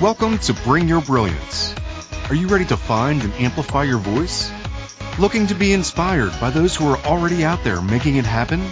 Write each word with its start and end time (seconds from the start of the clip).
Welcome 0.00 0.38
to 0.38 0.52
Bring 0.52 0.88
Your 0.88 1.00
Brilliance. 1.00 1.72
Are 2.28 2.34
you 2.34 2.48
ready 2.48 2.64
to 2.64 2.76
find 2.76 3.22
and 3.22 3.32
amplify 3.34 3.84
your 3.84 3.98
voice? 3.98 4.50
Looking 5.20 5.46
to 5.46 5.54
be 5.54 5.72
inspired 5.72 6.32
by 6.40 6.50
those 6.50 6.74
who 6.74 6.88
are 6.88 6.98
already 7.04 7.44
out 7.44 7.62
there 7.62 7.80
making 7.80 8.16
it 8.16 8.26
happen? 8.26 8.70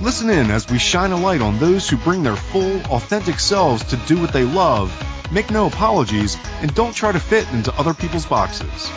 Listen 0.00 0.30
in 0.30 0.52
as 0.52 0.70
we 0.70 0.78
shine 0.78 1.10
a 1.10 1.16
light 1.16 1.40
on 1.40 1.58
those 1.58 1.88
who 1.88 1.96
bring 1.96 2.22
their 2.22 2.36
full, 2.36 2.80
authentic 2.92 3.40
selves 3.40 3.82
to 3.86 3.96
do 4.06 4.20
what 4.20 4.32
they 4.32 4.44
love, 4.44 4.94
make 5.32 5.50
no 5.50 5.66
apologies, 5.66 6.36
and 6.60 6.72
don't 6.76 6.94
try 6.94 7.10
to 7.10 7.18
fit 7.18 7.52
into 7.52 7.74
other 7.74 7.92
people's 7.92 8.26
boxes. 8.26 8.88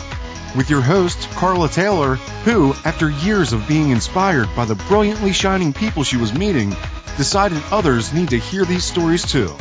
With 0.56 0.70
your 0.70 0.82
host, 0.82 1.32
Carla 1.32 1.68
Taylor, 1.68 2.16
who, 2.46 2.74
after 2.86 3.10
years 3.10 3.54
of 3.54 3.68
being 3.68 3.90
inspired 3.90 4.56
by 4.56 4.66
the 4.66 4.76
brilliantly 4.76 5.34
shining 5.34 5.74
people 5.74 6.04
she 6.04 6.18
was 6.18 6.32
meeting, 6.32 6.76
decided 7.18 7.62
others 7.72 8.14
need 8.14 8.30
to 8.30 8.38
hear 8.38 8.66
these 8.66 8.84
stories 8.84 9.26
too. 9.26 9.52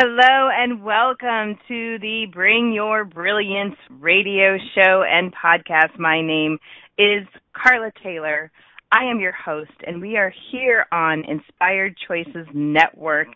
Hello 0.00 0.48
and 0.56 0.84
welcome 0.84 1.58
to 1.66 1.98
the 1.98 2.26
Bring 2.32 2.72
Your 2.72 3.04
Brilliance 3.04 3.74
radio 3.90 4.56
show 4.72 5.02
and 5.02 5.34
podcast. 5.34 5.98
My 5.98 6.22
name 6.22 6.58
is 6.96 7.26
Carla 7.52 7.90
Taylor. 8.00 8.52
I 8.92 9.10
am 9.10 9.18
your 9.18 9.32
host, 9.32 9.72
and 9.84 10.00
we 10.00 10.16
are 10.16 10.32
here 10.52 10.86
on 10.92 11.24
Inspired 11.24 11.96
Choices 12.06 12.46
Network. 12.54 13.26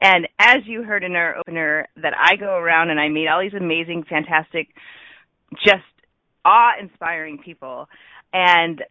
And 0.00 0.28
as 0.38 0.58
you 0.66 0.84
heard 0.84 1.02
in 1.02 1.16
our 1.16 1.36
opener, 1.36 1.88
that 2.00 2.14
I 2.16 2.36
go 2.36 2.58
around 2.58 2.90
and 2.90 3.00
I 3.00 3.08
meet 3.08 3.26
all 3.26 3.40
these 3.40 3.60
amazing, 3.60 4.04
fantastic, 4.08 4.68
just 5.66 5.82
awe-inspiring 6.44 7.38
people. 7.44 7.88
And 8.32 8.84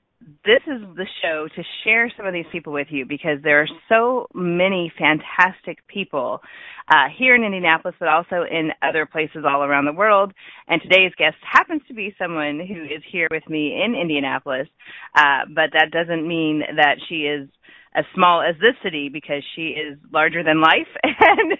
this 0.46 0.62
is 0.68 0.82
the 0.96 1.08
show 1.22 1.48
to 1.56 1.64
share 1.84 2.12
some 2.16 2.26
of 2.26 2.34
these 2.34 2.46
people 2.52 2.74
with 2.74 2.88
you 2.90 3.06
because 3.06 3.40
there 3.44 3.62
are 3.62 3.68
so 3.90 4.28
many 4.34 4.92
fantastic 4.98 5.86
people 5.88 6.42
uh, 6.90 7.08
here 7.18 7.36
in 7.36 7.44
Indianapolis, 7.44 7.96
but 8.00 8.10
also 8.10 8.44
in 8.50 8.72
other 8.82 9.06
places 9.06 9.46
all 9.48 9.64
around 9.64 9.86
the 9.86 9.94
world. 9.94 10.34
And 10.68 10.82
today's 10.82 11.14
guest 11.18 11.36
happens 11.42 11.82
to 11.88 11.94
be 11.94 12.14
someone 12.18 12.60
who 12.60 12.84
is 12.84 13.04
here 13.12 13.28
with 13.32 13.48
me 13.50 13.82
in 13.84 13.96
Indianapolis, 13.96 14.68
uh, 15.16 15.46
but 15.54 15.72
that 15.74 15.92
doesn't 15.92 16.28
mean 16.28 16.62
that 16.76 16.98
she 17.08 17.24
is 17.24 17.50
as 17.96 18.06
small 18.16 18.42
as 18.42 18.56
this 18.56 18.76
city 18.84 19.10
because 19.10 19.44
she 19.56 19.76
is 19.78 19.98
larger 20.12 20.44
than 20.44 20.62
life 20.62 20.90
and 21.04 21.54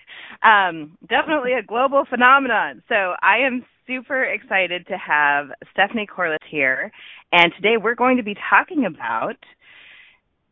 um, 0.44 0.98
definitely 1.08 1.54
a 1.54 1.64
global 1.64 2.04
phenomenon. 2.10 2.82
So 2.90 3.14
I 3.22 3.46
am 3.46 3.66
super 3.88 4.24
excited 4.24 4.88
to 4.88 4.98
have 4.98 5.48
Stephanie 5.72 6.08
Corliss 6.08 6.40
here. 6.50 6.92
And 7.34 7.52
today 7.56 7.78
we're 7.82 7.96
going 7.96 8.18
to 8.18 8.24
be 8.24 8.36
talking 8.48 8.86
about 8.86 9.38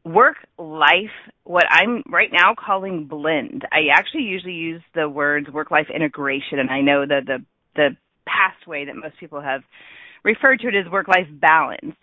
work 0.04 0.38
life, 0.58 1.14
what 1.44 1.66
I'm 1.70 2.02
right 2.10 2.30
now 2.34 2.56
calling 2.58 3.06
blend. 3.06 3.68
I 3.72 3.94
actually 3.94 4.24
usually 4.24 4.56
use 4.56 4.82
the 4.96 5.08
words 5.08 5.48
work 5.54 5.70
life 5.70 5.86
integration, 5.94 6.58
and 6.58 6.72
I 6.72 6.82
know 6.82 7.06
that 7.06 7.28
the, 7.28 7.46
the 7.76 7.90
past 8.26 8.66
way 8.66 8.86
that 8.86 8.96
most 8.96 9.20
people 9.20 9.42
have 9.42 9.62
referred 10.24 10.62
to 10.62 10.70
it 10.70 10.76
as 10.76 10.92
work 10.92 11.08
life 11.08 11.28
balance. 11.40 11.96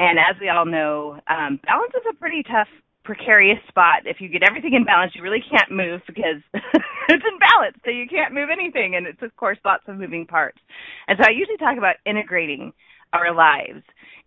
And 0.00 0.18
as 0.18 0.34
we 0.40 0.48
all 0.48 0.66
know, 0.66 1.20
um, 1.30 1.60
balance 1.64 1.92
is 1.94 2.02
a 2.10 2.18
pretty 2.18 2.42
tough 2.42 2.66
precarious 3.04 3.60
spot. 3.68 4.02
If 4.04 4.16
you 4.18 4.28
get 4.28 4.42
everything 4.42 4.74
in 4.74 4.84
balance, 4.84 5.12
you 5.14 5.22
really 5.22 5.44
can't 5.48 5.70
move 5.70 6.00
because 6.08 6.42
it's 6.54 7.24
in 7.24 7.38
balance, 7.38 7.76
so 7.84 7.90
you 7.92 8.08
can't 8.08 8.34
move 8.34 8.48
anything, 8.50 8.96
and 8.96 9.06
it's 9.06 9.22
of 9.22 9.36
course 9.36 9.58
lots 9.64 9.84
of 9.86 9.96
moving 9.96 10.26
parts. 10.26 10.58
And 11.06 11.16
so 11.20 11.24
I 11.24 11.30
usually 11.30 11.58
talk 11.58 11.78
about 11.78 12.02
integrating 12.04 12.72
our 13.14 13.34
lives 13.34 13.82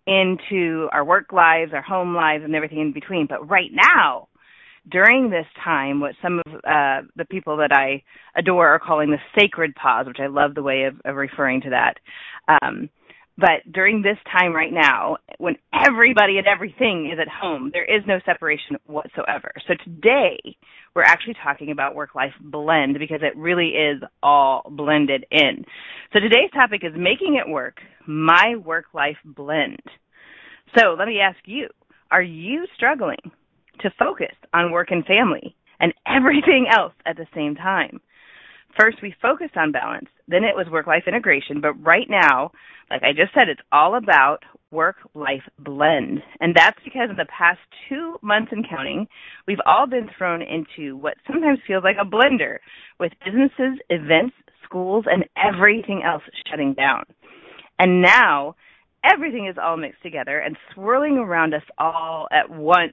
into 0.06 0.88
our 0.90 1.04
work 1.04 1.32
lives, 1.32 1.72
our 1.74 1.82
home 1.82 2.14
lives, 2.14 2.42
and 2.44 2.54
everything 2.54 2.80
in 2.80 2.92
between. 2.92 3.26
But 3.28 3.48
right 3.48 3.70
now, 3.70 4.28
during 4.90 5.28
this 5.28 5.46
time, 5.62 6.00
what 6.00 6.14
some 6.22 6.40
of 6.40 6.54
uh, 6.54 7.06
the 7.14 7.26
people 7.30 7.58
that 7.58 7.72
I 7.72 8.02
adore 8.38 8.68
are 8.68 8.78
calling 8.78 9.10
the 9.10 9.18
sacred 9.38 9.74
pause, 9.74 10.06
which 10.06 10.20
I 10.20 10.28
love 10.28 10.54
the 10.54 10.62
way 10.62 10.84
of, 10.84 10.94
of 11.04 11.16
referring 11.16 11.60
to 11.62 11.70
that. 11.70 11.94
Um, 12.62 12.88
but 13.38 13.72
during 13.72 14.02
this 14.02 14.18
time 14.32 14.52
right 14.52 14.72
now, 14.72 15.18
when 15.38 15.54
everybody 15.72 16.38
and 16.38 16.46
everything 16.48 17.10
is 17.12 17.20
at 17.20 17.28
home, 17.28 17.70
there 17.72 17.84
is 17.84 18.02
no 18.06 18.18
separation 18.26 18.76
whatsoever. 18.86 19.52
So 19.68 19.74
today, 19.84 20.40
we're 20.96 21.02
actually 21.02 21.36
talking 21.42 21.70
about 21.70 21.94
work 21.94 22.16
life 22.16 22.32
blend 22.40 22.98
because 22.98 23.20
it 23.22 23.36
really 23.36 23.68
is 23.68 24.02
all 24.24 24.62
blended 24.68 25.24
in. 25.30 25.64
So 26.12 26.18
today's 26.18 26.50
topic 26.52 26.82
is 26.82 26.92
making 26.96 27.40
it 27.40 27.48
work, 27.48 27.78
my 28.08 28.56
work 28.64 28.86
life 28.92 29.18
blend. 29.24 29.82
So 30.76 30.96
let 30.98 31.06
me 31.06 31.20
ask 31.20 31.38
you, 31.44 31.68
are 32.10 32.22
you 32.22 32.66
struggling 32.74 33.30
to 33.82 33.90
focus 34.00 34.34
on 34.52 34.72
work 34.72 34.88
and 34.90 35.04
family 35.06 35.54
and 35.78 35.94
everything 36.08 36.66
else 36.68 36.94
at 37.06 37.16
the 37.16 37.26
same 37.36 37.54
time? 37.54 38.00
First, 38.78 38.98
we 39.02 39.14
focused 39.20 39.56
on 39.56 39.72
balance. 39.72 40.08
Then 40.28 40.44
it 40.44 40.54
was 40.54 40.66
work 40.70 40.86
life 40.86 41.04
integration. 41.06 41.60
But 41.60 41.74
right 41.74 42.06
now, 42.08 42.52
like 42.90 43.02
I 43.02 43.12
just 43.12 43.34
said, 43.34 43.48
it's 43.48 43.60
all 43.72 43.96
about 43.96 44.38
work 44.70 44.96
life 45.14 45.42
blend. 45.58 46.22
And 46.40 46.54
that's 46.54 46.78
because 46.84 47.10
in 47.10 47.16
the 47.16 47.26
past 47.26 47.58
two 47.88 48.16
months 48.22 48.52
and 48.52 48.68
counting, 48.68 49.08
we've 49.46 49.60
all 49.66 49.86
been 49.86 50.08
thrown 50.16 50.42
into 50.42 50.96
what 50.96 51.14
sometimes 51.26 51.58
feels 51.66 51.82
like 51.82 51.96
a 52.00 52.04
blender 52.04 52.58
with 53.00 53.12
businesses, 53.24 53.80
events, 53.90 54.34
schools, 54.64 55.06
and 55.08 55.24
everything 55.36 56.02
else 56.04 56.22
shutting 56.48 56.74
down. 56.74 57.04
And 57.78 58.02
now 58.02 58.54
everything 59.04 59.46
is 59.48 59.56
all 59.60 59.76
mixed 59.76 60.02
together 60.02 60.38
and 60.38 60.56
swirling 60.74 61.16
around 61.18 61.54
us 61.54 61.62
all 61.78 62.28
at 62.30 62.50
once. 62.50 62.92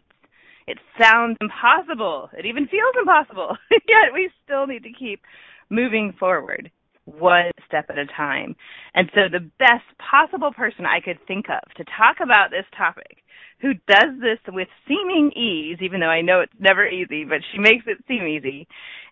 It 0.67 0.79
sounds 0.99 1.37
impossible. 1.41 2.29
It 2.35 2.45
even 2.47 2.67
feels 2.67 2.95
impossible. 2.99 3.57
Yet 3.71 4.13
we 4.13 4.31
still 4.43 4.65
need 4.65 4.83
to 4.83 4.91
keep 4.91 5.21
moving 5.69 6.13
forward 6.19 6.71
one 7.05 7.51
step 7.67 7.85
at 7.89 7.97
a 7.97 8.05
time. 8.05 8.55
And 8.93 9.09
so 9.13 9.21
the 9.31 9.47
best 9.59 9.85
possible 9.99 10.51
person 10.51 10.85
I 10.85 10.99
could 10.99 11.19
think 11.27 11.45
of 11.49 11.73
to 11.75 11.83
talk 11.97 12.17
about 12.21 12.49
this 12.49 12.65
topic 12.77 13.17
who 13.61 13.73
does 13.87 14.19
this 14.19 14.39
with 14.53 14.67
seeming 14.87 15.31
ease, 15.31 15.77
even 15.81 15.99
though 15.99 16.07
I 16.07 16.21
know 16.21 16.41
it's 16.41 16.53
never 16.59 16.85
easy, 16.87 17.23
but 17.23 17.39
she 17.51 17.59
makes 17.59 17.85
it 17.87 18.03
seem 18.07 18.27
easy, 18.27 18.67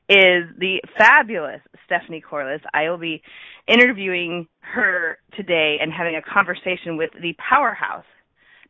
is 0.09 0.43
the 0.59 0.81
fabulous 0.97 1.61
Stephanie 1.85 2.21
Corliss. 2.21 2.61
I 2.73 2.89
will 2.89 2.97
be 2.97 3.21
interviewing 3.67 4.47
her 4.59 5.17
today 5.35 5.77
and 5.81 5.93
having 5.93 6.15
a 6.15 6.21
conversation 6.21 6.97
with 6.97 7.11
the 7.21 7.33
powerhouse 7.37 8.05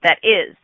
that 0.04 0.20
is 0.22 0.56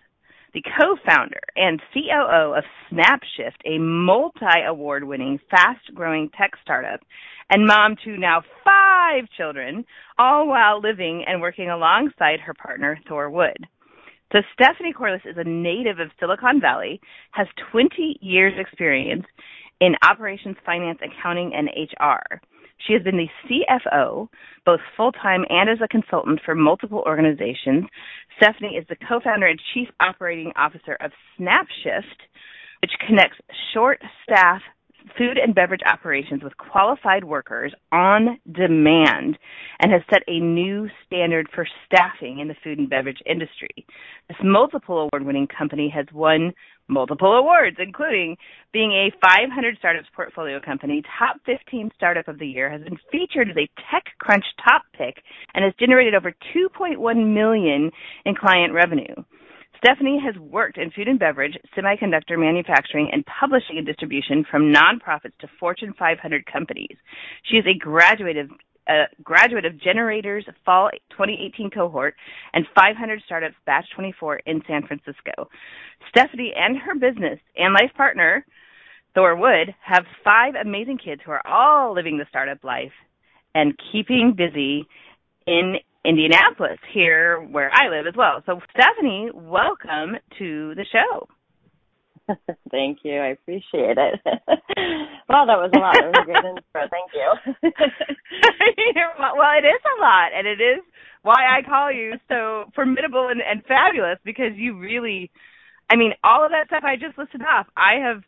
the 0.53 0.61
co-founder 0.61 1.41
and 1.55 1.81
COO 1.93 2.55
of 2.55 2.63
SnapShyft, 2.91 3.59
a 3.65 3.79
multi-award 3.79 5.03
winning, 5.03 5.39
fast-growing 5.49 6.29
tech 6.37 6.51
startup, 6.61 7.01
and 7.49 7.65
mom 7.65 7.95
to 8.03 8.17
now 8.17 8.41
five 8.63 9.25
children, 9.35 9.85
all 10.17 10.47
while 10.47 10.79
living 10.79 11.23
and 11.27 11.41
working 11.41 11.69
alongside 11.69 12.39
her 12.39 12.53
partner, 12.53 12.99
Thor 13.07 13.29
Wood. 13.29 13.57
So 14.31 14.39
Stephanie 14.53 14.93
Corliss 14.93 15.21
is 15.25 15.37
a 15.37 15.43
native 15.43 15.99
of 15.99 16.11
Silicon 16.19 16.61
Valley, 16.61 17.01
has 17.31 17.47
20 17.71 18.19
years 18.21 18.53
experience 18.59 19.25
in 19.81 19.95
operations, 20.03 20.57
finance, 20.65 20.99
accounting, 21.01 21.53
and 21.55 21.69
HR. 21.69 22.41
She 22.85 22.93
has 22.93 23.03
been 23.03 23.17
the 23.17 23.29
CFO, 23.45 24.27
both 24.65 24.79
full 24.95 25.11
time 25.11 25.45
and 25.49 25.69
as 25.69 25.79
a 25.83 25.87
consultant 25.87 26.41
for 26.45 26.55
multiple 26.55 27.03
organizations. 27.05 27.85
Stephanie 28.37 28.77
is 28.77 28.85
the 28.87 28.95
co 29.07 29.19
founder 29.19 29.47
and 29.47 29.59
chief 29.73 29.89
operating 29.99 30.51
officer 30.55 30.97
of 31.01 31.11
SnapShyft, 31.37 32.19
which 32.81 32.91
connects 33.05 33.37
short 33.73 34.01
staff 34.23 34.61
food 35.17 35.37
and 35.37 35.55
beverage 35.55 35.81
operations 35.85 36.43
with 36.43 36.55
qualified 36.57 37.23
workers 37.23 37.73
on 37.91 38.39
demand 38.51 39.37
and 39.79 39.91
has 39.91 40.01
set 40.09 40.23
a 40.27 40.39
new 40.39 40.87
standard 41.05 41.47
for 41.53 41.67
staffing 41.85 42.39
in 42.39 42.47
the 42.47 42.55
food 42.63 42.79
and 42.79 42.89
beverage 42.89 43.21
industry. 43.25 43.85
This 44.27 44.37
multiple 44.43 45.09
award 45.11 45.25
winning 45.25 45.47
company 45.47 45.89
has 45.95 46.05
won 46.13 46.53
multiple 46.87 47.33
awards, 47.33 47.77
including 47.79 48.35
being 48.73 48.91
a 48.91 49.11
500 49.21 49.77
startups 49.77 50.07
portfolio 50.15 50.59
company, 50.59 51.03
top 51.17 51.37
15 51.45 51.91
startup 51.95 52.27
of 52.27 52.39
the 52.39 52.47
year, 52.47 52.69
has 52.69 52.81
been 52.81 52.97
featured 53.11 53.49
as 53.49 53.55
a 53.55 53.69
TechCrunch 53.79 54.43
top 54.63 54.83
pick, 54.97 55.21
and 55.53 55.63
has 55.63 55.73
generated 55.79 56.15
over 56.15 56.33
2.1 56.55 57.33
million 57.33 57.91
in 58.25 58.35
client 58.35 58.73
revenue. 58.73 59.15
Stephanie 59.83 60.19
has 60.23 60.35
worked 60.37 60.77
in 60.77 60.91
food 60.91 61.07
and 61.07 61.17
beverage, 61.17 61.57
semiconductor 61.75 62.37
manufacturing, 62.37 63.09
and 63.11 63.25
publishing 63.25 63.77
and 63.77 63.85
distribution 63.85 64.45
from 64.49 64.73
nonprofits 64.73 65.37
to 65.39 65.47
Fortune 65.59 65.93
500 65.97 66.45
companies. 66.45 66.97
She 67.43 67.57
is 67.57 67.65
a 67.65 67.77
graduate 67.77 68.37
of 68.37 68.49
a 68.89 69.03
graduate 69.23 69.65
of 69.65 69.73
gener8tor's 69.73 70.45
Fall 70.65 70.89
2018 71.11 71.69
cohort 71.69 72.15
and 72.53 72.65
500 72.75 73.21
Startups 73.23 73.55
Batch 73.65 73.85
24 73.95 74.37
in 74.47 74.63
San 74.67 74.85
Francisco. 74.87 75.47
Stephanie 76.09 76.53
and 76.57 76.75
her 76.77 76.95
business 76.95 77.39
and 77.55 77.73
life 77.73 77.91
partner, 77.95 78.43
Thor 79.13 79.35
Wood, 79.35 79.75
have 79.85 80.05
five 80.23 80.55
amazing 80.55 80.97
kids 80.97 81.21
who 81.23 81.31
are 81.31 81.45
all 81.47 81.93
living 81.93 82.17
the 82.17 82.25
startup 82.29 82.63
life 82.63 82.91
and 83.53 83.79
keeping 83.91 84.33
busy 84.35 84.87
in 85.45 85.75
Indianapolis, 86.05 86.79
here 86.93 87.39
where 87.51 87.69
I 87.73 87.89
live 87.89 88.07
as 88.07 88.15
well. 88.15 88.41
So, 88.45 88.59
Stephanie, 88.71 89.29
welcome 89.33 90.15
to 90.37 90.73
the 90.75 90.85
show. 90.91 91.27
Thank 92.71 92.99
you. 93.03 93.19
I 93.19 93.29
appreciate 93.29 93.97
it. 93.97 94.19
well, 95.27 95.45
that 95.47 95.59
was 95.59 95.71
a 95.75 95.79
lot. 95.79 95.95
That 95.95 96.13
was 96.13 96.21
a 96.21 96.25
great 96.25 96.45
intro. 96.45 96.87
Thank 96.89 97.11
you. 97.13 97.29
well, 99.19 99.53
it 99.57 99.65
is 99.65 99.81
a 99.97 100.01
lot, 100.01 100.29
and 100.35 100.47
it 100.47 100.61
is 100.61 100.83
why 101.21 101.57
I 101.57 101.67
call 101.67 101.91
you 101.91 102.13
so 102.29 102.71
formidable 102.75 103.27
and, 103.29 103.41
and 103.41 103.63
fabulous 103.65 104.19
because 104.23 104.55
you 104.55 104.77
really, 104.77 105.31
I 105.89 105.95
mean, 105.95 106.13
all 106.23 106.45
of 106.45 106.51
that 106.51 106.67
stuff 106.67 106.83
I 106.85 106.95
just 106.95 107.17
listed 107.17 107.41
off. 107.41 107.67
I 107.75 107.99
have 108.05 108.23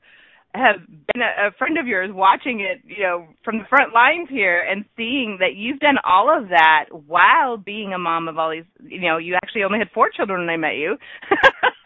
have 0.53 0.85
been 0.87 1.21
a, 1.21 1.47
a 1.47 1.51
friend 1.57 1.77
of 1.77 1.87
yours 1.87 2.09
watching 2.13 2.59
it, 2.61 2.81
you 2.85 3.03
know, 3.03 3.27
from 3.43 3.59
the 3.59 3.65
front 3.69 3.93
lines 3.93 4.27
here 4.29 4.61
and 4.61 4.85
seeing 4.97 5.37
that 5.39 5.55
you've 5.55 5.79
done 5.79 5.97
all 6.03 6.29
of 6.29 6.49
that 6.49 6.85
while 7.07 7.57
being 7.57 7.93
a 7.93 7.99
mom 7.99 8.27
of 8.27 8.37
all 8.37 8.51
these, 8.51 8.65
you 8.83 9.01
know, 9.01 9.17
you 9.17 9.35
actually 9.35 9.63
only 9.63 9.79
had 9.79 9.89
four 9.93 10.09
children 10.09 10.41
when 10.41 10.49
I 10.49 10.57
met 10.57 10.75
you. 10.75 10.97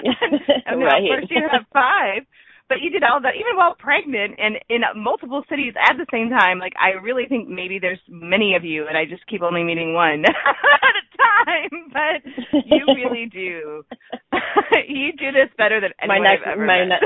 and 0.66 0.82
right. 0.82 1.02
Of 1.02 1.08
course, 1.08 1.26
you 1.30 1.42
have 1.50 1.66
five. 1.72 2.24
But 2.68 2.82
you 2.82 2.90
did 2.90 3.02
all 3.02 3.20
that 3.22 3.34
even 3.34 3.56
while 3.56 3.74
pregnant 3.74 4.38
and 4.38 4.54
in 4.70 4.82
multiple 4.94 5.42
cities 5.50 5.74
at 5.76 5.96
the 5.98 6.06
same 6.12 6.30
time. 6.30 6.60
Like 6.60 6.74
I 6.78 7.02
really 7.02 7.26
think 7.28 7.48
maybe 7.48 7.80
there's 7.80 7.98
many 8.08 8.54
of 8.54 8.64
you, 8.64 8.86
and 8.86 8.96
I 8.96 9.06
just 9.06 9.26
keep 9.26 9.42
only 9.42 9.64
meeting 9.64 9.92
one 9.92 10.22
time. 11.44 11.90
But 11.92 12.64
you 12.66 12.84
really 12.86 13.26
do. 13.26 13.84
you 14.88 15.12
do 15.12 15.32
this 15.32 15.48
better 15.58 15.80
than 15.80 15.90
anyone 16.00 16.22
my 16.22 16.28
next, 16.28 16.42
I've 16.46 16.52
ever 16.52 16.66
my 16.66 16.84
met. 16.84 17.00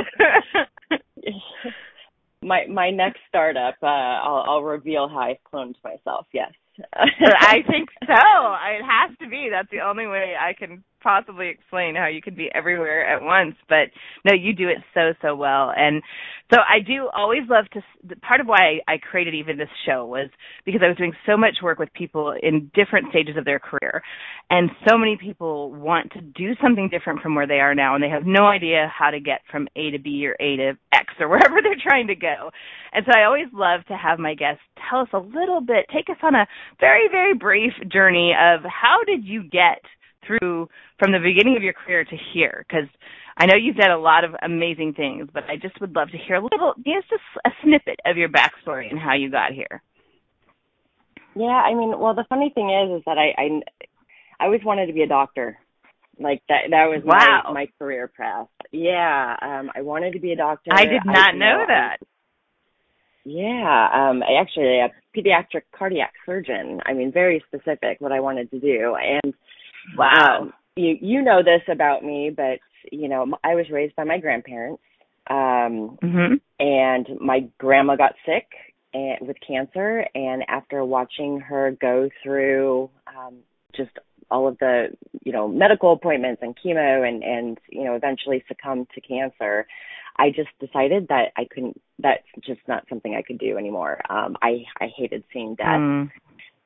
Ne- 1.22 1.42
my 2.42 2.66
my 2.68 2.90
next 2.90 3.20
startup, 3.28 3.76
uh, 3.82 3.86
I'll, 3.86 4.44
I'll 4.48 4.62
reveal 4.62 5.08
how 5.08 5.20
I 5.20 5.38
cloned 5.52 5.76
myself. 5.82 6.26
Yes. 6.32 6.52
I 6.92 7.58
think 7.68 7.88
so. 8.04 8.12
It 8.12 8.82
has 8.82 9.16
to 9.20 9.28
be. 9.28 9.48
That's 9.50 9.70
the 9.70 9.80
only 9.80 10.06
way 10.06 10.34
I 10.38 10.52
can 10.54 10.82
possibly 11.04 11.48
explain 11.48 11.94
how 11.94 12.08
you 12.08 12.22
can 12.22 12.34
be 12.34 12.48
everywhere 12.54 13.06
at 13.06 13.22
once. 13.22 13.54
But 13.68 13.92
no, 14.24 14.34
you 14.34 14.54
do 14.54 14.68
it 14.68 14.78
so 14.94 15.12
so 15.22 15.36
well. 15.36 15.72
And 15.76 16.02
so 16.52 16.58
I 16.60 16.80
do 16.80 17.08
always 17.14 17.42
love 17.48 17.66
to. 17.74 17.82
Part 18.20 18.40
of 18.40 18.46
why 18.46 18.80
I 18.88 18.98
created 18.98 19.34
even 19.34 19.58
this 19.58 19.68
show 19.86 20.06
was 20.06 20.30
because 20.64 20.80
I 20.84 20.88
was 20.88 20.96
doing 20.96 21.12
so 21.26 21.36
much 21.36 21.56
work 21.62 21.78
with 21.78 21.92
people 21.92 22.34
in 22.42 22.70
different 22.74 23.10
stages 23.10 23.36
of 23.36 23.44
their 23.44 23.60
career, 23.60 24.02
and 24.50 24.70
so 24.88 24.98
many 24.98 25.16
people 25.16 25.72
want 25.72 26.12
to 26.12 26.20
do 26.20 26.54
something 26.62 26.88
different 26.88 27.20
from 27.20 27.34
where 27.34 27.46
they 27.46 27.60
are 27.60 27.74
now, 27.74 27.94
and 27.94 28.02
they 28.02 28.08
have 28.08 28.26
no 28.26 28.46
idea 28.46 28.90
how 28.92 29.10
to 29.10 29.20
get 29.20 29.42
from 29.50 29.68
A 29.76 29.90
to 29.90 29.98
B 29.98 30.26
or 30.26 30.36
A 30.40 30.56
to 30.56 30.72
X 30.92 31.14
or 31.20 31.28
wherever 31.30 31.62
they're 31.62 31.76
trying 31.80 32.08
to 32.08 32.16
go. 32.16 32.50
And 32.92 33.04
so 33.06 33.12
I 33.16 33.24
always 33.24 33.48
love 33.52 33.84
to 33.86 33.96
have 33.96 34.18
my 34.18 34.34
guests 34.34 34.62
tell 34.90 35.00
us 35.00 35.08
a 35.12 35.18
little 35.18 35.60
bit, 35.60 35.86
take 35.92 36.08
us 36.08 36.18
on 36.22 36.34
a 36.34 36.46
very 36.80 37.08
very 37.10 37.34
brief 37.34 37.72
journey 37.92 38.32
of 38.32 38.60
how 38.64 38.98
did 39.06 39.24
you 39.24 39.42
get 39.42 39.80
through 40.26 40.68
from 40.98 41.12
the 41.12 41.18
beginning 41.18 41.56
of 41.56 41.62
your 41.62 41.72
career 41.72 42.04
to 42.04 42.16
here? 42.32 42.64
Because 42.66 42.88
I 43.36 43.46
know 43.46 43.56
you've 43.56 43.76
done 43.76 43.90
a 43.90 43.98
lot 43.98 44.24
of 44.24 44.34
amazing 44.42 44.94
things, 44.94 45.28
but 45.32 45.44
I 45.44 45.56
just 45.56 45.80
would 45.80 45.94
love 45.94 46.10
to 46.10 46.18
hear 46.18 46.36
a 46.36 46.42
little, 46.42 46.74
just 46.78 47.12
a, 47.12 47.48
a 47.48 47.52
snippet 47.62 48.00
of 48.06 48.16
your 48.16 48.28
backstory 48.28 48.90
and 48.90 48.98
how 48.98 49.14
you 49.14 49.30
got 49.30 49.52
here. 49.52 49.82
Yeah, 51.36 51.46
I 51.46 51.74
mean, 51.74 51.98
well, 51.98 52.14
the 52.14 52.24
funny 52.28 52.52
thing 52.54 52.70
is, 52.70 52.98
is 52.98 53.02
that 53.06 53.18
I, 53.18 53.34
I, 53.36 53.60
I 54.38 54.44
always 54.46 54.64
wanted 54.64 54.86
to 54.86 54.92
be 54.92 55.02
a 55.02 55.08
doctor. 55.08 55.58
Like 56.18 56.42
that, 56.48 56.70
that 56.70 56.84
was 56.86 57.02
wow. 57.04 57.42
my 57.46 57.52
my 57.52 57.68
career 57.76 58.06
path. 58.06 58.46
Yeah, 58.70 59.36
um, 59.42 59.70
I 59.74 59.82
wanted 59.82 60.12
to 60.12 60.20
be 60.20 60.30
a 60.30 60.36
doctor. 60.36 60.70
I 60.72 60.84
did 60.84 61.02
not 61.04 61.34
I, 61.34 61.36
know, 61.36 61.64
that. 61.66 61.96
I, 62.00 62.06
yeah, 63.24 63.88
um, 63.92 64.22
I 64.22 64.40
actually 64.40 64.78
a 64.78 64.90
pediatric 65.16 65.62
cardiac 65.76 66.12
surgeon. 66.24 66.80
I 66.86 66.92
mean, 66.92 67.10
very 67.10 67.42
specific 67.48 68.00
what 68.00 68.12
I 68.12 68.20
wanted 68.20 68.50
to 68.52 68.60
do, 68.60 68.94
and 68.94 69.34
Wow. 69.96 70.52
You 70.76 70.96
you 71.00 71.22
know 71.22 71.42
this 71.42 71.62
about 71.68 72.04
me, 72.04 72.30
but 72.34 72.58
you 72.90 73.08
know 73.08 73.26
I 73.44 73.54
was 73.54 73.66
raised 73.70 73.94
by 73.96 74.04
my 74.04 74.18
grandparents, 74.18 74.82
um, 75.30 75.98
mm-hmm. 76.02 76.34
and 76.58 77.20
my 77.20 77.48
grandma 77.58 77.96
got 77.96 78.14
sick 78.26 78.46
and 78.92 79.26
with 79.26 79.36
cancer, 79.46 80.04
and 80.14 80.42
after 80.48 80.84
watching 80.84 81.40
her 81.40 81.76
go 81.80 82.08
through 82.22 82.90
um, 83.06 83.36
just 83.76 83.90
all 84.30 84.48
of 84.48 84.58
the 84.58 84.88
you 85.24 85.32
know 85.32 85.48
medical 85.48 85.92
appointments 85.92 86.42
and 86.42 86.56
chemo 86.56 87.06
and 87.06 87.22
and 87.22 87.58
you 87.70 87.84
know 87.84 87.94
eventually 87.94 88.42
succumb 88.48 88.86
to 88.94 89.00
cancer 89.00 89.66
i 90.16 90.28
just 90.30 90.48
decided 90.60 91.06
that 91.08 91.26
i 91.36 91.44
couldn't 91.50 91.80
that's 91.98 92.24
just 92.40 92.60
not 92.66 92.84
something 92.88 93.14
i 93.14 93.22
could 93.22 93.38
do 93.38 93.58
anymore 93.58 94.00
um 94.10 94.36
i 94.42 94.64
i 94.80 94.88
hated 94.96 95.22
seeing 95.32 95.54
death 95.54 95.66
mm. 95.66 96.10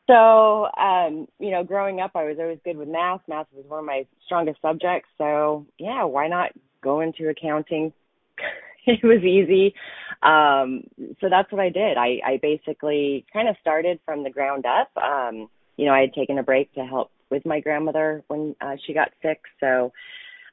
So, 0.09 0.69
um, 0.81 1.29
you 1.39 1.51
know, 1.51 1.63
growing 1.63 2.01
up, 2.01 2.13
I 2.15 2.25
was 2.25 2.39
always 2.41 2.59
good 2.65 2.79
with 2.79 2.89
math. 2.89 3.21
Math 3.29 3.47
was 3.55 3.67
one 3.69 3.81
of 3.81 3.85
my 3.85 4.07
strongest 4.25 4.61
subjects. 4.63 5.09
So, 5.19 5.67
yeah, 5.79 6.05
why 6.05 6.29
not 6.29 6.51
go 6.83 7.01
into 7.01 7.29
accounting? 7.29 7.93
it 8.87 9.05
was 9.05 9.23
easy. 9.23 9.75
Um, 10.23 10.85
so 11.21 11.29
that's 11.29 11.53
what 11.53 11.61
I 11.61 11.69
did. 11.69 11.99
I, 11.99 12.21
I 12.27 12.39
basically 12.41 13.27
kind 13.33 13.49
of 13.49 13.57
started 13.61 14.01
from 14.07 14.25
the 14.25 14.31
ground 14.31 14.65
up. 14.65 14.91
Um, 14.97 15.51
you 15.77 15.85
know, 15.85 15.93
I 15.93 16.01
had 16.01 16.15
taken 16.15 16.39
a 16.39 16.43
break 16.43 16.73
to 16.75 16.85
help 16.85 17.11
with 17.31 17.45
my 17.45 17.61
grandmother 17.61 18.25
when 18.29 18.57
uh, 18.63 18.77
she 18.87 18.95
got 18.95 19.11
sick. 19.21 19.43
So, 19.61 19.93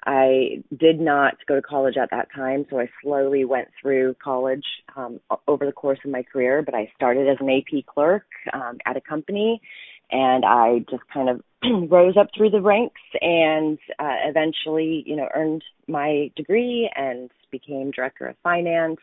I 0.05 0.63
did 0.77 0.99
not 0.99 1.35
go 1.47 1.55
to 1.55 1.61
college 1.61 1.97
at 1.97 2.11
that 2.11 2.27
time, 2.35 2.65
so 2.69 2.79
I 2.79 2.89
slowly 3.01 3.43
went 3.43 3.69
through 3.81 4.15
college 4.23 4.65
um, 4.95 5.19
over 5.47 5.65
the 5.65 5.71
course 5.71 5.99
of 6.05 6.11
my 6.11 6.23
career. 6.23 6.61
But 6.61 6.75
I 6.75 6.91
started 6.95 7.27
as 7.27 7.37
an 7.39 7.49
AP 7.49 7.85
clerk 7.87 8.25
um, 8.53 8.77
at 8.85 8.97
a 8.97 9.01
company, 9.01 9.61
and 10.11 10.45
I 10.45 10.85
just 10.89 11.03
kind 11.11 11.29
of 11.29 11.41
rose 11.89 12.17
up 12.17 12.27
through 12.35 12.51
the 12.51 12.61
ranks 12.61 13.01
and 13.21 13.79
uh, 13.97 14.15
eventually, 14.25 15.03
you 15.07 15.15
know, 15.15 15.27
earned 15.35 15.63
my 15.87 16.31
degree 16.35 16.89
and 16.95 17.31
became 17.51 17.91
director 17.91 18.27
of 18.27 18.35
finance 18.43 18.99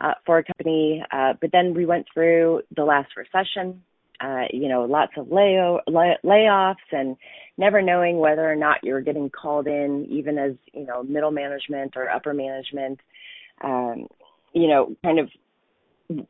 uh, 0.00 0.14
for 0.24 0.38
a 0.38 0.44
company. 0.44 1.04
Uh, 1.12 1.34
but 1.40 1.52
then 1.52 1.74
we 1.74 1.84
went 1.84 2.06
through 2.12 2.62
the 2.74 2.84
last 2.84 3.10
recession 3.16 3.82
uh, 4.22 4.44
you 4.52 4.68
know, 4.68 4.84
lots 4.84 5.12
of 5.16 5.30
lay- 5.30 5.78
lay- 5.86 6.18
layoffs 6.24 6.76
and 6.92 7.16
never 7.58 7.82
knowing 7.82 8.18
whether 8.18 8.50
or 8.50 8.56
not 8.56 8.82
you're 8.82 9.00
getting 9.00 9.30
called 9.30 9.66
in, 9.66 10.06
even 10.10 10.38
as, 10.38 10.52
you 10.72 10.86
know, 10.86 11.02
middle 11.02 11.30
management 11.30 11.96
or 11.96 12.08
upper 12.08 12.32
management, 12.32 13.00
um, 13.62 14.06
you 14.52 14.68
know, 14.68 14.94
kind 15.04 15.18
of 15.18 15.28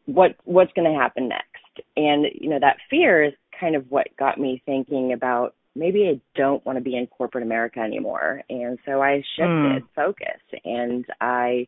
what, 0.06 0.36
what's 0.44 0.72
going 0.72 0.90
to 0.90 0.98
happen 0.98 1.28
next. 1.28 1.86
And, 1.96 2.26
you 2.34 2.48
know, 2.48 2.58
that 2.60 2.78
fear 2.88 3.24
is 3.24 3.32
kind 3.58 3.76
of 3.76 3.90
what 3.90 4.08
got 4.18 4.38
me 4.38 4.62
thinking 4.64 5.12
about 5.12 5.54
maybe 5.74 6.08
I 6.08 6.20
don't 6.38 6.64
want 6.66 6.78
to 6.78 6.84
be 6.84 6.96
in 6.96 7.06
corporate 7.06 7.44
America 7.44 7.80
anymore. 7.80 8.42
And 8.48 8.78
so 8.84 9.02
I 9.02 9.22
shifted 9.36 9.82
mm. 9.82 9.88
focus 9.94 10.40
and 10.64 11.04
I 11.20 11.66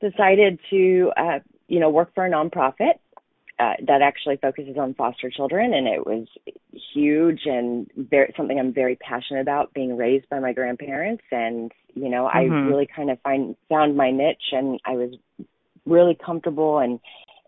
decided 0.00 0.58
to, 0.70 1.12
uh, 1.16 1.38
you 1.68 1.80
know, 1.80 1.90
work 1.90 2.14
for 2.14 2.26
a 2.26 2.30
nonprofit 2.30 2.98
uh, 3.58 3.74
that 3.86 4.02
actually 4.02 4.36
focuses 4.36 4.76
on 4.76 4.94
foster 4.94 5.30
children, 5.30 5.72
and 5.74 5.86
it 5.86 6.04
was 6.04 6.26
huge 6.92 7.42
and 7.46 7.88
very 7.96 8.32
something 8.36 8.58
I'm 8.58 8.74
very 8.74 8.96
passionate 8.96 9.40
about. 9.40 9.72
Being 9.74 9.96
raised 9.96 10.28
by 10.28 10.40
my 10.40 10.52
grandparents, 10.52 11.22
and 11.30 11.70
you 11.94 12.08
know, 12.08 12.24
mm-hmm. 12.24 12.52
I 12.52 12.66
really 12.68 12.88
kind 12.94 13.10
of 13.10 13.20
find 13.22 13.54
found 13.68 13.96
my 13.96 14.10
niche, 14.10 14.52
and 14.52 14.80
I 14.84 14.92
was 14.92 15.14
really 15.86 16.16
comfortable, 16.24 16.78
and 16.78 16.98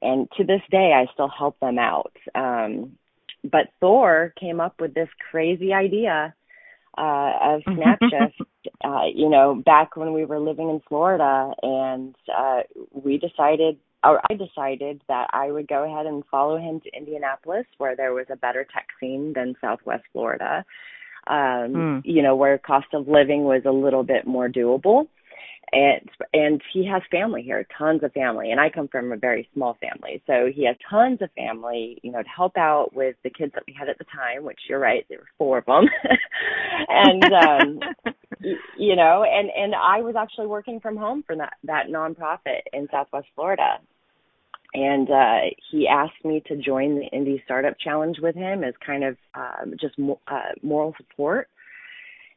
and 0.00 0.28
to 0.36 0.44
this 0.44 0.62
day, 0.70 0.92
I 0.94 1.12
still 1.12 1.28
help 1.28 1.58
them 1.58 1.78
out. 1.78 2.12
Um, 2.34 2.92
but 3.42 3.68
Thor 3.80 4.32
came 4.38 4.60
up 4.60 4.80
with 4.80 4.94
this 4.94 5.08
crazy 5.30 5.72
idea 5.72 6.34
uh, 6.96 7.32
of 7.42 7.62
SnapShyft, 7.62 8.34
uh, 8.84 9.06
you 9.14 9.28
know, 9.28 9.60
back 9.64 9.96
when 9.96 10.12
we 10.12 10.24
were 10.24 10.38
living 10.38 10.70
in 10.70 10.80
Florida, 10.88 11.52
and 11.62 12.14
uh, 12.36 12.60
we 12.92 13.18
decided 13.18 13.78
or 14.06 14.20
I 14.30 14.34
decided 14.34 15.02
that 15.08 15.28
I 15.32 15.50
would 15.50 15.68
go 15.68 15.84
ahead 15.84 16.06
and 16.06 16.24
follow 16.30 16.56
him 16.56 16.80
to 16.80 16.96
Indianapolis, 16.96 17.66
where 17.78 17.96
there 17.96 18.14
was 18.14 18.26
a 18.30 18.36
better 18.36 18.64
tech 18.64 18.86
scene 19.00 19.32
than 19.34 19.56
Southwest 19.60 20.04
Florida. 20.12 20.64
Um, 21.28 21.36
mm. 21.36 22.02
You 22.04 22.22
know, 22.22 22.36
where 22.36 22.56
cost 22.58 22.86
of 22.94 23.08
living 23.08 23.44
was 23.44 23.62
a 23.66 23.72
little 23.72 24.04
bit 24.04 24.26
more 24.26 24.48
doable, 24.48 25.08
and 25.72 26.08
and 26.32 26.62
he 26.72 26.86
has 26.86 27.02
family 27.10 27.42
here, 27.42 27.66
tons 27.76 28.04
of 28.04 28.12
family, 28.12 28.52
and 28.52 28.60
I 28.60 28.70
come 28.70 28.86
from 28.86 29.10
a 29.10 29.16
very 29.16 29.48
small 29.52 29.76
family, 29.80 30.22
so 30.26 30.48
he 30.54 30.66
has 30.66 30.76
tons 30.88 31.20
of 31.22 31.30
family. 31.32 31.98
You 32.02 32.12
know, 32.12 32.22
to 32.22 32.28
help 32.28 32.56
out 32.56 32.94
with 32.94 33.16
the 33.24 33.30
kids 33.30 33.52
that 33.54 33.64
we 33.66 33.74
had 33.76 33.88
at 33.88 33.98
the 33.98 34.04
time, 34.04 34.44
which 34.44 34.60
you're 34.68 34.78
right, 34.78 35.04
there 35.08 35.18
were 35.18 35.26
four 35.36 35.58
of 35.58 35.66
them, 35.66 35.86
and 36.88 37.24
um, 37.24 37.80
you 38.78 38.94
know, 38.94 39.24
and 39.24 39.50
and 39.50 39.74
I 39.74 40.02
was 40.02 40.14
actually 40.16 40.46
working 40.46 40.78
from 40.78 40.96
home 40.96 41.24
for 41.26 41.36
that 41.36 41.54
that 41.64 41.86
nonprofit 41.90 42.62
in 42.72 42.86
Southwest 42.92 43.26
Florida, 43.34 43.78
and 44.76 45.10
uh, 45.10 45.38
he 45.70 45.88
asked 45.88 46.22
me 46.22 46.42
to 46.48 46.56
join 46.56 46.96
the 46.96 47.06
Indy 47.06 47.40
Startup 47.46 47.74
Challenge 47.82 48.18
with 48.20 48.34
him 48.34 48.62
as 48.62 48.74
kind 48.86 49.04
of 49.04 49.16
um, 49.34 49.72
just 49.80 49.98
mo- 49.98 50.20
uh, 50.28 50.52
moral 50.62 50.94
support. 50.98 51.48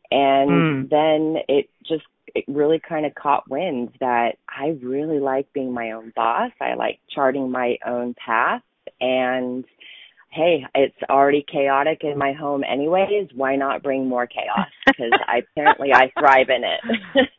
And 0.10 0.50
mm. 0.50 0.90
then 0.90 1.44
it 1.50 1.70
just 1.86 2.06
it 2.34 2.46
really 2.48 2.80
kind 2.80 3.06
of 3.06 3.14
caught 3.14 3.50
wind 3.50 3.90
that 4.00 4.38
I 4.48 4.78
really 4.82 5.20
like 5.20 5.52
being 5.52 5.74
my 5.74 5.92
own 5.92 6.14
boss. 6.16 6.52
I 6.62 6.76
like 6.76 7.00
charting 7.14 7.52
my 7.52 7.78
own 7.86 8.16
path, 8.26 8.62
and 9.02 9.66
hey, 10.32 10.64
it's 10.76 10.96
already 11.10 11.46
chaotic 11.52 12.04
in 12.04 12.18
my 12.18 12.32
home 12.32 12.64
anyways. 12.64 13.30
Why 13.36 13.58
not 13.58 13.84
bring 13.84 14.08
more 14.08 14.28
chaos? 14.28 14.68
Because 14.88 15.12
I 15.28 15.44
apparently 15.52 15.94
I 15.94 16.12
thrive 16.20 16.48
in 16.50 16.64
it. 16.64 16.80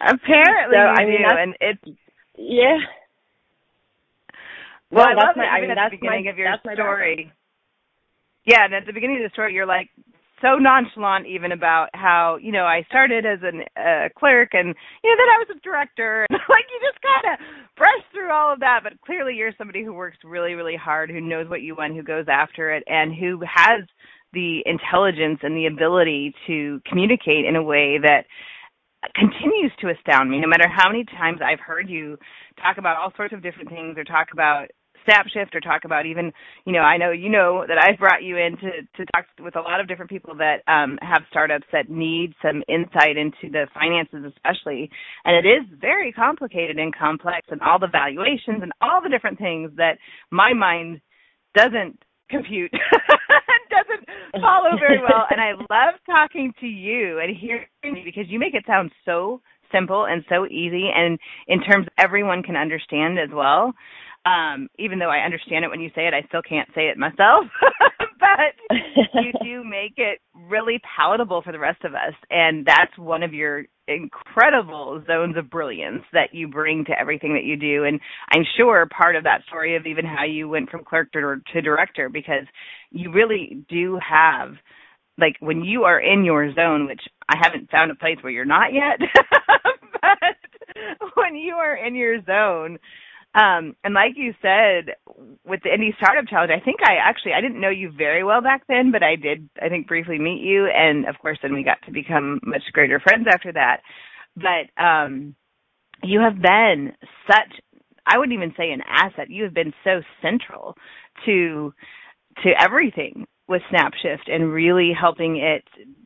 Apparently, 0.00 0.76
so, 0.76 0.78
I 0.78 1.04
mean, 1.04 1.18
do, 1.18 1.36
and 1.38 1.54
it's 1.60 1.98
yeah. 2.36 2.78
Well, 4.92 5.06
I 5.08 5.14
love 5.16 5.36
my, 5.36 5.44
it 5.44 5.48
I 5.48 5.56
even 5.58 5.68
mean, 5.68 5.78
at 5.78 5.88
that's 5.88 5.92
the 5.92 5.96
beginning 5.96 6.24
my, 6.26 6.30
of 6.30 6.38
your 6.38 6.50
that's 6.52 6.64
my 6.64 6.74
story. 6.74 7.32
background. 7.32 7.38
Yeah, 8.44 8.64
and 8.66 8.74
at 8.74 8.86
the 8.86 8.92
beginning 8.92 9.22
of 9.22 9.30
the 9.30 9.32
story, 9.32 9.54
you're 9.54 9.66
like 9.66 9.88
so 10.42 10.58
nonchalant 10.58 11.26
even 11.26 11.52
about 11.52 11.88
how 11.94 12.36
you 12.42 12.52
know 12.52 12.64
I 12.64 12.84
started 12.90 13.24
as 13.24 13.38
a 13.40 13.52
uh, 13.80 14.08
clerk 14.18 14.50
and 14.52 14.68
you 14.68 15.08
know 15.08 15.16
then 15.16 15.30
I 15.32 15.38
was 15.40 15.56
a 15.56 15.60
director 15.60 16.26
and 16.28 16.38
like 16.50 16.66
you 16.68 16.78
just 16.82 17.00
kind 17.00 17.32
of 17.32 17.38
brush 17.76 18.04
through 18.12 18.30
all 18.30 18.52
of 18.52 18.60
that. 18.60 18.80
But 18.82 19.00
clearly, 19.00 19.34
you're 19.34 19.56
somebody 19.56 19.82
who 19.82 19.94
works 19.94 20.18
really, 20.24 20.54
really 20.54 20.76
hard, 20.76 21.10
who 21.10 21.20
knows 21.20 21.48
what 21.48 21.62
you 21.62 21.74
want, 21.76 21.94
who 21.94 22.02
goes 22.02 22.26
after 22.28 22.70
it, 22.74 22.84
and 22.86 23.14
who 23.14 23.40
has 23.46 23.88
the 24.32 24.60
intelligence 24.66 25.40
and 25.42 25.56
the 25.56 25.66
ability 25.66 26.34
to 26.46 26.80
communicate 26.88 27.44
in 27.44 27.56
a 27.56 27.62
way 27.62 27.98
that 28.02 28.24
continues 29.14 29.72
to 29.80 29.90
astound 29.90 30.30
me 30.30 30.40
no 30.40 30.46
matter 30.46 30.68
how 30.68 30.88
many 30.88 31.04
times 31.04 31.40
I've 31.42 31.60
heard 31.60 31.88
you 31.88 32.16
talk 32.62 32.78
about 32.78 32.96
all 32.96 33.12
sorts 33.16 33.34
of 33.34 33.42
different 33.42 33.68
things 33.68 33.98
or 33.98 34.04
talk 34.04 34.28
about 34.32 34.68
SnapShyft 35.08 35.54
or 35.54 35.60
talk 35.60 35.84
about 35.84 36.06
even, 36.06 36.32
you 36.64 36.72
know, 36.72 36.80
I 36.80 36.96
know 36.96 37.10
you 37.10 37.28
know 37.28 37.64
that 37.66 37.78
I've 37.78 37.98
brought 37.98 38.22
you 38.22 38.36
in 38.36 38.56
to, 38.58 38.70
to 38.96 39.06
talk 39.14 39.26
with 39.40 39.56
a 39.56 39.60
lot 39.60 39.80
of 39.80 39.88
different 39.88 40.10
people 40.10 40.34
that 40.36 40.62
um, 40.72 40.98
have 41.02 41.22
startups 41.30 41.66
that 41.72 41.90
need 41.90 42.34
some 42.42 42.62
insight 42.68 43.16
into 43.16 43.50
the 43.50 43.66
finances 43.74 44.24
especially. 44.34 44.90
And 45.24 45.36
it 45.36 45.48
is 45.48 45.66
very 45.80 46.12
complicated 46.12 46.78
and 46.78 46.94
complex 46.94 47.48
and 47.50 47.60
all 47.60 47.78
the 47.78 47.88
valuations 47.88 48.62
and 48.62 48.72
all 48.80 49.00
the 49.02 49.08
different 49.08 49.38
things 49.38 49.72
that 49.76 49.98
my 50.30 50.52
mind 50.52 51.00
doesn't 51.54 51.98
compute 52.30 52.72
and 52.72 52.80
doesn't 53.70 54.40
follow 54.40 54.78
very 54.78 54.98
well. 54.98 55.26
And 55.30 55.40
i 55.40 55.52
love 55.70 55.94
talking 56.06 56.52
to 56.60 56.66
you 56.66 57.20
and 57.20 57.36
hearing 57.36 57.66
you 57.82 58.04
because 58.04 58.24
you 58.28 58.38
make 58.38 58.54
it 58.54 58.64
sound 58.66 58.90
so 59.04 59.40
simple 59.70 60.06
and 60.06 60.24
so 60.28 60.46
easy. 60.46 60.90
And 60.94 61.18
in 61.48 61.62
terms 61.62 61.86
everyone 61.98 62.42
can 62.42 62.56
understand 62.56 63.18
as 63.18 63.30
well 63.32 63.72
um 64.26 64.68
even 64.78 64.98
though 64.98 65.10
i 65.10 65.18
understand 65.24 65.64
it 65.64 65.70
when 65.70 65.80
you 65.80 65.90
say 65.94 66.06
it 66.06 66.14
i 66.14 66.22
still 66.28 66.42
can't 66.42 66.68
say 66.74 66.88
it 66.88 66.98
myself. 66.98 67.46
But 68.22 68.78
you 69.14 69.32
do 69.42 69.64
make 69.64 69.94
it 69.96 70.20
really 70.48 70.80
palatable 70.96 71.42
for 71.42 71.52
the 71.52 71.58
rest 71.58 71.84
of 71.84 71.94
us. 71.94 72.14
And 72.30 72.64
that's 72.64 72.96
one 72.96 73.24
of 73.24 73.34
your 73.34 73.64
incredible 73.88 75.02
zones 75.08 75.36
of 75.36 75.50
brilliance 75.50 76.04
that 76.12 76.32
you 76.32 76.46
bring 76.46 76.84
to 76.84 76.92
everything 76.98 77.34
that 77.34 77.42
you 77.44 77.56
do. 77.56 77.84
And 77.84 78.00
i'm 78.32 78.44
sure 78.56 78.86
part 78.96 79.16
of 79.16 79.24
that 79.24 79.42
story 79.48 79.76
of 79.76 79.86
even 79.86 80.04
how 80.04 80.24
you 80.24 80.48
went 80.48 80.70
from 80.70 80.84
clerk 80.84 81.10
to, 81.12 81.36
to 81.52 81.60
director 81.60 82.08
because 82.08 82.46
you 82.92 83.12
really 83.12 83.64
do 83.68 83.98
have 84.08 84.54
like 85.18 85.36
when 85.40 85.62
you 85.64 85.82
are 85.82 86.00
in 86.00 86.24
your 86.24 86.54
zone 86.54 86.86
which 86.86 87.02
i 87.28 87.34
haven't 87.42 87.70
found 87.70 87.90
a 87.90 87.96
place 87.96 88.16
where 88.22 88.32
you're 88.32 88.44
not 88.44 88.72
yet 88.72 88.98
but 90.02 90.36
when 91.16 91.34
you 91.34 91.54
are 91.54 91.76
in 91.76 91.94
your 91.94 92.22
zone 92.24 92.78
um, 93.34 93.76
and 93.82 93.94
like 93.94 94.12
you 94.16 94.34
said, 94.42 94.94
with 95.46 95.60
the 95.64 95.72
Indy 95.72 95.94
Startup 95.96 96.28
Challenge, 96.28 96.52
I 96.54 96.62
think 96.62 96.80
I 96.84 96.96
actually 97.02 97.32
I 97.32 97.40
didn't 97.40 97.60
know 97.60 97.70
you 97.70 97.90
very 97.90 98.22
well 98.24 98.42
back 98.42 98.62
then, 98.68 98.92
but 98.92 99.02
I 99.02 99.16
did 99.16 99.48
I 99.60 99.68
think 99.68 99.88
briefly 99.88 100.18
meet 100.18 100.42
you, 100.42 100.66
and 100.66 101.06
of 101.08 101.18
course 101.20 101.38
then 101.42 101.54
we 101.54 101.64
got 101.64 101.78
to 101.86 101.92
become 101.92 102.40
much 102.44 102.62
greater 102.72 103.00
friends 103.00 103.26
after 103.30 103.52
that. 103.52 103.78
But 104.36 104.82
um, 104.82 105.34
you 106.02 106.20
have 106.20 106.40
been 106.42 106.92
such 107.26 107.60
I 108.06 108.18
wouldn't 108.18 108.36
even 108.36 108.54
say 108.56 108.70
an 108.70 108.82
asset. 108.86 109.30
You 109.30 109.44
have 109.44 109.54
been 109.54 109.72
so 109.84 110.02
central 110.20 110.76
to 111.26 111.72
to 112.42 112.50
everything 112.58 113.26
with 113.48 113.62
SnapShyft 113.72 114.30
and 114.30 114.52
really 114.52 114.92
helping 114.98 115.36
it 115.36 115.64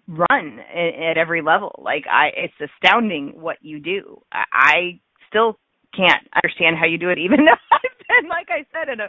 run 0.09 0.59
at, 0.75 1.11
at 1.11 1.19
every 1.19 1.43
level. 1.43 1.81
Like 1.85 2.05
I, 2.11 2.29
it's 2.37 2.73
astounding 2.73 3.35
what 3.37 3.59
you 3.61 3.79
do. 3.81 4.23
I, 4.33 4.45
I 4.53 5.01
still 5.29 5.59
can't 5.97 6.23
understand 6.37 6.77
how 6.77 6.87
you 6.87 6.99
do 6.99 7.11
it, 7.11 7.19
even 7.19 7.39
though 7.45 7.63
I've 7.73 7.99
been, 8.09 8.29
like 8.29 8.49
I 8.51 8.65
said, 8.73 8.93
in 8.93 9.01
a, 9.01 9.09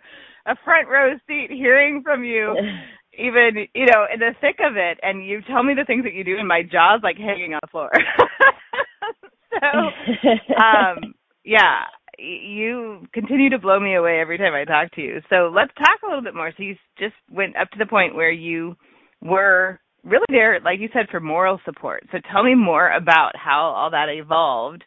a 0.52 0.56
front 0.64 0.88
row 0.88 1.14
seat 1.28 1.50
hearing 1.52 2.02
from 2.04 2.24
you, 2.24 2.56
even 3.18 3.68
you 3.74 3.86
know, 3.86 4.06
in 4.14 4.20
the 4.20 4.34
thick 4.42 4.58
of 4.64 4.78
it, 4.78 5.00
and 5.02 5.26
you 5.26 5.42
tell 5.48 5.64
me 5.64 5.74
the 5.74 5.86
things 5.86 6.04
that 6.04 6.14
you 6.14 6.24
do, 6.24 6.38
and 6.38 6.48
my 6.48 6.64
jaw's 6.64 7.02
like 7.04 7.18
hanging 7.18 7.54
on 7.54 7.60
the 7.62 7.68
floor. 7.68 7.92
so, 9.54 9.68
um, 10.64 11.14
yeah, 11.44 11.84
you 12.18 13.06
continue 13.14 13.50
to 13.50 13.60
blow 13.60 13.80
me 13.80 13.96
away 13.96 14.20
every 14.20 14.38
time 14.38 14.54
I 14.54 14.66
talk 14.66 14.92
to 14.96 15.02
you. 15.02 15.22
So 15.30 15.52
let's 15.54 15.74
talk 15.78 16.02
a 16.04 16.08
little 16.08 16.24
bit 16.24 16.36
more. 16.36 16.52
So 16.56 16.64
you 16.64 16.76
just 16.98 17.16
went 17.32 17.56
up 17.58 17.70
to 17.72 17.80
the 17.80 17.86
point 17.86 18.16
where 18.16 18.32
you 18.32 18.76
were 19.22 19.80
really 20.04 20.26
there, 20.30 20.60
like 20.64 20.80
you 20.80 20.90
said, 20.94 21.08
for 21.12 21.20
moral 21.20 21.60
support. 21.66 22.04
So 22.12 22.20
tell 22.32 22.44
me 22.44 22.56
more 22.56 22.92
about 22.92 23.32
how 23.36 23.74
all 23.76 23.92
that 23.92 24.10
evolved 24.10 24.84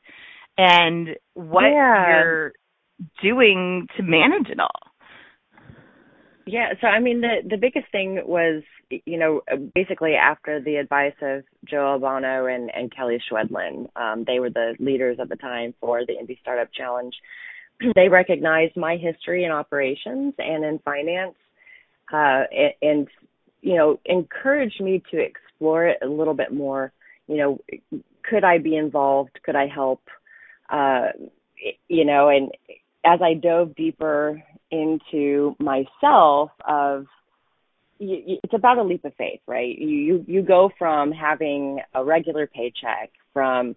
and 0.60 1.16
what 1.34 1.64
yeah. 1.64 2.08
you're 2.08 2.52
doing 3.22 3.86
to 3.96 4.02
manage 4.02 4.48
it 4.50 4.60
all. 4.60 4.68
Yeah, 6.46 6.72
so 6.80 6.86
I 6.86 7.00
mean 7.00 7.20
the 7.20 7.36
the 7.48 7.56
biggest 7.56 7.86
thing 7.92 8.22
was 8.26 8.62
you 8.90 9.18
know 9.18 9.40
basically 9.74 10.14
after 10.14 10.60
the 10.60 10.76
advice 10.76 11.14
of 11.22 11.44
Joe 11.64 11.92
Albano 11.92 12.46
and 12.46 12.70
and 12.74 12.94
Kelly 12.94 13.22
Schwedlin, 13.30 13.88
um, 13.96 14.24
they 14.26 14.40
were 14.40 14.50
the 14.50 14.74
leaders 14.78 15.18
at 15.20 15.28
the 15.28 15.36
time 15.36 15.74
for 15.80 16.04
the 16.04 16.18
Indy 16.18 16.38
Startup 16.42 16.68
Challenge. 16.72 17.14
They 17.94 18.10
recognized 18.10 18.76
my 18.76 18.98
history 18.98 19.44
in 19.44 19.50
operations 19.50 20.34
and 20.36 20.66
in 20.66 20.80
finance, 20.80 21.34
uh, 22.12 22.42
and, 22.52 22.72
and 22.82 23.08
you 23.62 23.76
know 23.76 23.98
encouraged 24.04 24.82
me 24.82 25.02
to 25.10 25.18
explore 25.18 25.86
it 25.86 25.98
a 26.02 26.06
little 26.06 26.34
bit 26.34 26.52
more. 26.52 26.92
You 27.26 27.36
know, 27.38 27.58
could 28.28 28.44
I 28.44 28.58
be 28.58 28.76
involved? 28.76 29.40
Could 29.44 29.56
I 29.56 29.66
help? 29.66 30.02
Uh, 30.70 31.08
you 31.88 32.04
know, 32.04 32.28
and 32.28 32.50
as 33.04 33.20
I 33.22 33.34
dove 33.34 33.74
deeper 33.74 34.42
into 34.70 35.56
myself 35.58 36.50
of 36.66 37.06
it's 38.00 38.54
about 38.54 38.78
a 38.78 38.82
leap 38.82 39.04
of 39.04 39.14
faith, 39.16 39.40
right? 39.46 39.76
You 39.78 39.88
you 39.88 40.24
you 40.26 40.42
go 40.42 40.70
from 40.78 41.12
having 41.12 41.80
a 41.94 42.02
regular 42.02 42.46
paycheck 42.46 43.10
from 43.34 43.76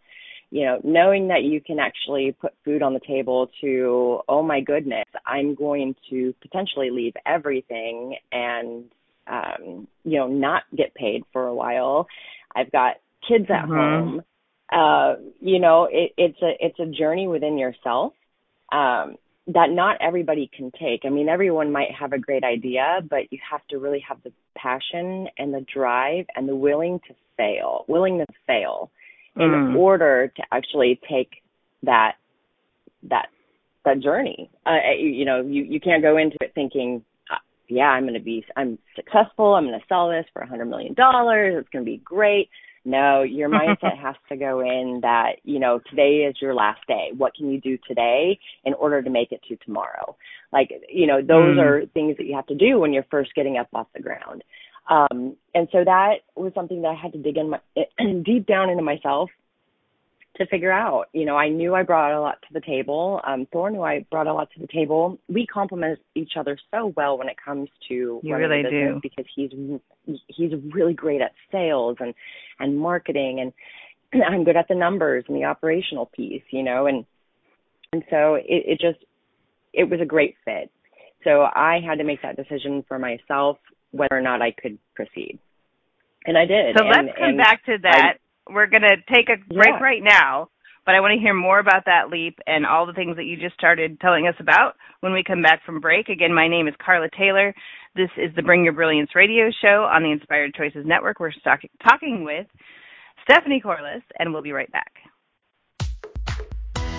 you 0.50 0.65
know 0.65 0.79
knowing 0.83 1.27
that 1.27 1.43
you 1.43 1.59
can 1.59 1.77
actually 1.79 2.35
put 2.39 2.53
food 2.63 2.81
on 2.81 2.93
the 2.93 3.01
table 3.05 3.50
to 3.62 4.21
oh 4.29 4.41
my 4.41 4.62
goodness, 4.62 5.05
I'm 5.25 5.55
going 5.55 5.95
to 6.09 6.33
potentially 6.41 6.89
leave 6.89 7.13
everything 7.25 8.15
and 8.31 8.85
um 9.27 9.88
you 10.05 10.19
know 10.19 10.27
not 10.27 10.63
get 10.75 10.95
paid 10.95 11.23
for 11.33 11.45
a 11.45 11.55
while. 11.55 12.07
I've 12.55 12.71
got 12.71 12.95
kids 13.27 13.45
at 13.50 13.65
mm-hmm. 13.65 13.73
home. 13.73 14.21
Uh 14.74 15.15
you 15.39 15.60
know, 15.60 15.88
it 15.92 16.13
it's 16.18 16.42
a 16.42 16.51
it's 16.60 16.80
a 16.80 16.86
journey 16.86 17.27
within 17.27 17.58
yourself. 17.58 18.13
Um 18.72 19.18
that 19.48 19.70
not 19.70 19.98
everybody 20.01 20.50
can 20.56 20.72
take. 20.72 21.01
I 21.03 21.10
mean, 21.10 21.27
everyone 21.27 21.72
might 21.72 21.92
have 22.00 22.13
a 22.13 22.18
great 22.18 22.44
idea, 22.46 23.00
but 23.10 23.32
you 23.32 23.39
have 23.51 23.60
to 23.72 23.77
really 23.77 24.00
have 24.08 24.24
the 24.24 24.32
passion 24.56 25.27
and 25.38 25.53
the 25.53 25.65
drive 25.74 26.25
and 26.36 26.48
the 26.48 26.56
willing 26.56 27.00
to 27.08 27.13
fail, 27.36 27.84
willing 27.88 28.20
to 28.20 28.25
fail 28.48 28.89
in 29.36 29.50
Mm. 29.50 29.75
order 29.75 30.32
to 30.36 30.44
actually 30.51 31.00
take 31.10 31.42
that 31.82 32.13
that 33.10 33.27
that 33.84 34.00
journey. 34.00 34.50
Uh, 34.65 34.77
you, 34.98 35.10
you 35.10 35.25
know, 35.25 35.42
you 35.42 35.63
you 35.63 35.80
can't 35.80 36.01
go 36.01 36.18
into 36.18 36.38
it 36.42 36.53
thinking, 36.56 37.03
uh, 37.30 37.36
yeah, 37.68 37.88
I'm 37.89 38.03
going 38.03 38.13
to 38.13 38.20
be 38.22 38.46
I'm 38.56 38.77
successful. 38.96 39.56
I'm 39.56 39.65
going 39.65 39.80
to 39.80 39.86
sell 39.88 40.10
this 40.10 40.25
for 40.34 40.42
a 40.42 40.48
hundred 40.48 40.65
million 40.65 40.94
dollars. 40.94 41.56
It's 41.58 41.70
going 41.70 41.84
to 41.84 41.92
be 41.92 41.98
great. 41.98 42.50
No, 42.85 43.21
your 43.23 43.49
mindset 43.59 43.97
has 43.97 44.15
to 44.29 44.37
go 44.37 44.61
in 44.61 44.99
that, 45.01 45.33
you 45.43 45.59
know, 45.59 45.79
today 45.89 46.25
is 46.29 46.35
your 46.41 46.53
last 46.53 46.81
day. 46.87 47.11
What 47.17 47.35
can 47.35 47.49
you 47.49 47.59
do 47.59 47.77
today 47.87 48.39
in 48.65 48.73
order 48.73 49.01
to 49.01 49.09
make 49.09 49.31
it 49.31 49.41
to 49.49 49.55
tomorrow? 49.57 50.15
Like, 50.51 50.69
you 50.89 51.07
know, 51.07 51.21
those 51.21 51.57
Mm. 51.57 51.61
are 51.61 51.85
things 51.93 52.17
that 52.17 52.25
you 52.25 52.35
have 52.35 52.47
to 52.47 52.55
do 52.55 52.79
when 52.79 52.93
you're 52.93 53.05
first 53.09 53.33
getting 53.35 53.57
up 53.57 53.67
off 53.73 53.87
the 53.93 54.01
ground. 54.01 54.43
Um, 54.89 55.35
and 55.55 55.67
so 55.71 55.83
that 55.83 56.15
was 56.35 56.53
something 56.53 56.81
that 56.81 56.89
I 56.89 56.93
had 56.93 57.13
to 57.13 57.17
dig 57.17 57.37
in 57.37 57.49
my, 57.49 57.59
deep 58.23 58.45
down 58.45 58.69
into 58.69 58.83
myself 58.83 59.29
to 60.37 60.47
figure 60.47 60.71
out. 60.71 61.05
You 61.13 61.25
know, 61.25 61.37
I 61.37 61.49
knew 61.49 61.75
I 61.75 61.83
brought 61.83 62.11
a 62.11 62.19
lot 62.19 62.41
to 62.47 62.53
the 62.53 62.61
table. 62.61 63.21
Um, 63.25 63.47
Thor 63.51 63.69
knew 63.69 63.83
I 63.83 64.05
brought 64.09 64.27
a 64.27 64.33
lot 64.33 64.49
to 64.55 64.59
the 64.59 64.67
table. 64.67 65.19
We 65.27 65.45
complement 65.45 65.99
each 66.15 66.33
other 66.37 66.57
so 66.71 66.93
well 66.95 67.17
when 67.17 67.29
it 67.29 67.35
comes 67.43 67.69
to 67.89 68.19
You 68.23 68.35
really 68.35 68.63
do. 68.63 68.99
because 69.01 69.25
he's 69.35 69.51
he's 70.27 70.51
really 70.73 70.93
great 70.93 71.21
at 71.21 71.33
sales 71.51 71.97
and 71.99 72.13
and 72.59 72.77
marketing 72.77 73.39
and 73.39 73.53
I'm 74.27 74.43
good 74.43 74.57
at 74.57 74.67
the 74.67 74.75
numbers 74.75 75.25
and 75.27 75.37
the 75.37 75.45
operational 75.45 76.07
piece, 76.07 76.43
you 76.49 76.63
know, 76.63 76.87
and 76.87 77.05
and 77.91 78.03
so 78.09 78.35
it, 78.35 78.45
it 78.47 78.79
just 78.79 79.03
it 79.71 79.89
was 79.89 79.99
a 80.01 80.05
great 80.05 80.35
fit. 80.45 80.71
So 81.23 81.41
I 81.41 81.79
had 81.85 81.99
to 81.99 82.03
make 82.03 82.21
that 82.23 82.35
decision 82.35 82.83
for 82.87 82.99
myself 82.99 83.57
whether 83.91 84.17
or 84.17 84.21
not 84.21 84.41
I 84.41 84.51
could 84.51 84.77
proceed. 84.95 85.39
And 86.25 86.37
I 86.37 86.45
did. 86.45 86.75
So 86.77 86.85
and, 86.85 87.07
let's 87.07 87.17
come 87.17 87.37
back 87.37 87.65
to 87.65 87.77
that. 87.83 88.17
We're 88.50 88.67
going 88.67 88.83
to 88.83 88.97
take 89.13 89.29
a 89.29 89.38
break 89.53 89.67
Yeah. 89.79 89.83
right 89.83 90.03
now, 90.03 90.50
but 90.85 90.95
I 90.95 91.00
want 91.00 91.13
to 91.13 91.19
hear 91.21 91.33
more 91.33 91.59
about 91.59 91.85
that 91.85 92.09
leap 92.09 92.39
and 92.45 92.65
all 92.65 92.85
the 92.85 92.93
things 92.93 93.15
that 93.15 93.23
you 93.25 93.38
just 93.38 93.55
started 93.55 94.00
telling 94.01 94.27
us 94.27 94.35
about 94.39 94.75
when 95.00 95.13
we 95.13 95.23
come 95.23 95.41
back 95.41 95.63
from 95.65 95.79
break. 95.79 96.09
Again, 96.09 96.33
my 96.33 96.47
name 96.47 96.67
is 96.67 96.73
Carla 96.83 97.07
Taylor. 97.17 97.53
This 97.95 98.09
is 98.17 98.35
the 98.35 98.41
Bring 98.41 98.63
Your 98.63 98.73
Brilliance 98.73 99.12
radio 99.15 99.50
show 99.62 99.88
on 99.89 100.03
the 100.03 100.12
Inspired 100.12 100.53
Choices 100.55 100.85
Network. 100.85 101.19
We're 101.19 101.31
talk- 101.43 101.62
talking 101.88 102.23
with 102.23 102.47
Stephanie 103.23 103.62
Corliss, 103.62 104.03
and 104.19 104.33
we'll 104.33 104.41
be 104.41 104.51
right 104.51 104.71
back. 104.71 104.91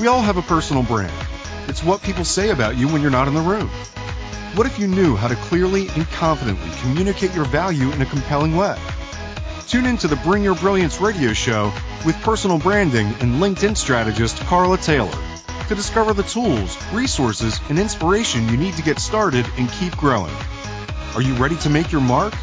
We 0.01 0.07
all 0.07 0.23
have 0.23 0.39
a 0.39 0.43
personal 0.43 0.83
brand. 0.83 1.13
It's 1.69 1.83
what 1.85 2.03
people 2.03 2.25
say 2.25 2.51
about 2.51 2.77
you 2.77 2.89
when 2.89 3.03
you're 3.03 3.11
not 3.11 3.29
in 3.29 3.35
the 3.35 3.41
room. 3.41 3.69
What 4.55 4.67
if 4.67 4.79
you 4.79 4.87
knew 4.87 5.17
how 5.17 5.29
to 5.29 5.35
clearly 5.37 5.89
and 5.95 6.07
confidently 6.11 6.71
communicate 6.81 7.35
your 7.35 7.45
value 7.45 7.91
in 7.91 8.01
a 8.01 8.07
compelling 8.07 8.57
way? 8.57 8.77
Tune 9.67 9.87
in 9.87 9.97
to 9.99 10.09
the 10.09 10.17
Bring 10.17 10.45
Your 10.45 10.55
Brilliance 10.55 11.01
radio 11.01 11.33
show 11.33 11.73
with 12.05 12.21
personal 12.23 12.59
branding 12.59 13.07
and 13.21 13.41
LinkedIn 13.41 13.77
strategist 13.77 14.39
Carla 14.41 14.77
Taylor 14.77 15.17
to 15.69 15.75
discover 15.75 16.13
the 16.13 16.23
tools, 16.23 16.77
resources, 16.93 17.59
and 17.69 17.79
inspiration 17.79 18.49
you 18.49 18.57
need 18.57 18.75
to 18.75 18.83
get 18.83 18.99
started 18.99 19.47
and 19.57 19.71
keep 19.73 19.97
growing. 19.97 20.35
Are 21.15 21.23
you 21.23 21.35
ready 21.35 21.57
to 21.57 21.71
make 21.71 21.91
your 21.91 22.03
mark? 22.03 22.35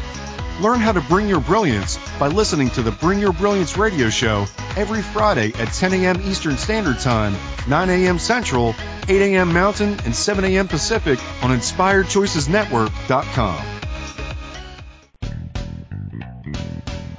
Learn 0.60 0.80
how 0.80 0.92
to 0.92 1.00
bring 1.02 1.28
your 1.28 1.40
brilliance 1.40 1.98
by 2.18 2.28
listening 2.28 2.70
to 2.70 2.82
the 2.82 2.90
Bring 2.90 3.18
Your 3.18 3.32
Brilliance 3.32 3.76
radio 3.76 4.10
show 4.10 4.46
every 4.76 5.02
Friday 5.02 5.52
at 5.54 5.72
10 5.72 5.94
a.m. 5.94 6.20
Eastern 6.22 6.58
Standard 6.58 7.00
Time, 7.00 7.36
9 7.68 7.90
a.m. 7.90 8.18
Central, 8.18 8.74
8 9.08 9.34
a.m. 9.34 9.52
Mountain, 9.52 9.98
and 10.04 10.14
7 10.14 10.44
a.m. 10.44 10.68
Pacific 10.68 11.18
on 11.42 11.50
InspiredChoicesNetwork.com. 11.56 13.71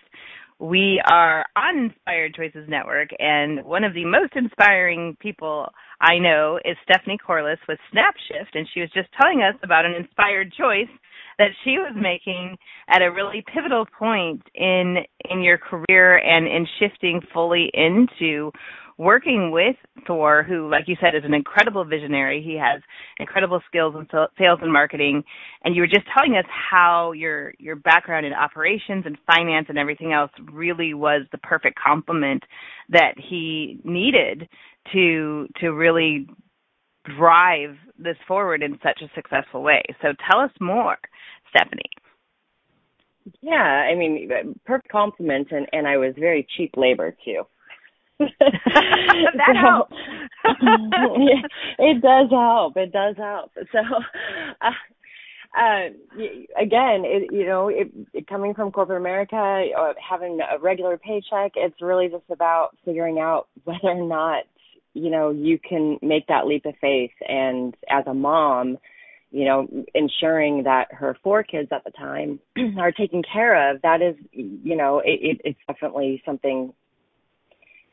We 0.60 1.02
are 1.10 1.46
on 1.56 1.86
Inspired 1.86 2.36
Choices 2.36 2.68
Network, 2.68 3.08
and 3.20 3.64
one 3.64 3.86
of 3.86 3.94
the 3.94 4.04
most 4.04 4.34
inspiring 4.36 5.16
people 5.22 5.70
I 6.02 6.18
know 6.18 6.60
is 6.66 6.76
Stephanie 6.84 7.20
Corliss 7.26 7.60
with 7.70 7.80
SnapShyft, 7.96 8.54
and 8.54 8.68
she 8.74 8.82
was 8.82 8.90
just 8.94 9.08
telling 9.18 9.44
us 9.44 9.56
about 9.64 9.86
an 9.86 9.94
inspired 9.94 10.52
choice 10.52 10.92
that 11.38 11.52
she 11.64 11.78
was 11.80 11.96
making 11.96 12.58
at 12.90 13.02
a 13.02 13.12
really 13.12 13.44
pivotal 13.54 13.86
point 13.98 14.42
in 14.54 14.98
in 15.30 15.42
your 15.42 15.58
career 15.58 16.18
and 16.18 16.48
in 16.48 16.68
shifting 16.80 17.22
fully 17.34 17.72
into 17.74 18.52
working 19.02 19.50
with 19.50 19.76
Thor, 20.06 20.44
who, 20.44 20.70
like 20.70 20.84
you 20.88 20.96
said, 21.02 21.16
is 21.16 21.24
an 21.26 21.34
incredible 21.34 21.84
visionary. 21.84 22.44
He 22.46 22.54
has 22.54 22.84
incredible 23.20 23.60
skills 23.68 23.96
in 23.98 24.08
sales 24.38 24.60
and 24.62 24.72
marketing. 24.72 25.24
And 25.64 25.76
you 25.76 25.82
were 25.82 25.88
just 25.88 26.06
telling 26.16 26.38
us 26.38 26.46
how 26.48 27.12
your 27.14 27.54
your 27.58 27.76
background 27.76 28.28
in 28.28 28.34
operations 28.34 29.06
and 29.08 29.18
finance 29.26 29.66
and 29.70 29.80
everything 29.80 30.14
else 30.14 30.30
really 30.54 30.94
was 30.94 31.24
the 31.32 31.40
perfect 31.40 31.80
complement 31.84 32.44
that 32.90 33.16
he 33.18 33.80
needed 33.84 34.48
to 34.94 35.48
to 35.60 35.70
really 35.70 36.28
drive 37.18 37.76
this 37.98 38.18
forward 38.28 38.62
in 38.62 38.78
such 38.84 39.02
a 39.02 39.10
successful 39.16 39.64
way. 39.64 39.82
So 40.04 40.10
tell 40.30 40.40
us 40.42 40.52
more, 40.60 40.98
Stephanie. 41.50 41.90
Yeah, 43.42 43.56
I 43.56 43.96
mean, 43.96 44.30
perfect 44.64 44.92
compliment, 44.92 45.48
and 45.50 45.66
and 45.74 45.88
I 45.88 45.98
was 45.98 46.14
very 46.20 46.46
cheap 46.56 46.74
labor 46.78 47.16
too. 47.26 47.46
That 48.40 49.56
helps. 49.56 49.96
it 51.80 52.02
does 52.02 52.30
help. 52.30 52.78
It 52.78 52.92
does 52.92 53.16
help. 53.18 53.52
So, 53.72 53.80
uh, 54.62 54.72
uh, 55.58 55.90
again, 56.60 57.04
it, 57.06 57.32
you 57.32 57.46
know, 57.46 57.68
it, 57.68 57.92
it, 58.14 58.28
coming 58.28 58.54
from 58.54 58.72
corporate 58.72 59.00
America, 59.02 59.36
uh, 59.78 59.94
having 60.10 60.40
a 60.40 60.60
regular 60.60 60.98
paycheck, 60.98 61.54
it's 61.56 61.82
really 61.82 62.08
just 62.08 62.30
about 62.32 62.70
figuring 62.86 63.20
out 63.20 63.48
whether 63.64 63.80
or 63.84 64.08
not 64.08 64.44
you 64.94 65.10
know 65.10 65.30
you 65.30 65.58
can 65.58 65.98
make 66.02 66.28
that 66.28 66.48
leap 66.48 66.66
of 66.66 66.74
faith. 66.80 67.12
And 67.28 67.76
as 67.90 68.06
a 68.08 68.14
mom, 68.14 68.78
you 69.32 69.46
know, 69.46 69.68
ensuring 69.96 70.64
that 70.64 70.88
her 70.92 71.18
four 71.24 71.44
kids 71.44 71.70
at 71.72 71.84
the 71.84 71.92
time 71.92 72.40
are 72.78 72.92
taken 72.92 73.22
care 73.24 73.72
of. 73.72 73.82
That 73.82 74.02
is, 74.02 74.16
you 74.34 74.76
know, 74.76 75.00
it, 75.00 75.42
it's 75.44 75.60
definitely 75.68 76.22
something 76.26 76.74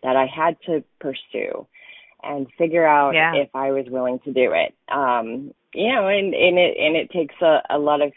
that 0.02 0.16
I 0.16 0.26
had 0.26 0.56
to 0.66 0.82
pursue 1.00 1.66
and 2.22 2.46
figure 2.56 2.86
out 2.86 3.14
yeah. 3.14 3.34
if 3.34 3.48
I 3.54 3.70
was 3.70 3.86
willing 3.88 4.18
to 4.24 4.32
do 4.32 4.52
it. 4.52 4.74
Um, 4.92 5.52
you 5.74 5.92
know, 5.92 6.08
and, 6.08 6.34
and 6.34 6.58
it 6.58 6.76
and 6.78 6.96
it 6.96 7.10
takes 7.10 7.34
a, 7.42 7.60
a 7.70 7.78
lot 7.78 8.00
of 8.00 8.12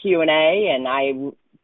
Q 0.00 0.20
and 0.20 0.30
A, 0.30 0.74
and 0.74 0.86
I 0.86 1.12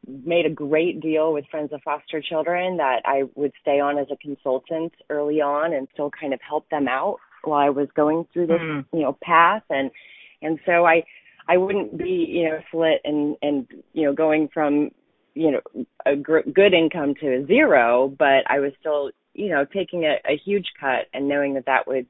made 0.07 0.47
a 0.47 0.51
great 0.51 1.01
deal 1.01 1.33
with 1.33 1.45
Friends 1.51 1.73
of 1.73 1.81
Foster 1.83 2.21
Children 2.21 2.79
that 2.79 3.03
I 3.05 3.25
would 3.35 3.53
stay 3.61 3.79
on 3.79 3.99
as 3.99 4.09
a 4.11 4.17
consultant 4.17 4.93
early 5.11 5.41
on 5.41 5.73
and 5.73 5.87
still 5.93 6.11
kind 6.11 6.35
of 6.35 6.41
help 6.47 6.69
them 6.71 6.89
out 6.89 7.19
while 7.45 7.61
I 7.61 7.71
was 7.71 7.89
going 7.95 8.27
through 8.33 8.49
this, 8.49 8.61
mm. 8.61 8.85
you 8.93 9.01
know, 9.01 9.17
path 9.23 9.63
and 9.71 9.91
and 10.41 10.59
so 10.67 10.85
I 10.85 11.05
I 11.49 11.57
wouldn't 11.57 11.97
be, 11.99 12.27
you 12.29 12.45
know, 12.45 12.59
slit 12.71 13.01
and 13.05 13.37
and 13.43 13.67
you 13.93 14.05
know 14.05 14.13
going 14.13 14.49
from 14.53 14.91
you 15.35 15.53
know 15.53 15.85
a 16.07 16.17
gr- 16.17 16.51
good 16.53 16.75
income 16.75 17.15
to 17.21 17.47
zero, 17.47 18.13
but 18.19 18.45
I 18.49 18.61
was 18.61 18.73
still 18.81 19.11
you 19.35 19.49
know, 19.49 19.65
taking 19.65 20.05
a, 20.05 20.17
a 20.29 20.37
huge 20.37 20.67
cut 20.79 21.07
and 21.13 21.29
knowing 21.29 21.55
that 21.55 21.67
that 21.67 21.87
would 21.87 22.07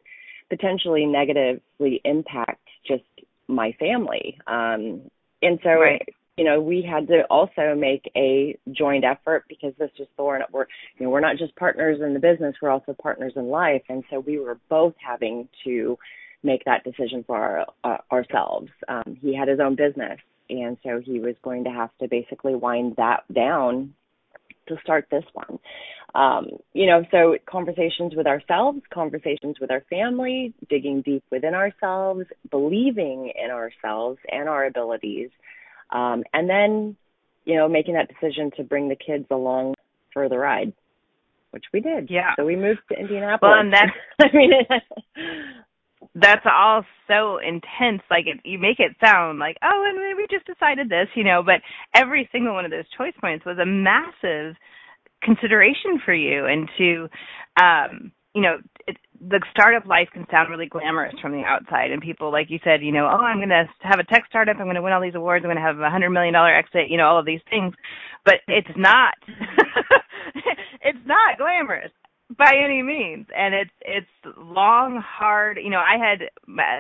potentially 0.49 1.07
negatively 1.07 2.01
impact 2.05 2.69
just 2.87 3.05
my 3.49 3.73
family. 3.79 4.39
Um, 4.47 5.03
and 5.41 5.59
so, 5.63 5.71
right. 5.71 6.07
you 6.37 6.45
know, 6.45 6.61
we 6.61 6.83
had 6.83 7.09
to 7.09 7.23
also 7.31 7.75
make 7.77 8.11
a 8.17 8.59
joint 8.71 9.05
effort 9.05 9.45
because 9.49 9.73
this 9.79 9.91
was 9.99 10.09
Thor 10.17 10.37
and 10.37 10.45
we're, 10.53 10.67
you 10.99 11.07
know, 11.07 11.11
we're 11.11 11.21
not 11.21 11.37
just 11.37 11.57
partners 11.57 12.01
in 12.01 12.15
the 12.15 12.21
business, 12.21 12.55
we're 12.61 12.71
also 12.71 12.95
partners 12.95 13.33
in 13.37 13.49
life. 13.49 13.83
And 13.89 14.05
so 14.11 14.21
we 14.21 14.39
were 14.39 14.59
both 14.69 14.95
having 15.05 15.49
to 15.65 15.99
make 16.43 16.65
that 16.65 16.85
decision 16.85 17.25
for 17.27 17.37
our, 17.37 17.67
uh, 17.85 17.99
ourselves. 18.13 18.69
Um, 18.89 19.17
he 19.21 19.35
had 19.35 19.49
his 19.49 19.61
own 19.61 19.75
business. 19.75 20.19
And 20.51 20.77
so 20.83 21.01
he 21.01 21.19
was 21.19 21.35
going 21.43 21.65
to 21.65 21.71
have 21.71 21.91
to 22.01 22.09
basically 22.09 22.55
wind 22.55 22.95
that 22.97 23.23
down 23.33 23.95
to 24.69 24.77
start 24.83 25.07
this 25.11 25.25
one. 25.33 25.59
Um, 26.15 26.49
you 26.75 26.87
know, 26.87 27.05
so 27.11 27.37
conversations 27.51 28.15
with 28.15 28.27
ourselves, 28.27 28.81
conversations 28.93 29.57
with 29.61 29.71
our 29.71 29.83
family, 29.89 30.53
digging 30.69 31.01
deep 31.03 31.25
within 31.31 31.55
ourselves, 31.55 32.27
believing 32.51 33.33
in 33.43 33.51
ourselves 33.51 34.19
and 34.31 34.49
our 34.49 34.67
abilities, 34.67 35.31
um, 35.91 36.23
and 36.35 36.49
then, 36.49 36.97
you 37.45 37.57
know, 37.57 37.69
making 37.69 37.95
that 37.95 38.09
decision 38.09 38.51
to 38.57 38.63
bring 38.63 38.89
the 38.89 38.97
kids 38.97 39.25
along 39.31 39.75
for 40.13 40.29
the 40.29 40.37
ride, 40.37 40.75
which 41.51 41.65
we 41.73 41.81
did. 41.81 42.11
Yeah. 42.11 42.35
So 42.37 42.45
we 42.45 42.57
moved 42.57 42.81
to 42.91 42.99
Indianapolis. 42.99 43.51
Well, 43.51 43.61
and 43.61 43.73
that's, 43.73 43.93
I 44.21 44.37
mean, 44.37 44.53
that's 46.15 46.47
all 46.47 46.85
so 47.09 47.39
intense. 47.39 48.03
Like 48.11 48.27
it, 48.27 48.41
you 48.45 48.59
make 48.59 48.81
it 48.81 48.93
sound 49.05 49.39
like, 49.39 49.57
oh, 49.63 49.85
and 49.89 50.17
we 50.17 50.27
just 50.31 50.47
decided 50.47 50.89
this, 50.89 51.09
you 51.15 51.25
know. 51.25 51.43
But 51.45 51.61
every 51.95 52.29
single 52.33 52.55
one 52.55 52.65
of 52.65 52.71
those 52.71 52.89
choice 52.97 53.15
points 53.21 53.45
was 53.45 53.59
a 53.59 53.67
massive 53.67 54.57
consideration 55.23 56.01
for 56.05 56.15
you, 56.15 56.47
and 56.47 56.69
to, 56.79 57.09
um, 57.63 58.13
you 58.35 58.43
know, 58.43 58.59
it, 58.87 58.97
the 59.29 59.41
startup 59.51 59.87
life 59.87 60.09
can 60.13 60.27
sound 60.31 60.51
really 60.51 60.67
glamorous 60.67 61.15
from 61.23 61.33
the 61.33 61.45
outside 61.45 61.91
and 61.93 62.03
people 62.03 62.33
like 62.33 62.51
you 62.51 62.59
said 62.65 62.83
you 62.83 62.91
know 62.91 63.07
oh 63.07 63.23
i'm 63.23 63.37
going 63.39 63.49
to 63.49 63.65
have 63.81 64.01
a 64.01 64.05
tech 64.05 64.25
startup 64.29 64.57
i'm 64.59 64.65
going 64.65 64.75
to 64.75 64.83
win 64.83 64.93
all 64.93 65.01
these 65.01 65.15
awards 65.15 65.45
i'm 65.45 65.49
going 65.49 65.57
to 65.57 65.63
have 65.63 65.79
a 65.79 65.91
hundred 65.91 66.11
million 66.11 66.35
dollar 66.35 66.53
exit 66.53 66.91
you 66.91 66.97
know 66.97 67.07
all 67.07 67.19
of 67.19 67.27
these 67.27 67.41
things 67.49 67.73
but 68.25 68.37
it's 68.49 68.69
not 68.77 69.15
it's 70.83 70.99
not 71.07 71.39
glamorous 71.39 71.93
by 72.39 72.53
any 72.55 72.83
means 72.83 73.27
and 73.37 73.55
it's 73.55 73.71
it's 73.81 74.37
long 74.37 75.03
hard 75.05 75.59
you 75.63 75.71
know 75.71 75.81
i 75.81 75.97
had 75.99 76.29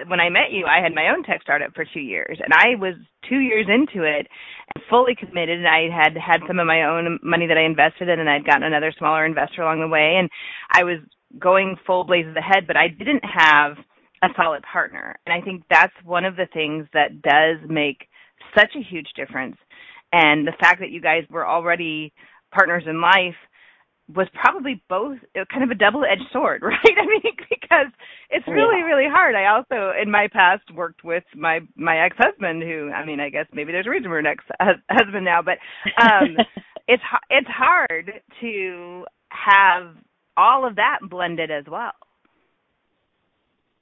when 0.08 0.20
i 0.20 0.28
met 0.28 0.50
you 0.50 0.66
i 0.66 0.82
had 0.82 0.94
my 0.94 1.08
own 1.08 1.22
tech 1.22 1.42
startup 1.42 1.74
for 1.74 1.84
two 1.92 2.00
years 2.00 2.38
and 2.42 2.52
i 2.54 2.74
was 2.78 2.94
two 3.28 3.40
years 3.40 3.66
into 3.68 4.04
it 4.04 4.26
and 4.74 4.84
fully 4.88 5.14
committed 5.14 5.58
and 5.58 5.68
i 5.68 5.88
had 5.90 6.16
had 6.16 6.40
some 6.46 6.58
of 6.58 6.66
my 6.66 6.84
own 6.84 7.18
money 7.22 7.46
that 7.46 7.58
i 7.58 7.62
invested 7.64 8.08
in 8.08 8.20
and 8.20 8.30
i'd 8.30 8.46
gotten 8.46 8.62
another 8.62 8.92
smaller 8.96 9.26
investor 9.26 9.62
along 9.62 9.80
the 9.80 9.88
way 9.88 10.16
and 10.18 10.30
i 10.72 10.84
was 10.84 10.98
going 11.38 11.76
full 11.86 12.04
blazes 12.04 12.36
ahead, 12.36 12.66
but 12.66 12.76
I 12.76 12.88
didn't 12.88 13.24
have 13.24 13.76
a 14.22 14.28
solid 14.36 14.62
partner. 14.70 15.16
And 15.26 15.32
I 15.32 15.44
think 15.44 15.62
that's 15.70 15.94
one 16.04 16.24
of 16.24 16.36
the 16.36 16.46
things 16.52 16.86
that 16.92 17.22
does 17.22 17.58
make 17.68 18.06
such 18.56 18.70
a 18.76 18.82
huge 18.82 19.08
difference. 19.16 19.56
And 20.12 20.46
the 20.46 20.52
fact 20.60 20.80
that 20.80 20.90
you 20.90 21.00
guys 21.00 21.24
were 21.30 21.46
already 21.46 22.12
partners 22.52 22.84
in 22.86 23.00
life 23.00 23.34
was 24.14 24.28
probably 24.34 24.82
both 24.88 25.18
kind 25.52 25.64
of 25.64 25.70
a 25.70 25.74
double-edged 25.74 26.30
sword, 26.32 26.62
right? 26.64 26.78
I 26.84 27.06
mean, 27.06 27.34
because 27.48 27.92
it's 28.30 28.46
really, 28.46 28.78
yeah. 28.78 28.86
really 28.86 29.08
hard. 29.10 29.34
I 29.34 29.46
also, 29.46 29.92
in 30.00 30.10
my 30.10 30.28
past, 30.32 30.62
worked 30.74 31.04
with 31.04 31.24
my 31.34 31.60
my 31.76 32.04
ex-husband, 32.04 32.62
who, 32.62 32.90
I 32.90 33.04
mean, 33.04 33.20
I 33.20 33.30
guess 33.30 33.46
maybe 33.52 33.72
there's 33.72 33.86
a 33.86 33.90
reason 33.90 34.10
we're 34.10 34.18
an 34.18 34.26
ex-husband 34.26 35.24
now, 35.24 35.40
but 35.42 35.58
um, 36.02 36.36
it's 36.88 37.02
it's 37.30 37.48
hard 37.48 38.10
to 38.40 39.04
have 39.28 39.94
all 40.36 40.66
of 40.66 40.76
that 40.76 40.98
blended 41.08 41.50
as 41.50 41.64
well. 41.70 41.92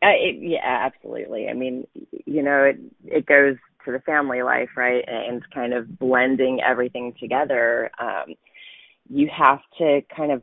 Uh, 0.03 0.17
it, 0.19 0.37
yeah, 0.41 0.87
absolutely. 0.87 1.49
I 1.49 1.53
mean, 1.53 1.87
you 2.25 2.43
know, 2.43 2.65
it 2.65 2.79
it 3.05 3.27
goes 3.27 3.57
to 3.85 3.93
the 3.93 4.01
family 4.01 4.43
life, 4.43 4.71
right? 4.77 5.05
And 5.07 5.43
kind 5.53 5.73
of 5.73 5.99
blending 5.99 6.61
everything 6.67 7.15
together. 7.21 7.91
Um, 7.99 8.35
you 9.11 9.29
have 9.37 9.61
to 9.79 10.01
kind 10.15 10.33
of 10.33 10.43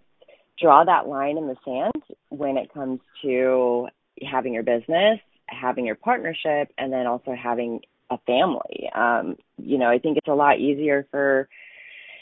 draw 0.62 0.84
that 0.84 1.08
line 1.08 1.38
in 1.38 1.48
the 1.48 1.56
sand 1.64 2.04
when 2.30 2.58
it 2.58 2.74
comes 2.74 3.00
to 3.24 3.88
having 4.30 4.54
your 4.54 4.64
business, 4.64 5.20
having 5.48 5.86
your 5.86 5.96
partnership, 5.96 6.72
and 6.78 6.92
then 6.92 7.08
also 7.08 7.34
having 7.34 7.82
a 8.10 8.18
family. 8.20 8.90
Um, 8.94 9.38
you 9.58 9.78
know, 9.78 9.90
I 9.90 10.00
think 10.00 10.18
it's 10.18 10.28
a 10.28 10.34
lot 10.34 10.60
easier 10.60 11.08
for 11.12 11.48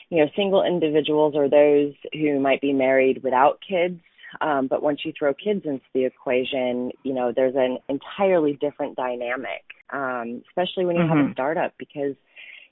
you 0.09 0.19
know, 0.23 0.29
single 0.35 0.63
individuals 0.63 1.33
or 1.35 1.49
those 1.49 1.93
who 2.13 2.39
might 2.39 2.61
be 2.61 2.73
married 2.73 3.23
without 3.23 3.59
kids. 3.67 3.99
Um, 4.41 4.67
but 4.67 4.83
once 4.83 4.99
you 5.03 5.13
throw 5.17 5.33
kids 5.33 5.61
into 5.65 5.85
the 5.93 6.05
equation, 6.05 6.91
you 7.03 7.13
know, 7.13 7.31
there's 7.35 7.55
an 7.55 7.77
entirely 7.87 8.57
different 8.59 8.95
dynamic, 8.95 9.63
um, 9.91 10.43
especially 10.49 10.85
when 10.85 10.95
you 10.95 11.03
mm-hmm. 11.03 11.09
have 11.09 11.17
a 11.17 11.23
mm-hmm. 11.23 11.33
startup 11.33 11.73
because 11.77 12.15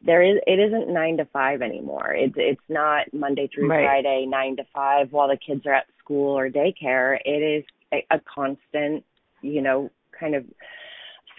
there 0.06 0.22
is 0.22 0.40
it 0.46 0.60
isn't 0.60 0.94
nine 0.94 1.18
to 1.18 1.26
five 1.26 1.62
anymore. 1.62 2.14
It's 2.14 2.36
it's 2.38 2.62
not 2.70 3.14
Monday 3.14 3.50
through 3.54 3.70
right. 3.70 3.86
Friday 3.86 4.26
nine 4.28 4.58
to 4.58 4.64
five 4.74 5.12
while 5.12 5.28
the 5.28 5.38
kids 5.38 5.66
are 5.66 5.74
at 5.74 5.86
school 6.00 6.38
or 6.38 6.50
daycare. 6.50 7.18
It 7.24 7.30
is 7.42 7.64
a, 7.94 8.06
a 8.16 8.20
constant, 8.20 9.04
you 9.42 9.62
know, 9.62 9.90
kind 10.18 10.36
of 10.36 10.46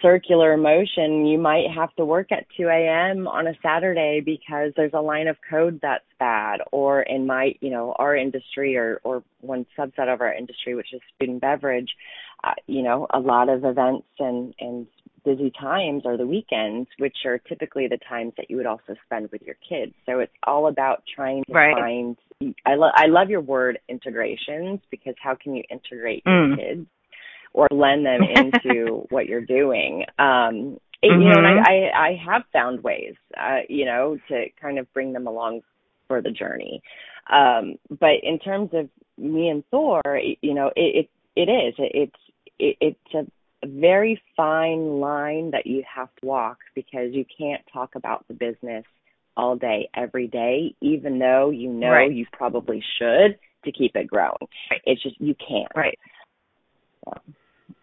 circular 0.05 0.55
motion, 0.55 1.25
you 1.25 1.39
might 1.39 1.65
have 1.75 1.93
to 1.95 2.05
work 2.05 2.31
at 2.31 2.45
2 2.57 2.67
a.m. 2.67 3.27
on 3.27 3.47
a 3.47 3.53
Saturday 3.63 4.21
because 4.23 4.71
there's 4.77 4.93
a 4.93 5.01
line 5.01 5.27
of 5.27 5.35
code 5.49 5.79
that's 5.81 6.03
bad. 6.19 6.59
Or 6.71 7.01
in 7.01 7.25
my, 7.25 7.53
you 7.59 7.71
know, 7.71 7.95
our 7.97 8.15
industry 8.15 8.77
or, 8.77 9.01
or 9.03 9.23
one 9.41 9.65
subset 9.77 10.13
of 10.13 10.21
our 10.21 10.31
industry, 10.31 10.75
which 10.75 10.93
is 10.93 11.01
food 11.19 11.29
and 11.29 11.41
beverage, 11.41 11.89
uh, 12.43 12.53
you 12.67 12.83
know, 12.83 13.07
a 13.11 13.19
lot 13.19 13.49
of 13.49 13.65
events 13.65 14.07
and, 14.19 14.53
and 14.59 14.85
busy 15.23 15.51
times 15.59 16.03
are 16.05 16.17
the 16.17 16.27
weekends, 16.27 16.87
which 16.99 17.17
are 17.25 17.39
typically 17.39 17.87
the 17.87 17.97
times 18.07 18.33
that 18.37 18.49
you 18.49 18.57
would 18.57 18.67
also 18.67 18.95
spend 19.05 19.29
with 19.31 19.41
your 19.41 19.55
kids. 19.67 19.93
So 20.05 20.19
it's 20.19 20.31
all 20.45 20.67
about 20.67 21.01
trying 21.15 21.43
to 21.47 21.53
right. 21.53 21.75
find. 21.75 22.17
I 22.65 22.75
love 22.75 22.91
I 22.95 23.07
love 23.07 23.29
your 23.29 23.41
word 23.41 23.79
integrations 23.89 24.81
because 24.91 25.15
how 25.23 25.35
can 25.41 25.55
you 25.55 25.63
integrate 25.71 26.23
mm. 26.25 26.49
your 26.49 26.57
kids 26.57 26.87
or 27.55 27.67
lend 27.71 28.05
them 28.05 28.21
into 28.35 29.05
what 29.09 29.25
you're 29.27 29.45
doing. 29.45 30.03
Um, 30.19 30.77
it, 31.01 31.07
mm-hmm. 31.07 31.21
You 31.21 31.29
know, 31.29 31.37
and 31.37 31.47
I, 31.47 31.51
mm-hmm. 31.51 31.97
I, 31.97 32.07
I 32.07 32.33
have 32.33 32.43
found 32.51 32.83
ways, 32.83 33.15
uh, 33.39 33.59
you 33.69 33.85
know, 33.85 34.17
to 34.27 34.45
kind 34.61 34.77
of 34.77 34.91
bring 34.93 35.13
them 35.13 35.25
along 35.25 35.61
for 36.07 36.21
the 36.21 36.31
journey. 36.31 36.81
Um, 37.31 37.75
but 37.89 38.21
in 38.23 38.39
terms 38.39 38.69
of 38.73 38.89
me 39.17 39.49
and 39.49 39.63
Thor, 39.71 40.01
you 40.41 40.53
know, 40.53 40.71
it, 40.75 41.07
it, 41.35 41.47
it 41.47 41.51
is, 41.51 41.73
it, 41.77 41.91
it's, 41.93 42.15
it, 42.59 42.77
it's 42.81 43.13
a, 43.15 43.31
very 43.67 44.21
fine 44.37 44.99
line 44.99 45.49
that 45.49 45.65
you 45.65 45.83
have 45.91 46.09
to 46.21 46.27
walk 46.27 46.59
because 46.75 47.13
you 47.13 47.25
can't 47.35 47.63
talk 47.73 47.95
about 47.95 48.23
the 48.27 48.33
business 48.35 48.85
all 49.35 49.55
day, 49.55 49.89
every 49.95 50.27
day, 50.27 50.75
even 50.81 51.17
though 51.17 51.49
you 51.49 51.69
know 51.69 51.89
right. 51.89 52.13
you 52.13 52.27
probably 52.31 52.83
should 52.99 53.39
to 53.63 53.71
keep 53.71 53.95
it 53.95 54.05
growing. 54.05 54.35
Right. 54.69 54.81
It's 54.85 55.01
just 55.01 55.19
you 55.19 55.33
can't. 55.33 55.71
Right. 55.75 55.97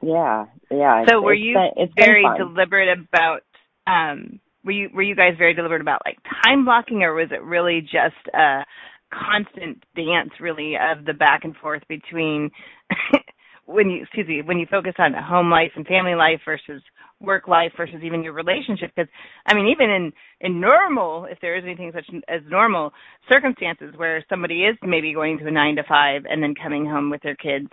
Yeah, 0.00 0.46
yeah. 0.70 1.04
So 1.08 1.20
were 1.20 1.34
you 1.34 1.54
been, 1.54 1.90
very 1.96 2.24
deliberate 2.36 2.98
about 2.98 3.40
um 3.86 4.40
were 4.64 4.72
you 4.72 4.88
were 4.94 5.02
you 5.02 5.14
guys 5.14 5.34
very 5.38 5.54
deliberate 5.54 5.80
about 5.80 6.02
like 6.06 6.18
time 6.44 6.64
blocking 6.64 7.02
or 7.02 7.14
was 7.14 7.28
it 7.30 7.42
really 7.42 7.80
just 7.80 8.34
a 8.34 8.64
constant 9.12 9.82
dance 9.94 10.30
really 10.40 10.74
of 10.76 11.04
the 11.04 11.12
back 11.12 11.44
and 11.44 11.56
forth 11.56 11.82
between 11.88 12.50
when 13.66 13.90
you 13.90 14.02
excuse 14.02 14.26
me 14.26 14.42
when 14.42 14.58
you 14.58 14.66
focus 14.70 14.94
on 14.98 15.12
home 15.12 15.50
life 15.50 15.72
and 15.76 15.86
family 15.86 16.14
life 16.14 16.40
versus 16.44 16.82
work 17.20 17.46
life 17.46 17.72
versus 17.76 18.02
even 18.02 18.22
your 18.22 18.32
relationship 18.32 18.90
because 18.96 19.10
i 19.46 19.54
mean 19.54 19.66
even 19.68 19.90
in 19.90 20.12
in 20.40 20.60
normal 20.60 21.26
if 21.26 21.38
there 21.40 21.56
is 21.56 21.64
anything 21.64 21.92
such 21.94 22.06
as 22.28 22.40
normal 22.48 22.92
circumstances 23.30 23.92
where 23.96 24.24
somebody 24.28 24.64
is 24.64 24.76
maybe 24.82 25.12
going 25.12 25.38
to 25.38 25.46
a 25.46 25.50
9 25.50 25.76
to 25.76 25.82
5 25.86 26.22
and 26.28 26.42
then 26.42 26.54
coming 26.60 26.86
home 26.86 27.10
with 27.10 27.22
their 27.22 27.36
kids 27.36 27.68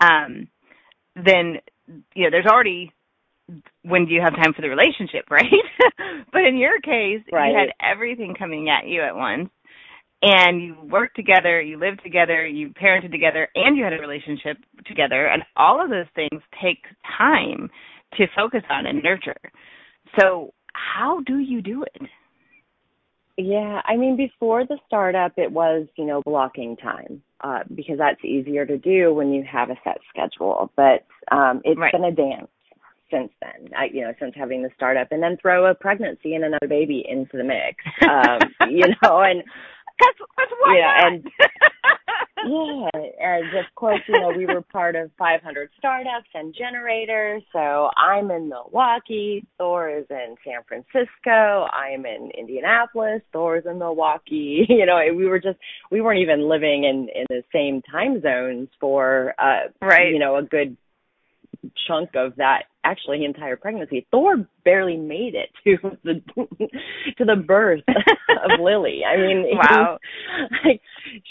um 0.00 0.46
then 1.16 1.58
you 2.14 2.24
know 2.24 2.30
there's 2.30 2.46
already 2.46 2.92
when 3.82 4.06
do 4.06 4.12
you 4.12 4.20
have 4.20 4.34
time 4.34 4.52
for 4.54 4.62
the 4.62 4.68
relationship, 4.68 5.24
right? 5.30 5.44
but 6.32 6.42
in 6.42 6.56
your 6.56 6.80
case, 6.80 7.24
right. 7.32 7.50
you 7.50 7.58
had 7.58 7.70
everything 7.80 8.34
coming 8.38 8.68
at 8.70 8.88
you 8.88 9.02
at 9.02 9.14
once. 9.14 9.50
And 10.24 10.62
you 10.62 10.76
worked 10.84 11.16
together, 11.16 11.60
you 11.60 11.80
lived 11.80 12.00
together, 12.04 12.46
you 12.46 12.68
parented 12.80 13.10
together, 13.10 13.48
and 13.56 13.76
you 13.76 13.82
had 13.82 13.92
a 13.92 13.98
relationship 13.98 14.56
together. 14.86 15.26
And 15.26 15.42
all 15.56 15.82
of 15.82 15.90
those 15.90 16.06
things 16.14 16.40
take 16.62 16.78
time 17.18 17.68
to 18.18 18.26
focus 18.36 18.62
on 18.70 18.86
and 18.86 19.02
nurture. 19.02 19.34
So, 20.20 20.54
how 20.74 21.22
do 21.26 21.38
you 21.38 21.60
do 21.60 21.82
it? 21.82 22.02
Yeah, 23.36 23.80
I 23.84 23.96
mean, 23.96 24.16
before 24.16 24.64
the 24.64 24.78
startup, 24.86 25.32
it 25.38 25.50
was, 25.50 25.88
you 25.96 26.04
know, 26.04 26.22
blocking 26.24 26.76
time 26.76 27.20
uh, 27.42 27.60
because 27.74 27.98
that's 27.98 28.24
easier 28.24 28.64
to 28.66 28.78
do 28.78 29.12
when 29.12 29.32
you 29.32 29.44
have 29.44 29.70
a 29.70 29.76
set 29.84 29.98
schedule. 30.08 30.70
But 30.76 31.04
um, 31.30 31.60
it's 31.64 31.78
right. 31.78 31.92
been 31.92 32.04
a 32.04 32.12
dance 32.12 32.48
since 33.10 33.30
then, 33.40 33.68
I, 33.76 33.86
you 33.92 34.00
know, 34.00 34.14
since 34.18 34.32
having 34.34 34.62
the 34.62 34.70
startup 34.74 35.08
and 35.12 35.22
then 35.22 35.36
throw 35.40 35.66
a 35.66 35.74
pregnancy 35.74 36.34
and 36.34 36.44
another 36.44 36.66
baby 36.66 37.04
into 37.06 37.36
the 37.36 37.44
mix, 37.44 37.84
um, 38.08 38.40
you 38.70 38.86
know, 39.02 39.20
and 39.20 39.42
that's, 40.00 40.18
that's 40.36 40.52
why 40.60 40.78
yeah, 40.78 41.06
and 41.06 41.24
yeah, 42.46 42.90
and 43.20 43.56
of 43.56 43.66
course, 43.74 44.00
you 44.08 44.20
know, 44.20 44.32
we 44.36 44.46
were 44.46 44.62
part 44.62 44.96
of 44.96 45.10
500 45.18 45.70
startups 45.78 46.28
and 46.34 46.54
gener8tors. 46.54 47.44
So 47.52 47.90
I'm 47.96 48.30
in 48.30 48.48
Milwaukee. 48.48 49.46
Thor 49.58 49.90
is 49.90 50.06
in 50.10 50.36
San 50.44 50.62
Francisco. 50.66 51.66
I'm 51.72 52.06
in 52.06 52.30
Indianapolis. 52.36 53.22
Thor 53.32 53.58
is 53.58 53.64
in 53.66 53.78
Milwaukee. 53.78 54.66
You 54.82 54.86
know, 54.86 54.98
we 55.14 55.26
were 55.26 55.38
just 55.38 55.58
we 55.92 56.00
weren't 56.00 56.20
even 56.20 56.48
living 56.48 56.84
in 56.84 57.08
in 57.14 57.26
the 57.28 57.42
same 57.52 57.82
time 57.82 58.20
zones 58.20 58.68
for 58.80 59.32
uh 59.38 59.68
right. 59.80 60.10
you 60.10 60.18
know 60.18 60.36
a 60.36 60.42
good 60.42 60.76
chunk 61.86 62.10
of 62.14 62.36
that 62.36 62.64
actually 62.84 63.24
entire 63.24 63.56
pregnancy. 63.56 64.06
Thor 64.10 64.46
barely 64.64 64.96
made 64.96 65.34
it 65.34 65.50
to 65.64 65.96
the 66.02 66.20
to 67.18 67.24
the 67.24 67.36
birth 67.36 67.84
of 67.88 68.60
Lily. 68.60 69.02
I 69.04 69.16
mean, 69.16 69.46
wow. 69.52 69.98
He, 70.62 70.68
like, 70.68 70.80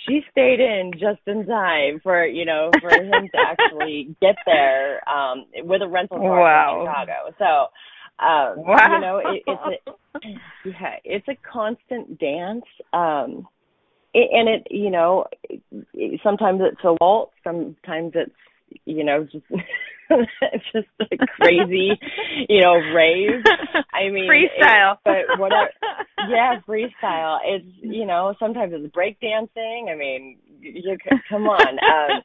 she 0.08 0.22
stayed 0.32 0.60
in 0.60 0.92
just 0.94 1.20
in 1.28 1.46
time 1.46 2.00
for 2.02 2.26
you 2.26 2.46
know 2.46 2.72
for 2.80 2.90
him 2.90 3.12
to 3.34 3.40
actually 3.40 4.16
get 4.22 4.36
there 4.46 5.08
um 5.10 5.46
with 5.64 5.82
a 5.82 5.88
rental 5.88 6.18
car 6.18 6.40
wow. 6.40 6.82
in 6.82 6.88
Chicago. 6.88 7.36
So 7.38 8.26
um 8.26 8.66
wow. 8.66 8.94
you 8.94 9.02
know 9.02 9.18
it, 9.18 9.44
it's 9.48 9.86
a 9.86 10.30
yeah 10.66 10.96
it's 11.04 11.28
a 11.28 11.36
constant 11.52 12.20
dance 12.20 12.66
um 12.94 13.48
it, 14.14 14.30
and 14.32 14.48
it 14.50 14.68
you 14.70 14.90
know 14.90 15.26
it, 15.94 16.20
sometimes 16.24 16.62
it's 16.64 16.84
a 16.84 16.94
waltz 17.00 17.34
sometimes 17.44 18.12
it's 18.16 18.32
you 18.86 19.04
know 19.04 19.24
just 19.24 19.46
just 20.74 20.88
a 21.00 21.28
crazy, 21.38 21.92
you 22.50 22.62
know, 22.62 22.74
rave. 22.94 23.44
I 23.94 24.10
mean, 24.10 24.30
freestyle. 24.30 24.94
It, 25.06 25.28
but 25.30 25.40
whatever. 25.40 25.70
Yeah, 26.30 26.60
freestyle. 26.68 27.40
It's 27.44 27.66
you 27.82 28.06
know 28.06 28.36
sometimes 28.40 28.74
it's 28.76 28.94
break 28.94 29.20
dancing. 29.20 29.88
I 29.92 29.96
mean, 29.96 30.38
you 30.60 30.98
come 31.30 31.48
on. 31.48 31.78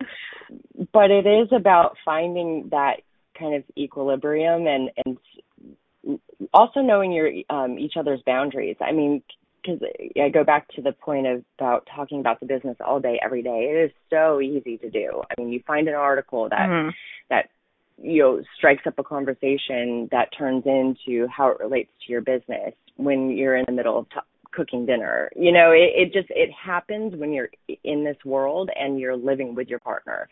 Um, 0.00 0.86
but 0.92 1.10
it 1.10 1.26
is 1.26 1.48
about 1.52 1.96
finding 2.04 2.68
that 2.70 3.02
kind 3.38 3.54
of 3.54 3.64
equilibrium 3.76 4.66
and 4.66 4.90
and 5.04 6.18
also 6.52 6.80
knowing 6.80 7.12
your 7.12 7.30
um, 7.50 7.78
each 7.78 7.94
other's 7.96 8.20
boundaries. 8.24 8.76
I 8.80 8.92
mean, 8.92 9.22
because 9.62 9.80
I 10.20 10.28
go 10.28 10.44
back 10.44 10.68
to 10.74 10.82
the 10.82 10.92
point 10.92 11.26
of 11.26 11.44
about 11.58 11.88
talking 11.94 12.20
about 12.20 12.40
the 12.40 12.46
business 12.46 12.76
all 12.84 13.00
day, 13.00 13.20
every 13.22 13.42
day. 13.42 13.68
It 13.70 13.84
is 13.86 13.90
so 14.10 14.40
easy 14.40 14.78
to 14.78 14.90
do. 14.90 15.22
I 15.30 15.40
mean, 15.40 15.52
you 15.52 15.62
find 15.66 15.88
an 15.88 15.94
article 15.94 16.48
that 16.48 16.68
mm-hmm. 16.68 16.90
that 17.28 17.50
you 18.02 18.22
know 18.22 18.42
strikes 18.56 18.86
up 18.86 18.98
a 18.98 19.04
conversation 19.04 20.08
that 20.12 20.28
turns 20.36 20.64
into 20.66 21.26
how 21.28 21.48
it 21.48 21.60
relates 21.60 21.90
to 22.06 22.12
your 22.12 22.20
business 22.20 22.74
when 22.96 23.30
you're 23.30 23.56
in 23.56 23.64
the 23.66 23.72
middle 23.72 23.98
of 23.98 24.08
t- 24.10 24.20
cooking 24.52 24.86
dinner. 24.86 25.30
You 25.36 25.52
know, 25.52 25.70
it, 25.72 25.92
it 25.94 26.12
just 26.12 26.28
it 26.30 26.50
happens 26.52 27.14
when 27.16 27.32
you're 27.32 27.50
in 27.84 28.04
this 28.04 28.16
world 28.24 28.70
and 28.74 28.98
you're 28.98 29.16
living 29.16 29.54
with 29.54 29.68
your 29.68 29.78
partner. 29.78 30.28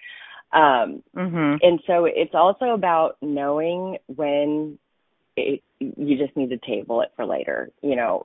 Um, 0.52 1.02
mm-hmm. 1.14 1.56
And 1.62 1.80
so 1.86 2.06
it's 2.06 2.34
also 2.34 2.70
about 2.70 3.16
knowing 3.20 3.98
when 4.06 4.78
it, 5.36 5.62
you 5.78 6.18
just 6.18 6.36
need 6.36 6.50
to 6.50 6.58
table 6.58 7.02
it 7.02 7.12
for 7.16 7.26
later. 7.26 7.70
You 7.82 7.96
know, 7.96 8.22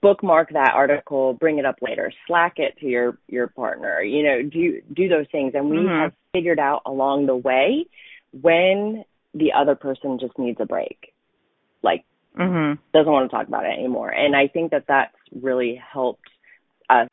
bookmark 0.00 0.50
that 0.52 0.72
article, 0.74 1.34
bring 1.34 1.58
it 1.58 1.66
up 1.66 1.76
later, 1.82 2.12
slack 2.26 2.54
it 2.58 2.78
to 2.80 2.86
your 2.86 3.18
your 3.28 3.48
partner. 3.48 4.02
You 4.02 4.22
know, 4.22 4.42
do 4.42 4.80
do 4.92 5.08
those 5.08 5.26
things, 5.30 5.52
and 5.54 5.70
we 5.70 5.78
mm-hmm. 5.78 6.02
have 6.02 6.12
figured 6.32 6.58
out 6.58 6.82
along 6.86 7.26
the 7.26 7.36
way 7.36 7.86
when 8.32 9.04
the 9.34 9.52
other 9.52 9.74
person 9.74 10.18
just 10.18 10.38
needs 10.38 10.58
a 10.60 10.66
break, 10.66 11.12
like 11.82 12.04
mm-hmm. 12.38 12.80
doesn't 12.92 13.12
want 13.12 13.30
to 13.30 13.36
talk 13.36 13.48
about 13.48 13.64
it 13.64 13.78
anymore. 13.78 14.10
And 14.10 14.34
I 14.34 14.48
think 14.48 14.70
that 14.70 14.84
that's 14.88 15.14
really 15.32 15.80
helped 15.92 16.28
us 16.88 17.08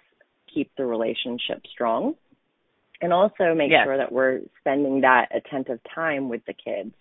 keep 0.53 0.71
the 0.77 0.85
relationship 0.85 1.63
strong 1.71 2.15
and 3.01 3.11
also 3.11 3.53
make 3.53 3.71
yes. 3.71 3.85
sure 3.85 3.97
that 3.97 4.11
we're 4.11 4.41
spending 4.59 5.01
that 5.01 5.29
attentive 5.35 5.79
time 5.93 6.29
with 6.29 6.45
the 6.45 6.53
kids. 6.53 6.93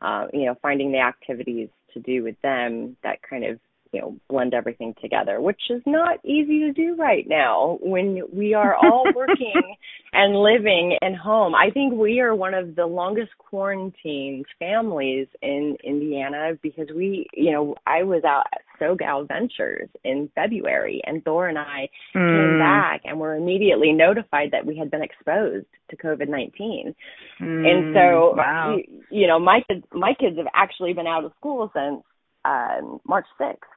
Uh, 0.00 0.28
you 0.32 0.46
know, 0.46 0.54
finding 0.62 0.92
the 0.92 0.98
activities 0.98 1.68
to 1.92 1.98
do 1.98 2.22
with 2.22 2.40
them 2.40 2.96
that 3.02 3.18
kind 3.28 3.44
of 3.44 3.58
you 3.92 4.00
know 4.00 4.16
blend 4.28 4.54
everything 4.54 4.94
together 5.00 5.40
which 5.40 5.60
is 5.70 5.82
not 5.86 6.18
easy 6.24 6.60
to 6.60 6.72
do 6.72 6.96
right 6.96 7.26
now 7.28 7.78
when 7.82 8.22
we 8.32 8.54
are 8.54 8.76
all 8.76 9.04
working 9.14 9.76
and 10.12 10.36
living 10.36 10.96
in 11.02 11.14
home 11.14 11.54
i 11.54 11.70
think 11.70 11.94
we 11.94 12.20
are 12.20 12.34
one 12.34 12.54
of 12.54 12.74
the 12.76 12.86
longest 12.86 13.30
quarantined 13.38 14.44
families 14.58 15.26
in 15.42 15.76
indiana 15.84 16.52
because 16.62 16.88
we 16.94 17.26
you 17.34 17.52
know 17.52 17.74
i 17.86 18.02
was 18.02 18.22
out 18.24 18.44
at 18.52 18.62
SoGal 18.80 19.26
Ventures 19.28 19.88
in 20.04 20.30
February, 20.34 21.00
and 21.04 21.24
Thor 21.24 21.48
and 21.48 21.58
I 21.58 21.88
mm. 22.14 22.50
came 22.50 22.58
back 22.58 23.02
and 23.04 23.18
were 23.18 23.34
immediately 23.34 23.92
notified 23.92 24.50
that 24.52 24.64
we 24.64 24.76
had 24.76 24.90
been 24.90 25.02
exposed 25.02 25.66
to 25.90 25.96
COVID 25.96 26.28
nineteen. 26.28 26.94
Mm. 27.40 27.66
And 27.66 27.94
so, 27.94 28.34
wow. 28.36 28.76
you, 28.76 29.02
you 29.10 29.26
know, 29.26 29.38
my 29.38 29.60
kids, 29.68 29.84
my 29.92 30.14
kids 30.18 30.36
have 30.36 30.46
actually 30.54 30.92
been 30.92 31.06
out 31.06 31.24
of 31.24 31.32
school 31.38 31.70
since 31.74 32.02
um, 32.44 33.00
March 33.06 33.26
sixth. 33.38 33.70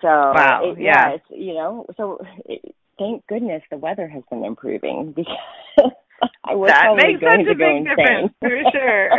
So 0.00 0.08
wow, 0.08 0.60
it, 0.64 0.80
yeah, 0.80 1.08
yeah, 1.08 1.14
it's 1.14 1.24
you 1.30 1.54
know, 1.54 1.86
so 1.96 2.18
it, 2.44 2.74
thank 2.98 3.26
goodness 3.26 3.62
the 3.70 3.78
weather 3.78 4.08
has 4.08 4.22
been 4.30 4.44
improving 4.44 5.12
because 5.16 5.92
I 6.44 6.54
was 6.54 6.68
that 6.68 6.82
probably 6.82 7.04
makes 7.12 7.20
going 7.20 7.38
such 7.38 7.46
to 7.46 7.52
a 7.52 7.54
go 7.54 7.64
big 7.64 7.76
insane. 7.76 7.96
difference 7.96 8.32
for 8.40 8.62
sure. 8.72 9.10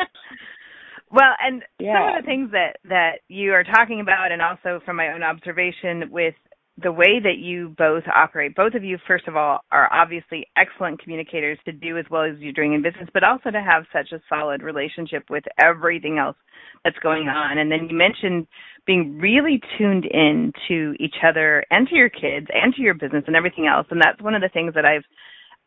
well, 1.10 1.32
and 1.40 1.62
yeah. 1.78 1.94
some 1.94 2.16
of 2.16 2.22
the 2.22 2.26
things 2.26 2.50
that 2.52 2.76
that 2.84 3.12
you 3.28 3.52
are 3.52 3.64
talking 3.64 4.00
about, 4.00 4.32
and 4.32 4.42
also 4.42 4.80
from 4.84 4.96
my 4.96 5.12
own 5.12 5.22
observation 5.22 6.10
with 6.10 6.34
the 6.80 6.92
way 6.92 7.18
that 7.22 7.38
you 7.38 7.74
both 7.76 8.04
operate, 8.14 8.54
both 8.54 8.74
of 8.74 8.84
you, 8.84 8.98
first 9.06 9.26
of 9.26 9.36
all, 9.36 9.60
are 9.70 9.92
obviously 9.92 10.46
excellent 10.56 11.02
communicators 11.02 11.58
to 11.64 11.72
do 11.72 11.98
as 11.98 12.04
well 12.10 12.22
as 12.22 12.38
you're 12.38 12.52
doing 12.52 12.74
in 12.74 12.82
business, 12.82 13.08
but 13.12 13.24
also 13.24 13.50
to 13.50 13.60
have 13.60 13.84
such 13.92 14.12
a 14.12 14.22
solid 14.28 14.62
relationship 14.62 15.24
with 15.28 15.44
everything 15.60 16.18
else 16.18 16.36
that's 16.84 16.98
going 17.00 17.28
on. 17.28 17.58
And 17.58 17.70
then 17.70 17.88
you 17.90 17.96
mentioned 17.96 18.46
being 18.86 19.18
really 19.18 19.60
tuned 19.76 20.04
in 20.04 20.52
to 20.68 20.94
each 21.00 21.16
other 21.26 21.64
and 21.70 21.88
to 21.88 21.96
your 21.96 22.08
kids 22.08 22.46
and 22.52 22.72
to 22.74 22.82
your 22.82 22.94
business 22.94 23.24
and 23.26 23.34
everything 23.34 23.66
else. 23.66 23.86
And 23.90 24.00
that's 24.00 24.22
one 24.22 24.34
of 24.34 24.42
the 24.42 24.48
things 24.48 24.74
that 24.74 24.84
I've 24.84 25.04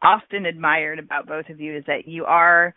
often 0.02 0.45
admired 0.45 1.00
about 1.00 1.28
both 1.28 1.50
of 1.50 1.60
you 1.60 1.78
is 1.78 1.84
that 1.88 2.08
you 2.08 2.26
are 2.26 2.74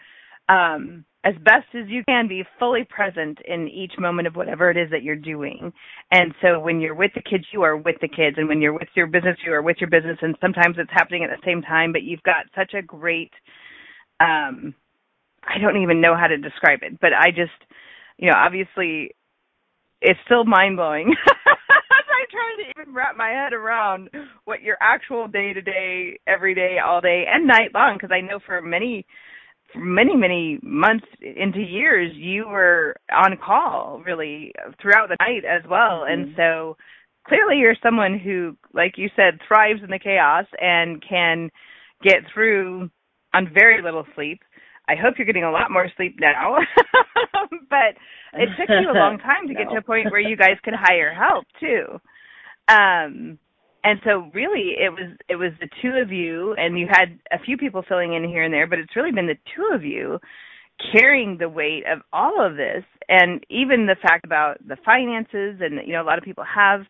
um 0.48 1.04
as 1.24 1.34
best 1.36 1.66
as 1.74 1.88
you 1.88 2.04
can 2.04 2.28
be 2.28 2.44
fully 2.58 2.86
present 2.88 3.38
in 3.48 3.66
each 3.68 3.92
moment 3.98 4.28
of 4.28 4.36
whatever 4.36 4.70
it 4.70 4.76
is 4.76 4.90
that 4.90 5.02
you're 5.02 5.16
doing. 5.16 5.72
And 6.10 6.34
so 6.42 6.60
when 6.60 6.80
you're 6.80 6.94
with 6.94 7.12
the 7.14 7.22
kids, 7.22 7.44
you 7.50 7.62
are 7.62 7.76
with 7.78 7.96
the 8.02 8.08
kids. 8.08 8.36
And 8.36 8.46
when 8.46 8.60
you're 8.60 8.74
with 8.74 8.88
your 8.94 9.06
business, 9.06 9.38
you 9.44 9.52
are 9.54 9.62
with 9.62 9.78
your 9.80 9.88
business. 9.88 10.18
And 10.20 10.36
sometimes 10.40 10.76
it's 10.78 10.90
happening 10.92 11.24
at 11.24 11.30
the 11.30 11.42
same 11.42 11.62
time, 11.62 11.92
but 11.92 12.02
you've 12.02 12.22
got 12.24 12.44
such 12.54 12.74
a 12.74 12.82
great, 12.82 13.32
um, 14.20 14.74
I 15.42 15.58
don't 15.58 15.82
even 15.82 16.02
know 16.02 16.14
how 16.14 16.26
to 16.26 16.36
describe 16.36 16.80
it, 16.82 17.00
but 17.00 17.14
I 17.14 17.30
just, 17.30 17.52
you 18.18 18.28
know, 18.28 18.36
obviously 18.36 19.14
it's 20.02 20.20
still 20.26 20.44
mind 20.44 20.76
blowing. 20.76 21.14
I'm 21.26 22.26
trying 22.30 22.58
to 22.64 22.80
even 22.82 22.94
wrap 22.94 23.16
my 23.16 23.30
head 23.30 23.54
around 23.54 24.10
what 24.44 24.62
your 24.62 24.76
actual 24.80 25.26
day 25.26 25.54
to 25.54 25.62
day, 25.62 26.18
every 26.26 26.54
day, 26.54 26.76
all 26.84 27.00
day, 27.00 27.24
and 27.32 27.46
night 27.46 27.70
long, 27.74 27.96
because 27.96 28.10
I 28.12 28.20
know 28.20 28.40
for 28.46 28.60
many 28.60 29.06
many 29.74 30.16
many 30.16 30.58
months 30.62 31.06
into 31.20 31.60
years 31.60 32.12
you 32.14 32.46
were 32.46 32.94
on 33.12 33.36
call 33.36 34.02
really 34.06 34.52
throughout 34.80 35.08
the 35.08 35.16
night 35.20 35.44
as 35.44 35.62
well 35.68 36.02
mm-hmm. 36.02 36.12
and 36.12 36.34
so 36.36 36.76
clearly 37.26 37.56
you're 37.58 37.76
someone 37.82 38.18
who 38.18 38.56
like 38.72 38.94
you 38.96 39.08
said 39.16 39.38
thrives 39.46 39.80
in 39.82 39.90
the 39.90 39.98
chaos 39.98 40.46
and 40.60 41.02
can 41.06 41.50
get 42.02 42.18
through 42.32 42.88
on 43.34 43.50
very 43.52 43.82
little 43.82 44.06
sleep 44.14 44.40
i 44.88 44.94
hope 44.94 45.14
you're 45.18 45.26
getting 45.26 45.44
a 45.44 45.50
lot 45.50 45.70
more 45.70 45.88
sleep 45.96 46.16
now 46.20 46.56
but 47.70 47.94
it 48.34 48.48
took 48.58 48.68
you 48.68 48.90
a 48.90 48.98
long 48.98 49.18
time 49.22 49.48
to 49.48 49.54
no. 49.54 49.58
get 49.58 49.70
to 49.70 49.78
a 49.78 49.82
point 49.82 50.10
where 50.10 50.20
you 50.20 50.36
guys 50.36 50.56
could 50.62 50.74
hire 50.76 51.12
help 51.12 51.44
too 51.58 51.98
um 52.68 53.38
and 53.84 54.00
so 54.04 54.30
really 54.34 54.74
it 54.80 54.90
was 54.90 55.12
it 55.28 55.36
was 55.36 55.52
the 55.60 55.68
two 55.80 55.92
of 56.02 56.10
you 56.10 56.54
and 56.54 56.78
you 56.78 56.88
had 56.90 57.18
a 57.30 57.38
few 57.38 57.56
people 57.56 57.84
filling 57.86 58.14
in 58.14 58.24
here 58.28 58.42
and 58.42 58.52
there 58.52 58.66
but 58.66 58.78
it's 58.78 58.96
really 58.96 59.12
been 59.12 59.26
the 59.26 59.38
two 59.54 59.70
of 59.72 59.84
you 59.84 60.18
carrying 60.92 61.36
the 61.38 61.48
weight 61.48 61.84
of 61.86 62.00
all 62.12 62.44
of 62.44 62.56
this 62.56 62.82
and 63.08 63.44
even 63.50 63.86
the 63.86 63.96
fact 64.02 64.24
about 64.24 64.56
the 64.66 64.76
finances 64.84 65.60
and 65.60 65.86
you 65.86 65.92
know 65.92 66.02
a 66.02 66.06
lot 66.08 66.18
of 66.18 66.24
people 66.24 66.44
have 66.44 66.80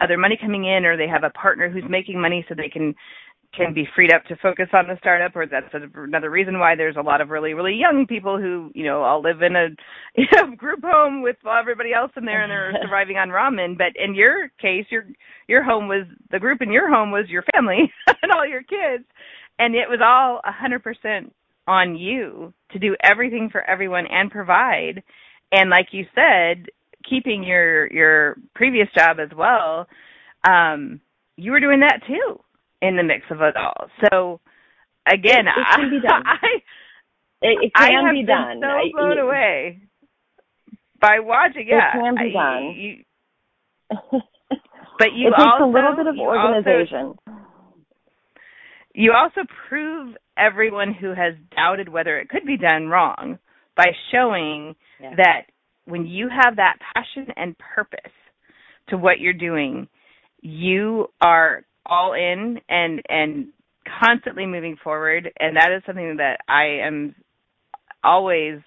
other 0.00 0.16
money 0.16 0.38
coming 0.40 0.64
in 0.64 0.84
or 0.84 0.96
they 0.96 1.08
have 1.08 1.24
a 1.24 1.30
partner 1.30 1.68
who's 1.68 1.84
making 1.88 2.20
money 2.20 2.44
so 2.48 2.54
they 2.54 2.68
can 2.68 2.94
can 3.56 3.74
be 3.74 3.86
freed 3.94 4.12
up 4.12 4.24
to 4.24 4.36
focus 4.36 4.68
on 4.72 4.86
the 4.86 4.96
startup 4.98 5.34
or 5.36 5.46
that's 5.46 5.72
another 5.94 6.30
reason 6.30 6.58
why 6.58 6.74
there's 6.74 6.96
a 6.96 7.02
lot 7.02 7.20
of 7.20 7.30
really 7.30 7.54
really 7.54 7.74
young 7.74 8.06
people 8.06 8.38
who 8.38 8.70
you 8.74 8.84
know 8.84 9.02
all 9.02 9.22
live 9.22 9.42
in 9.42 9.56
a 9.56 9.68
you 10.20 10.26
know, 10.34 10.54
group 10.54 10.80
home 10.84 11.22
with 11.22 11.36
everybody 11.46 11.92
else 11.92 12.10
in 12.16 12.24
there 12.24 12.42
and 12.42 12.50
they're 12.50 12.72
surviving 12.82 13.16
on 13.16 13.28
ramen. 13.28 13.76
But 13.76 13.92
in 13.96 14.14
your 14.14 14.48
case 14.60 14.86
your 14.90 15.04
your 15.48 15.62
home 15.62 15.88
was 15.88 16.06
the 16.30 16.38
group 16.38 16.62
in 16.62 16.72
your 16.72 16.88
home 16.88 17.10
was 17.10 17.28
your 17.28 17.44
family 17.54 17.92
and 18.22 18.32
all 18.32 18.46
your 18.46 18.62
kids. 18.62 19.04
And 19.58 19.74
it 19.74 19.88
was 19.88 20.00
all 20.02 20.40
a 20.44 20.52
hundred 20.52 20.82
percent 20.82 21.32
on 21.66 21.96
you 21.96 22.52
to 22.72 22.78
do 22.78 22.96
everything 23.02 23.48
for 23.50 23.62
everyone 23.62 24.06
and 24.10 24.30
provide. 24.30 25.02
And 25.52 25.70
like 25.70 25.88
you 25.92 26.06
said 26.14 26.66
keeping 27.08 27.42
your 27.44 27.92
your 27.92 28.36
previous 28.54 28.88
job 28.96 29.18
as 29.20 29.28
well 29.36 29.86
um 30.48 31.00
you 31.36 31.50
were 31.52 31.60
doing 31.60 31.80
that 31.80 32.00
too 32.06 32.40
in 32.80 32.96
the 32.96 33.02
mix 33.02 33.24
of 33.30 33.40
it 33.40 33.56
all. 33.56 33.88
So 34.10 34.40
again, 35.06 35.46
it, 35.46 35.58
it 35.58 35.66
can 35.76 35.90
be 35.90 36.00
done. 36.00 36.22
I, 36.26 36.46
it, 37.42 37.58
it 37.62 37.72
can 37.74 37.90
I 37.90 38.06
have 38.06 38.14
be 38.14 38.22
been 38.22 38.26
done. 38.26 38.60
so 38.62 38.96
blown 38.96 39.18
it, 39.18 39.18
away 39.18 39.80
by 41.00 41.20
watching. 41.20 41.66
Yeah, 41.68 41.88
it 41.88 42.00
can 42.00 42.14
be 42.14 42.34
I, 42.36 42.42
done. 42.42 42.62
You, 42.76 43.04
but 44.98 45.12
you 45.14 45.28
it 45.28 45.30
takes 45.30 45.50
also 45.52 45.64
a 45.64 45.72
little 45.72 45.96
bit 45.96 46.06
of 46.06 46.18
organization. 46.18 47.14
Also, 47.16 47.34
you 48.94 49.12
also 49.12 49.40
prove 49.68 50.14
everyone 50.38 50.94
who 50.94 51.08
has 51.08 51.34
doubted 51.54 51.88
whether 51.88 52.18
it 52.18 52.28
could 52.28 52.46
be 52.46 52.56
done 52.56 52.88
wrong 52.88 53.38
by 53.76 53.86
showing 54.12 54.74
yeah. 55.00 55.14
that 55.16 55.42
when 55.84 56.06
you 56.06 56.28
have 56.28 56.56
that 56.56 56.76
passion 56.94 57.26
and 57.36 57.56
purpose 57.58 58.12
to 58.88 58.96
what 58.96 59.18
you're 59.18 59.32
doing, 59.32 59.88
you 60.40 61.08
are 61.20 61.64
all 61.86 62.12
in 62.12 62.60
and 62.68 63.02
and 63.08 63.48
constantly 64.02 64.46
moving 64.46 64.76
forward 64.82 65.30
and 65.38 65.56
that 65.56 65.70
is 65.72 65.82
something 65.86 66.16
that 66.16 66.38
I 66.48 66.86
am 66.86 67.14
always 68.02 68.60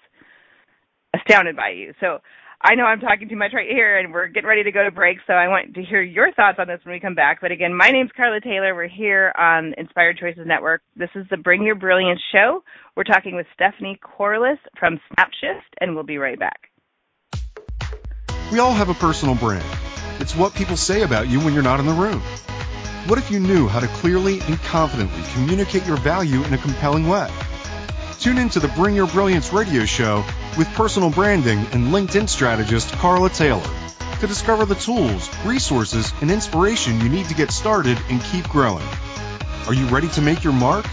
astounded 1.14 1.56
by 1.56 1.70
you. 1.70 1.94
So 2.00 2.18
I 2.60 2.74
know 2.74 2.84
I'm 2.84 3.00
talking 3.00 3.28
too 3.28 3.36
much 3.36 3.52
right 3.54 3.68
here 3.70 3.98
and 3.98 4.12
we're 4.12 4.26
getting 4.26 4.48
ready 4.48 4.64
to 4.64 4.72
go 4.72 4.82
to 4.82 4.90
break, 4.90 5.18
so 5.26 5.32
I 5.32 5.46
want 5.46 5.74
to 5.74 5.82
hear 5.82 6.02
your 6.02 6.32
thoughts 6.32 6.58
on 6.58 6.66
this 6.66 6.80
when 6.82 6.92
we 6.92 7.00
come 7.00 7.14
back. 7.14 7.40
But 7.40 7.52
again, 7.52 7.72
my 7.72 7.90
name's 7.90 8.10
Carla 8.16 8.40
Taylor. 8.40 8.74
We're 8.74 8.88
here 8.88 9.32
on 9.38 9.74
Inspired 9.78 10.18
Choices 10.18 10.44
Network. 10.44 10.82
This 10.96 11.10
is 11.14 11.24
the 11.30 11.36
Bring 11.36 11.62
Your 11.62 11.76
Brilliance 11.76 12.20
show. 12.32 12.64
We're 12.96 13.04
talking 13.04 13.36
with 13.36 13.46
Stephanie 13.54 13.98
Corliss 14.02 14.58
from 14.78 14.98
SnapShyft 15.12 15.70
and 15.80 15.94
we'll 15.94 16.04
be 16.04 16.18
right 16.18 16.38
back. 16.38 16.68
We 18.50 18.58
all 18.58 18.72
have 18.72 18.88
a 18.88 18.94
personal 18.94 19.36
brand. 19.36 19.64
It's 20.18 20.34
what 20.34 20.52
people 20.54 20.76
say 20.76 21.02
about 21.02 21.28
you 21.28 21.38
when 21.40 21.54
you're 21.54 21.62
not 21.62 21.78
in 21.78 21.86
the 21.86 21.92
room. 21.92 22.20
What 23.08 23.18
if 23.18 23.30
you 23.30 23.40
knew 23.40 23.68
how 23.68 23.80
to 23.80 23.86
clearly 23.86 24.40
and 24.40 24.58
confidently 24.64 25.22
communicate 25.32 25.86
your 25.86 25.96
value 25.96 26.44
in 26.44 26.52
a 26.52 26.58
compelling 26.58 27.08
way? 27.08 27.32
Tune 28.20 28.36
in 28.36 28.50
to 28.50 28.60
the 28.60 28.68
Bring 28.68 28.94
Your 28.94 29.06
Brilliance 29.06 29.50
radio 29.50 29.86
show 29.86 30.22
with 30.58 30.68
personal 30.74 31.08
branding 31.08 31.60
and 31.72 31.86
LinkedIn 31.86 32.28
strategist 32.28 32.92
Carla 32.92 33.30
Taylor 33.30 33.66
to 34.20 34.26
discover 34.26 34.66
the 34.66 34.74
tools, 34.74 35.30
resources, 35.46 36.12
and 36.20 36.30
inspiration 36.30 37.00
you 37.00 37.08
need 37.08 37.24
to 37.28 37.34
get 37.34 37.50
started 37.50 37.96
and 38.10 38.22
keep 38.24 38.46
growing. 38.46 38.86
Are 39.66 39.72
you 39.72 39.86
ready 39.86 40.08
to 40.08 40.20
make 40.20 40.44
your 40.44 40.52
mark? 40.52 40.84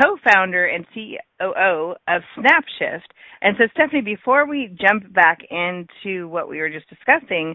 co-founder 0.00 0.64
and 0.64 0.86
COO 0.94 1.94
of 2.08 2.22
SnapShyft. 2.38 3.04
And 3.42 3.54
so, 3.58 3.64
Stephanie, 3.72 4.00
before 4.00 4.48
we 4.48 4.74
jump 4.80 5.12
back 5.12 5.40
into 5.50 6.26
what 6.28 6.48
we 6.48 6.56
were 6.56 6.70
just 6.70 6.88
discussing, 6.88 7.54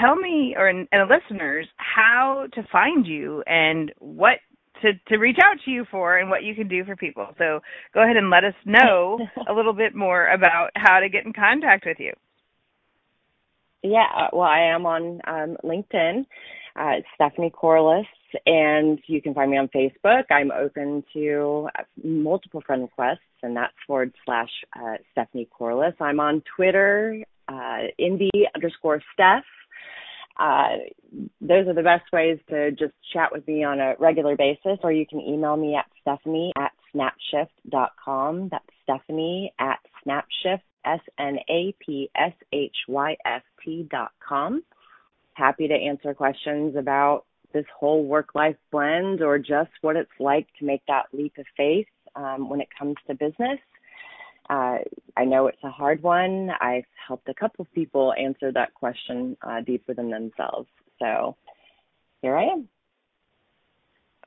tell 0.00 0.16
me 0.16 0.54
or 0.56 0.68
and 0.68 0.88
the 0.90 1.04
listeners 1.04 1.66
how 1.76 2.46
to 2.54 2.66
find 2.72 3.06
you 3.06 3.42
and 3.46 3.92
what 3.98 4.38
to 4.84 4.92
to 5.08 5.18
reach 5.18 5.38
out 5.42 5.56
to 5.64 5.70
you 5.70 5.84
for 5.90 6.18
and 6.18 6.30
what 6.30 6.44
you 6.44 6.54
can 6.54 6.68
do 6.68 6.84
for 6.84 6.96
people. 6.96 7.28
So, 7.38 7.60
go 7.92 8.02
ahead 8.02 8.16
and 8.16 8.30
let 8.30 8.44
us 8.44 8.54
know 8.64 9.18
a 9.48 9.52
little 9.52 9.72
bit 9.72 9.94
more 9.94 10.28
about 10.28 10.70
how 10.76 11.00
to 11.00 11.08
get 11.08 11.24
in 11.24 11.32
contact 11.32 11.84
with 11.86 11.98
you. 11.98 12.12
Yeah, 13.82 14.28
well, 14.32 14.48
I 14.48 14.60
am 14.60 14.86
on 14.86 15.20
um, 15.26 15.56
LinkedIn, 15.62 16.24
uh, 16.74 17.02
Stephanie 17.14 17.50
Corliss, 17.50 18.06
and 18.46 18.98
you 19.06 19.20
can 19.20 19.34
find 19.34 19.50
me 19.50 19.58
on 19.58 19.68
Facebook. 19.68 20.24
I'm 20.30 20.50
open 20.50 21.04
to 21.12 21.68
multiple 22.02 22.62
friend 22.66 22.80
requests, 22.80 23.18
and 23.42 23.54
that's 23.54 23.74
forward 23.86 24.14
slash 24.24 24.48
uh, 24.74 24.94
Stephanie 25.12 25.48
Corliss. 25.50 25.94
I'm 26.00 26.18
on 26.18 26.42
Twitter, 26.56 27.22
uh, 27.46 27.78
Indy 27.98 28.30
underscore 28.54 29.02
Steph. 29.12 29.44
Uh, 30.36 30.78
those 31.40 31.68
are 31.68 31.74
the 31.74 31.82
best 31.82 32.10
ways 32.12 32.38
to 32.48 32.72
just 32.72 32.94
chat 33.12 33.30
with 33.30 33.46
me 33.46 33.62
on 33.62 33.78
a 33.80 33.94
regular 33.98 34.36
basis, 34.36 34.78
or 34.82 34.92
you 34.92 35.06
can 35.06 35.20
email 35.20 35.56
me 35.56 35.76
at 35.76 35.86
Stephanie 36.00 36.52
at 36.56 36.72
snapshyft.com. 36.94 38.48
That's 38.50 38.64
Stephanie 38.82 39.52
at 39.58 39.78
snapshyft, 40.04 40.62
S 40.84 41.00
N 41.18 41.38
A 41.48 41.74
P 41.78 42.10
S 42.16 42.32
H 42.52 42.76
Y 42.88 43.16
F 43.24 43.42
T 43.64 43.86
dot 43.90 44.12
com. 44.26 44.62
Happy 45.34 45.68
to 45.68 45.74
answer 45.74 46.14
questions 46.14 46.76
about 46.76 47.24
this 47.52 47.64
whole 47.78 48.04
work 48.04 48.34
life 48.34 48.56
blend 48.72 49.22
or 49.22 49.38
just 49.38 49.70
what 49.80 49.96
it's 49.96 50.10
like 50.18 50.48
to 50.58 50.64
make 50.64 50.82
that 50.88 51.06
leap 51.12 51.38
of 51.38 51.46
faith 51.56 51.86
um, 52.16 52.48
when 52.48 52.60
it 52.60 52.68
comes 52.76 52.96
to 53.06 53.14
business. 53.14 53.60
Uh, 54.48 54.78
I 55.16 55.24
know 55.24 55.46
it's 55.46 55.62
a 55.64 55.70
hard 55.70 56.02
one. 56.02 56.50
I've 56.60 56.84
helped 57.06 57.28
a 57.28 57.34
couple 57.34 57.62
of 57.62 57.72
people 57.72 58.12
answer 58.12 58.52
that 58.52 58.74
question 58.74 59.36
uh, 59.42 59.60
deep 59.60 59.84
within 59.88 60.10
themselves. 60.10 60.68
So 60.98 61.36
here 62.20 62.36
I 62.36 62.44
am. 62.44 62.68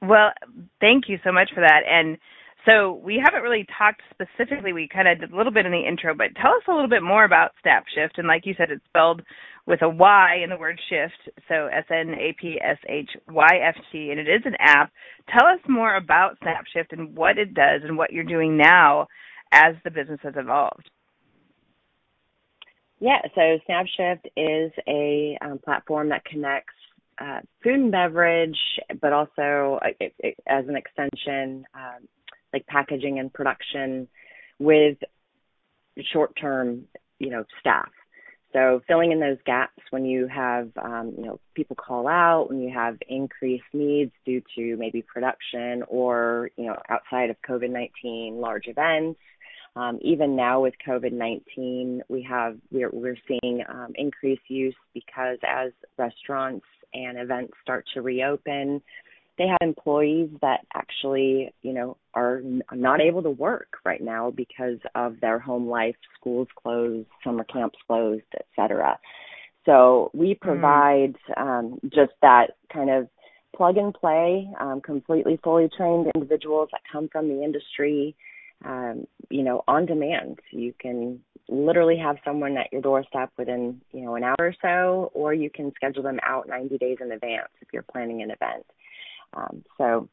Well, 0.01 0.31
thank 0.79 1.05
you 1.07 1.17
so 1.23 1.31
much 1.31 1.49
for 1.53 1.61
that. 1.61 1.81
And 1.89 2.17
so 2.65 2.99
we 3.03 3.21
haven't 3.23 3.43
really 3.43 3.65
talked 3.77 4.01
specifically. 4.11 4.73
We 4.73 4.89
kind 4.91 5.07
of 5.07 5.19
did 5.19 5.31
a 5.31 5.35
little 5.35 5.53
bit 5.53 5.65
in 5.65 5.71
the 5.71 5.87
intro, 5.87 6.13
but 6.13 6.35
tell 6.41 6.51
us 6.51 6.63
a 6.67 6.73
little 6.73 6.89
bit 6.89 7.01
more 7.01 7.23
about 7.23 7.51
SnapShyft. 7.65 8.17
And 8.17 8.27
like 8.27 8.45
you 8.45 8.53
said, 8.57 8.71
it's 8.71 8.83
spelled 8.89 9.21
with 9.65 9.81
a 9.81 9.89
Y 9.89 10.37
in 10.43 10.49
the 10.49 10.57
word 10.57 10.79
shift, 10.89 11.35
so 11.47 11.67
S 11.67 11.85
N 11.89 12.13
A 12.13 12.35
P 12.39 12.57
S 12.61 12.77
H 12.87 13.09
Y 13.29 13.49
F 13.67 13.75
T, 13.91 14.11
and 14.11 14.19
it 14.19 14.27
is 14.27 14.41
an 14.45 14.55
app. 14.59 14.91
Tell 15.29 15.47
us 15.47 15.59
more 15.67 15.95
about 15.95 16.37
SnapShyft 16.39 16.91
and 16.91 17.15
what 17.15 17.37
it 17.37 17.53
does 17.53 17.81
and 17.83 17.97
what 17.97 18.13
you're 18.13 18.23
doing 18.23 18.57
now 18.57 19.07
as 19.51 19.75
the 19.83 19.91
business 19.91 20.19
has 20.23 20.33
evolved. 20.37 20.89
Yeah, 22.99 23.21
so 23.35 23.59
SnapShyft 23.69 24.25
is 24.35 24.71
a 24.87 25.37
um, 25.41 25.59
platform 25.59 26.09
that 26.09 26.25
connects 26.25 26.73
uh, 27.19 27.41
food 27.63 27.75
and 27.75 27.91
beverage, 27.91 28.57
but 29.01 29.13
also 29.13 29.79
uh, 29.83 29.89
it, 29.99 30.13
it, 30.19 30.35
as 30.47 30.67
an 30.67 30.75
extension, 30.75 31.65
um, 31.75 32.07
like 32.53 32.65
packaging 32.67 33.19
and 33.19 33.31
production 33.31 34.07
with 34.59 34.97
short-term, 36.11 36.85
you 37.19 37.29
know, 37.29 37.43
staff. 37.59 37.89
So 38.53 38.81
filling 38.87 39.11
in 39.11 39.19
those 39.19 39.37
gaps 39.45 39.81
when 39.89 40.05
you 40.05 40.27
have, 40.27 40.71
um, 40.81 41.13
you 41.17 41.25
know, 41.25 41.39
people 41.53 41.75
call 41.75 42.07
out, 42.07 42.49
when 42.49 42.61
you 42.61 42.71
have 42.73 42.97
increased 43.07 43.65
needs 43.73 44.11
due 44.25 44.41
to 44.55 44.77
maybe 44.77 45.01
production 45.01 45.83
or, 45.87 46.49
you 46.55 46.65
know, 46.65 46.77
outside 46.89 47.29
of 47.29 47.35
COVID-19 47.47 48.39
large 48.39 48.67
events. 48.67 49.19
Um, 49.77 49.99
even 50.01 50.35
now 50.35 50.61
with 50.61 50.73
COVID-19, 50.87 52.01
we 52.09 52.23
have 52.23 52.57
we're 52.71 52.89
we're 52.91 53.17
seeing 53.27 53.63
um, 53.69 53.93
increased 53.95 54.49
use 54.49 54.75
because 54.93 55.37
as 55.47 55.71
restaurants 55.97 56.65
and 56.95 57.19
events 57.19 57.53
start 57.61 57.85
to 57.93 58.01
reopen, 58.01 58.81
they 59.37 59.45
have 59.45 59.59
employees 59.61 60.29
that 60.41 60.65
actually, 60.73 61.53
you 61.61 61.73
know, 61.73 61.95
are 62.15 62.41
not 62.73 63.01
able 63.01 63.21
to 63.21 63.29
work 63.29 63.77
right 63.85 64.01
now 64.01 64.31
because 64.31 64.79
of 64.95 65.19
their 65.21 65.37
home 65.37 65.67
life, 65.67 65.95
schools 66.19 66.47
closed, 66.55 67.07
summer 67.23 67.43
camps 67.43 67.77
closed, 67.85 68.23
etc. 68.33 68.97
So 69.67 70.09
we 70.11 70.33
mm. 70.33 70.39
provide 70.39 71.15
um, 71.35 71.79
just 71.93 72.13
that 72.23 72.55
kind 72.73 72.89
of 72.89 73.09
plug 73.55 73.77
and 73.77 73.93
play, 73.93 74.49
um, 74.59 74.81
completely 74.81 75.39
fully 75.43 75.69
trained 75.77 76.09
individuals 76.15 76.69
that 76.71 76.81
come 76.91 77.09
from 77.11 77.27
the 77.27 77.43
industry, 77.43 78.15
um, 78.65 79.07
you 79.29 79.43
know, 79.43 79.63
on 79.67 79.85
demand. 79.85 80.39
You 80.51 80.73
can 80.79 81.21
literally 81.49 81.97
have 81.97 82.17
someone 82.25 82.57
at 82.57 82.71
your 82.71 82.81
doorstep 82.81 83.31
within, 83.37 83.81
you 83.91 84.01
know, 84.01 84.15
an 84.15 84.23
hour 84.23 84.35
or 84.39 84.55
so, 84.61 85.11
or 85.13 85.33
you 85.33 85.49
can 85.49 85.71
schedule 85.75 86.03
them 86.03 86.19
out 86.23 86.47
90 86.47 86.77
days 86.77 86.97
in 87.01 87.11
advance 87.11 87.49
if 87.61 87.69
you're 87.71 87.83
planning 87.83 88.21
an 88.21 88.31
event. 88.31 88.65
Um, 89.33 89.63
so 89.77 90.09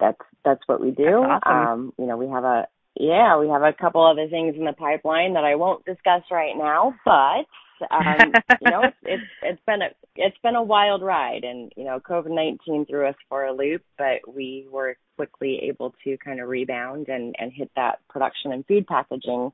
that's 0.00 0.20
that's 0.44 0.62
what 0.66 0.80
we 0.80 0.90
do. 0.90 1.22
Awesome. 1.22 1.68
Um, 1.68 1.92
you 1.98 2.06
know, 2.06 2.16
we 2.16 2.28
have 2.28 2.44
a 2.44 2.66
yeah, 2.98 3.38
we 3.38 3.48
have 3.48 3.62
a 3.62 3.72
couple 3.72 4.04
other 4.04 4.28
things 4.28 4.56
in 4.56 4.64
the 4.64 4.72
pipeline 4.72 5.34
that 5.34 5.44
I 5.44 5.54
won't 5.54 5.84
discuss 5.84 6.22
right 6.30 6.56
now, 6.56 6.94
but 7.04 7.46
um, 7.90 8.32
you 8.60 8.70
know, 8.70 8.82
it's, 8.84 8.96
it's 9.02 9.22
it's 9.42 9.62
been 9.66 9.82
a 9.82 9.88
it's 10.16 10.36
been 10.42 10.56
a 10.56 10.62
wild 10.62 11.02
ride, 11.02 11.44
and 11.44 11.72
you 11.76 11.84
know, 11.84 12.00
COVID 12.00 12.30
nineteen 12.30 12.86
threw 12.86 13.08
us 13.08 13.16
for 13.28 13.44
a 13.44 13.52
loop, 13.52 13.82
but 13.98 14.34
we 14.34 14.66
were 14.70 14.96
quickly 15.16 15.60
able 15.68 15.94
to 16.04 16.16
kind 16.18 16.40
of 16.40 16.48
rebound 16.48 17.08
and 17.08 17.34
and 17.38 17.52
hit 17.52 17.70
that 17.76 17.98
production 18.08 18.52
and 18.52 18.66
food 18.66 18.86
packaging 18.86 19.52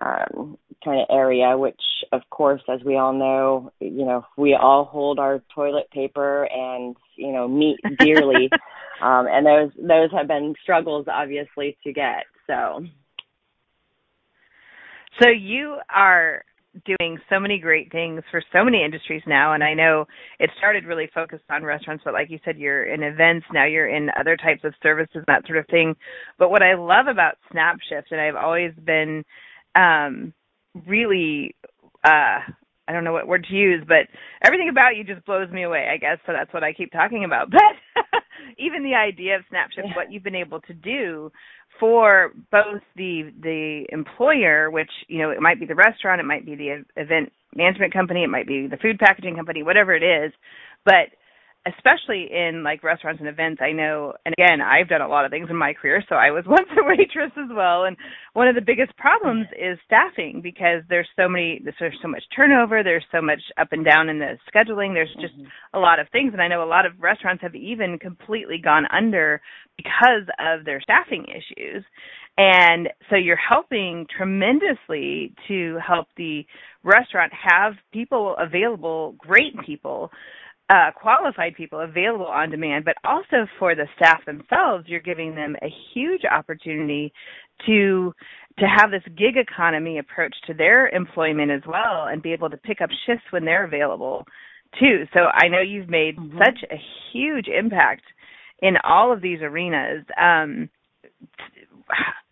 um, 0.00 0.56
kind 0.84 1.00
of 1.00 1.06
area, 1.10 1.56
which 1.56 1.80
of 2.12 2.22
course, 2.30 2.62
as 2.68 2.80
we 2.84 2.96
all 2.96 3.12
know, 3.12 3.72
you 3.80 4.04
know, 4.04 4.24
we 4.36 4.54
all 4.54 4.84
hold 4.84 5.18
our 5.18 5.42
toilet 5.54 5.90
paper 5.90 6.44
and 6.50 6.96
you 7.16 7.32
know 7.32 7.46
meat 7.46 7.78
dearly, 7.98 8.50
um, 9.02 9.26
and 9.28 9.46
those 9.46 9.70
those 9.76 10.10
have 10.12 10.28
been 10.28 10.54
struggles 10.62 11.06
obviously 11.10 11.76
to 11.84 11.92
get. 11.92 12.24
So. 12.46 12.84
So 15.20 15.28
you 15.28 15.76
are 15.94 16.44
doing 16.84 17.18
so 17.28 17.40
many 17.40 17.58
great 17.58 17.90
things 17.90 18.22
for 18.30 18.42
so 18.52 18.64
many 18.64 18.84
industries 18.84 19.22
now 19.26 19.54
and 19.54 19.64
I 19.64 19.74
know 19.74 20.06
it 20.38 20.50
started 20.56 20.84
really 20.84 21.08
focused 21.12 21.44
on 21.50 21.64
restaurants 21.64 22.04
but 22.04 22.14
like 22.14 22.30
you 22.30 22.38
said 22.44 22.58
you're 22.58 22.84
in 22.84 23.02
events 23.02 23.46
now 23.52 23.64
you're 23.64 23.88
in 23.88 24.08
other 24.18 24.36
types 24.36 24.62
of 24.62 24.74
services 24.82 25.24
that 25.26 25.46
sort 25.46 25.58
of 25.58 25.66
thing. 25.66 25.96
But 26.38 26.50
what 26.50 26.62
I 26.62 26.74
love 26.74 27.06
about 27.08 27.38
SnapShyft 27.52 28.12
and 28.12 28.20
I've 28.20 28.36
always 28.36 28.72
been 28.84 29.24
um 29.74 30.32
really 30.86 31.56
uh 32.04 32.38
I 32.90 32.92
don't 32.92 33.04
know 33.04 33.12
what 33.12 33.28
word 33.28 33.46
to 33.48 33.54
use 33.54 33.84
but 33.86 34.10
everything 34.44 34.68
about 34.68 34.96
you 34.96 35.04
just 35.04 35.24
blows 35.24 35.50
me 35.50 35.62
away 35.62 35.88
I 35.92 35.96
guess 35.96 36.18
so 36.26 36.32
that's 36.32 36.52
what 36.52 36.64
I 36.64 36.72
keep 36.72 36.90
talking 36.90 37.24
about 37.24 37.50
but 37.52 38.22
even 38.58 38.82
the 38.82 38.94
idea 38.94 39.36
of 39.36 39.42
SnapShyft 39.42 39.86
yeah. 39.86 39.96
what 39.96 40.10
you've 40.10 40.24
been 40.24 40.34
able 40.34 40.60
to 40.62 40.74
do 40.74 41.30
for 41.78 42.32
both 42.50 42.82
the 42.96 43.32
the 43.42 43.86
employer, 43.90 44.70
which 44.70 44.90
you 45.08 45.18
know 45.18 45.30
it 45.30 45.40
might 45.40 45.60
be 45.60 45.66
the 45.66 45.74
restaurant, 45.74 46.20
it 46.20 46.24
might 46.24 46.44
be 46.44 46.54
the 46.54 46.84
event 46.96 47.32
management 47.54 47.92
company, 47.92 48.24
it 48.24 48.28
might 48.28 48.46
be 48.46 48.66
the 48.66 48.76
food 48.76 48.98
packaging 48.98 49.36
company, 49.36 49.62
whatever 49.62 49.94
it 49.94 50.02
is, 50.02 50.32
but 50.84 51.08
especially 51.66 52.28
in 52.32 52.62
like 52.64 52.82
restaurants 52.82 53.20
and 53.20 53.28
events 53.28 53.60
i 53.62 53.70
know 53.70 54.14
and 54.24 54.34
again 54.38 54.60
i've 54.62 54.88
done 54.88 55.02
a 55.02 55.08
lot 55.08 55.26
of 55.26 55.30
things 55.30 55.48
in 55.50 55.56
my 55.56 55.74
career 55.74 56.02
so 56.08 56.14
i 56.14 56.30
was 56.30 56.44
once 56.46 56.68
a 56.72 56.84
waitress 56.84 57.32
as 57.36 57.50
well 57.54 57.84
and 57.84 57.96
one 58.32 58.48
of 58.48 58.54
the 58.54 58.62
biggest 58.62 58.96
problems 58.96 59.46
is 59.58 59.78
staffing 59.84 60.40
because 60.42 60.82
there's 60.88 61.08
so 61.16 61.28
many 61.28 61.60
there's 61.78 61.98
so 62.00 62.08
much 62.08 62.22
turnover 62.34 62.82
there's 62.82 63.04
so 63.12 63.20
much 63.20 63.40
up 63.58 63.68
and 63.72 63.84
down 63.84 64.08
in 64.08 64.18
the 64.18 64.38
scheduling 64.48 64.94
there's 64.94 65.14
just 65.20 65.34
mm-hmm. 65.34 65.76
a 65.76 65.78
lot 65.78 66.00
of 66.00 66.08
things 66.10 66.32
and 66.32 66.40
i 66.40 66.48
know 66.48 66.64
a 66.64 66.64
lot 66.64 66.86
of 66.86 66.92
restaurants 66.98 67.42
have 67.42 67.54
even 67.54 67.98
completely 67.98 68.56
gone 68.56 68.86
under 68.90 69.40
because 69.76 70.24
of 70.38 70.64
their 70.64 70.80
staffing 70.80 71.26
issues 71.28 71.84
and 72.38 72.88
so 73.10 73.16
you're 73.16 73.36
helping 73.36 74.06
tremendously 74.16 75.34
to 75.46 75.78
help 75.86 76.08
the 76.16 76.46
restaurant 76.84 77.32
have 77.34 77.74
people 77.92 78.34
available 78.38 79.14
great 79.18 79.54
people 79.66 80.10
uh, 80.70 80.92
qualified 80.94 81.54
people 81.56 81.80
available 81.80 82.26
on 82.26 82.50
demand, 82.50 82.84
but 82.84 82.96
also 83.04 83.46
for 83.58 83.74
the 83.74 83.86
staff 83.96 84.24
themselves, 84.24 84.84
you're 84.86 85.00
giving 85.00 85.34
them 85.34 85.56
a 85.62 85.68
huge 85.92 86.22
opportunity 86.24 87.12
to 87.66 88.12
to 88.58 88.66
have 88.66 88.90
this 88.90 89.02
gig 89.16 89.36
economy 89.36 89.98
approach 89.98 90.34
to 90.46 90.54
their 90.54 90.88
employment 90.88 91.50
as 91.50 91.62
well, 91.66 92.06
and 92.08 92.22
be 92.22 92.32
able 92.32 92.50
to 92.50 92.56
pick 92.56 92.80
up 92.80 92.90
shifts 93.06 93.24
when 93.30 93.44
they're 93.44 93.64
available 93.64 94.24
too. 94.78 95.04
So 95.12 95.20
I 95.20 95.48
know 95.48 95.60
you've 95.60 95.88
made 95.88 96.16
mm-hmm. 96.16 96.38
such 96.38 96.62
a 96.70 96.76
huge 97.12 97.46
impact 97.48 98.02
in 98.62 98.74
all 98.84 99.12
of 99.12 99.20
these 99.20 99.40
arenas. 99.42 100.04
Um, 100.20 100.68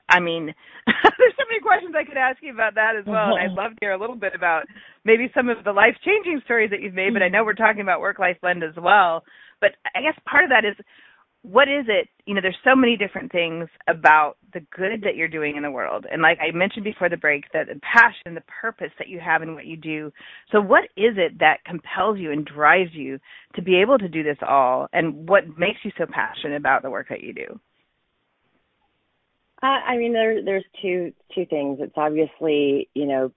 I 0.08 0.20
mean, 0.20 0.54
there's 0.86 1.36
so 1.36 1.44
many 1.48 1.60
questions 1.60 1.94
I 1.96 2.04
could 2.04 2.16
ask 2.16 2.38
you 2.42 2.52
about 2.52 2.74
that 2.74 2.96
as 2.98 3.04
well. 3.06 3.36
And 3.36 3.40
I'd 3.40 3.46
uh-huh. 3.52 3.62
love 3.62 3.72
to 3.72 3.78
hear 3.80 3.92
a 3.92 4.00
little 4.00 4.16
bit 4.16 4.34
about 4.34 4.64
maybe 5.04 5.30
some 5.34 5.48
of 5.48 5.64
the 5.64 5.72
life 5.72 5.96
changing 6.04 6.40
stories 6.44 6.70
that 6.70 6.80
you've 6.80 6.94
made, 6.94 7.12
but 7.12 7.22
I 7.22 7.28
know 7.28 7.38
mm-hmm. 7.40 7.46
we're 7.46 7.54
talking 7.54 7.82
about 7.82 8.00
work 8.00 8.18
life 8.18 8.36
blend 8.40 8.62
as 8.62 8.74
well. 8.76 9.24
But 9.60 9.72
I 9.94 10.00
guess 10.00 10.18
part 10.26 10.44
of 10.44 10.50
that 10.50 10.64
is 10.64 10.76
what 11.42 11.68
is 11.68 11.86
it? 11.88 12.08
You 12.26 12.34
know, 12.34 12.40
there's 12.40 12.56
so 12.64 12.74
many 12.74 12.96
different 12.96 13.30
things 13.30 13.68
about 13.88 14.36
the 14.52 14.60
good 14.76 15.02
that 15.02 15.14
you're 15.14 15.28
doing 15.28 15.56
in 15.56 15.62
the 15.62 15.70
world. 15.70 16.04
And 16.10 16.20
like 16.20 16.38
I 16.40 16.54
mentioned 16.54 16.84
before 16.84 17.08
the 17.08 17.16
break, 17.16 17.44
that 17.52 17.68
the 17.68 17.80
passion, 17.80 18.34
the 18.34 18.42
purpose 18.60 18.90
that 18.98 19.08
you 19.08 19.20
have 19.20 19.42
in 19.42 19.54
what 19.54 19.66
you 19.66 19.76
do. 19.76 20.12
So 20.50 20.60
what 20.60 20.84
is 20.96 21.14
it 21.16 21.38
that 21.38 21.64
compels 21.64 22.18
you 22.18 22.32
and 22.32 22.44
drives 22.44 22.90
you 22.92 23.18
to 23.54 23.62
be 23.62 23.80
able 23.80 23.98
to 23.98 24.08
do 24.08 24.22
this 24.22 24.36
all? 24.46 24.88
And 24.92 25.28
what 25.28 25.44
makes 25.56 25.78
you 25.84 25.92
so 25.96 26.06
passionate 26.10 26.56
about 26.56 26.82
the 26.82 26.90
work 26.90 27.08
that 27.08 27.22
you 27.22 27.32
do? 27.32 27.60
Uh, 29.62 29.66
I 29.66 29.96
mean, 29.96 30.12
there 30.12 30.42
there's 30.44 30.64
two 30.80 31.12
two 31.34 31.46
things. 31.46 31.78
It's 31.80 31.96
obviously 31.96 32.88
you 32.94 33.06
know 33.06 33.32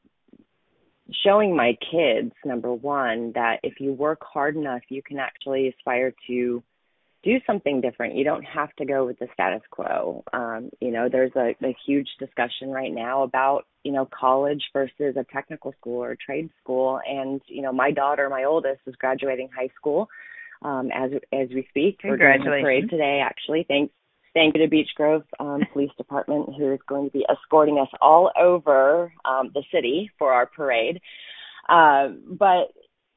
showing 1.25 1.55
my 1.55 1.77
kids 1.91 2.31
number 2.45 2.71
one 2.73 3.31
that 3.33 3.59
if 3.63 3.79
you 3.79 3.93
work 3.93 4.21
hard 4.21 4.55
enough, 4.55 4.81
you 4.89 5.01
can 5.01 5.17
actually 5.17 5.67
aspire 5.69 6.13
to 6.27 6.63
do 7.23 7.37
something 7.45 7.81
different. 7.81 8.15
You 8.15 8.23
don't 8.23 8.43
have 8.43 8.73
to 8.77 8.85
go 8.85 9.05
with 9.05 9.19
the 9.19 9.27
status 9.33 9.61
quo. 9.69 10.23
Um, 10.33 10.69
you 10.79 10.91
know, 10.91 11.07
there's 11.11 11.31
a, 11.35 11.55
a 11.63 11.75
huge 11.85 12.07
discussion 12.19 12.69
right 12.69 12.93
now 12.93 13.23
about 13.23 13.65
you 13.83 13.91
know 13.91 14.07
college 14.07 14.63
versus 14.73 15.15
a 15.17 15.25
technical 15.33 15.73
school 15.79 16.03
or 16.03 16.15
trade 16.23 16.49
school, 16.61 16.99
and 17.07 17.41
you 17.47 17.63
know 17.63 17.73
my 17.73 17.91
daughter, 17.91 18.29
my 18.29 18.43
oldest, 18.43 18.81
is 18.85 18.95
graduating 18.95 19.49
high 19.55 19.69
school 19.75 20.07
um, 20.61 20.89
as 20.93 21.11
as 21.33 21.49
we 21.49 21.65
speak. 21.69 21.99
We're 22.03 22.17
doing 22.17 22.43
the 22.43 22.61
parade 22.61 22.89
today, 22.89 23.21
actually. 23.23 23.65
Thanks 23.67 23.93
thank 24.33 24.55
you 24.55 24.61
to 24.61 24.69
Beech 24.69 24.89
Grove 24.95 25.23
um, 25.39 25.61
Police 25.73 25.91
Department, 25.97 26.55
who 26.57 26.73
is 26.73 26.79
going 26.87 27.05
to 27.05 27.11
be 27.11 27.25
escorting 27.29 27.79
us 27.79 27.89
all 28.01 28.31
over 28.39 29.13
um, 29.25 29.51
the 29.53 29.63
city 29.73 30.11
for 30.17 30.33
our 30.33 30.45
parade. 30.45 31.01
Uh, 31.69 32.09
but 32.27 32.71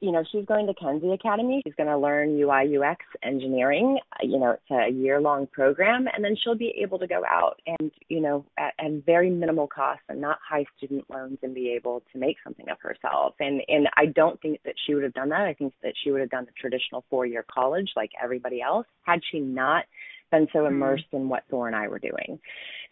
you 0.05 0.13
know, 0.13 0.23
she's 0.31 0.45
going 0.45 0.67
to 0.67 0.75
Kenzie 0.75 1.13
Academy. 1.13 1.63
She's 1.65 1.75
going 1.77 1.89
to 1.89 1.97
learn 1.97 2.39
UI 2.39 2.77
UX 2.77 3.01
engineering. 3.23 3.99
You 4.23 4.39
know, 4.39 4.51
it's 4.51 4.71
a 4.71 4.93
year 4.93 5.19
long 5.19 5.47
program, 5.47 6.07
and 6.13 6.23
then 6.23 6.37
she'll 6.37 6.57
be 6.57 6.75
able 6.83 6.99
to 6.99 7.07
go 7.07 7.23
out 7.27 7.59
and 7.67 7.91
you 8.09 8.21
know 8.21 8.45
at, 8.59 8.75
at 8.79 9.05
very 9.07 9.31
minimal 9.31 9.67
cost 9.67 10.01
and 10.11 10.21
not 10.21 10.39
high 10.47 10.67
student 10.77 11.05
loans 11.09 11.39
and 11.43 11.55
be 11.55 11.71
able 11.71 12.03
to 12.13 12.19
make 12.19 12.37
something 12.45 12.69
of 12.69 12.77
herself. 12.83 13.35
And 13.41 13.63
and 13.69 13.89
I 13.97 14.07
don't 14.07 14.39
think 14.43 14.61
that 14.67 14.75
she 14.85 14.95
would 14.95 15.05
have 15.05 15.15
done 15.15 15.31
that. 15.31 15.43
I 15.43 15.55
think 15.55 15.73
that 15.83 15.95
she 16.03 16.11
would 16.11 16.21
have 16.21 16.31
done 16.31 16.45
the 16.45 16.53
traditional 16.61 17.07
four 17.09 17.25
year 17.25 17.45
college 17.51 17.91
like 17.97 18.11
everybody 18.23 18.61
else 18.61 18.87
had 19.05 19.21
she 19.31 19.41
not 19.41 19.85
been 20.31 20.49
so 20.53 20.61
mm-hmm. 20.61 20.75
immersed 20.75 21.05
in 21.13 21.29
what 21.29 21.45
Thor 21.51 21.67
and 21.67 21.77
I 21.77 21.89
were 21.89 21.99
doing. 21.99 22.39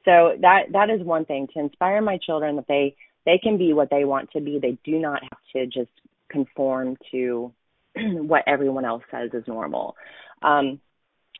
So 0.05 0.37
that 0.41 0.73
that 0.73 0.91
is 0.91 1.05
one 1.05 1.25
thing 1.25 1.49
to 1.55 1.61
inspire 1.61 2.03
my 2.03 2.19
children 2.19 2.57
that 2.57 2.67
they 2.69 2.97
they 3.25 3.39
can 3.39 3.57
be 3.59 3.73
what 3.73 3.91
they 3.91 4.05
want 4.05 4.31
to 4.33 4.41
be. 4.41 4.59
They 4.59 4.79
do 4.85 4.99
not 4.99 5.23
have 5.23 5.39
to 5.55 5.67
just 5.67 5.93
conform 6.29 6.97
to 7.13 7.53
what 7.97 8.43
everyone 8.47 8.85
else 8.85 9.03
says 9.11 9.31
is 9.33 9.45
normal. 9.47 9.97
Um, 10.43 10.81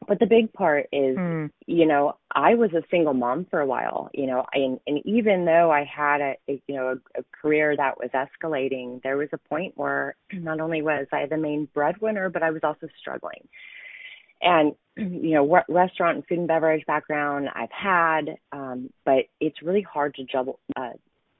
but 0.07 0.19
the 0.19 0.27
big 0.27 0.53
part 0.53 0.89
is, 0.93 1.17
mm. 1.17 1.51
you 1.67 1.87
know, 1.87 2.17
I 2.31 2.55
was 2.55 2.73
a 2.73 2.83
single 2.91 3.15
mom 3.15 3.47
for 3.49 3.61
a 3.61 3.67
while, 3.67 4.11
you 4.13 4.27
know, 4.27 4.45
and, 4.53 4.81
and 4.85 5.01
even 5.05 5.45
though 5.45 5.71
I 5.71 5.85
had 5.85 6.21
a, 6.21 6.35
a 6.49 6.63
you 6.67 6.75
know, 6.75 6.89
a, 6.89 7.21
a 7.21 7.25
career 7.41 7.77
that 7.77 7.99
was 7.99 8.11
escalating, 8.13 9.01
there 9.03 9.17
was 9.17 9.29
a 9.33 9.39
point 9.39 9.75
where 9.77 10.17
not 10.33 10.61
only 10.61 10.83
was 10.83 11.07
I 11.13 11.27
the 11.27 11.37
main 11.37 11.69
breadwinner, 11.73 12.31
but 12.31 12.43
I 12.43 12.51
was 12.51 12.63
also 12.65 12.89
struggling 13.01 13.49
and 14.43 14.75
you 14.97 15.35
know 15.35 15.45
what 15.45 15.65
restaurant 15.69 16.17
and 16.17 16.27
food 16.27 16.39
and 16.39 16.49
beverage 16.49 16.85
background 16.87 17.49
I've 17.55 17.71
had, 17.71 18.37
um, 18.53 18.91
but 19.05 19.25
it's 19.41 19.63
really 19.63 19.83
hard 19.83 20.15
to 20.17 20.25
juggle 20.25 20.59
uh, 20.77 20.91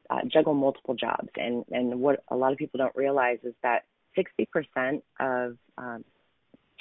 uh, 0.09 0.21
juggle 0.27 0.55
multiple 0.55 0.95
jobs. 0.95 1.29
And 1.37 1.65
and 1.71 2.01
what 2.01 2.23
a 2.29 2.37
lot 2.37 2.53
of 2.53 2.59
people 2.59 2.79
don't 2.79 2.97
realize 2.97 3.39
is 3.45 3.55
that 3.63 3.85
60% 4.17 5.03
of 5.21 5.57
um, 5.79 6.05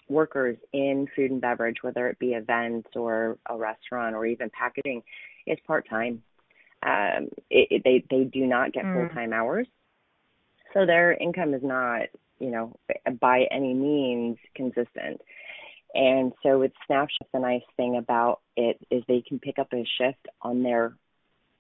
workers 0.10 0.58
in 0.74 1.08
food 1.16 1.32
and 1.32 1.42
beverage, 1.42 1.78
whether 1.82 2.08
it 2.08 2.20
be 2.20 2.34
events 2.34 2.90
or 2.96 3.38
a 3.50 3.56
restaurant 3.56 4.16
or 4.16 4.26
even 4.26 4.50
packaging, 4.50 5.04
is 5.48 5.58
part 5.66 5.88
time. 5.90 6.22
Um, 6.84 7.30
it, 7.50 7.68
it, 7.70 7.82
they 7.84 8.04
they 8.10 8.24
do 8.24 8.48
not 8.48 8.74
get 8.74 8.86
mm. 8.86 8.94
full 8.94 9.16
time 9.16 9.34
hours, 9.34 9.68
so 10.74 10.86
their 10.86 11.14
income 11.14 11.54
is 11.54 11.62
not 11.64 12.08
you 12.40 12.50
know 12.50 12.76
by 13.20 13.46
any 13.52 13.74
means 13.74 14.38
consistent. 14.56 15.22
And 15.94 16.32
so 16.44 16.60
with 16.60 16.72
SnapShyft, 16.90 17.32
the 17.34 17.40
nice 17.40 17.64
thing 17.76 17.98
about 17.98 18.40
it 18.56 18.78
is 18.90 19.04
they 19.08 19.24
can 19.28 19.40
pick 19.40 19.60
up 19.60 19.74
a 19.74 19.86
shift 19.98 20.28
on 20.42 20.64
their 20.64 20.96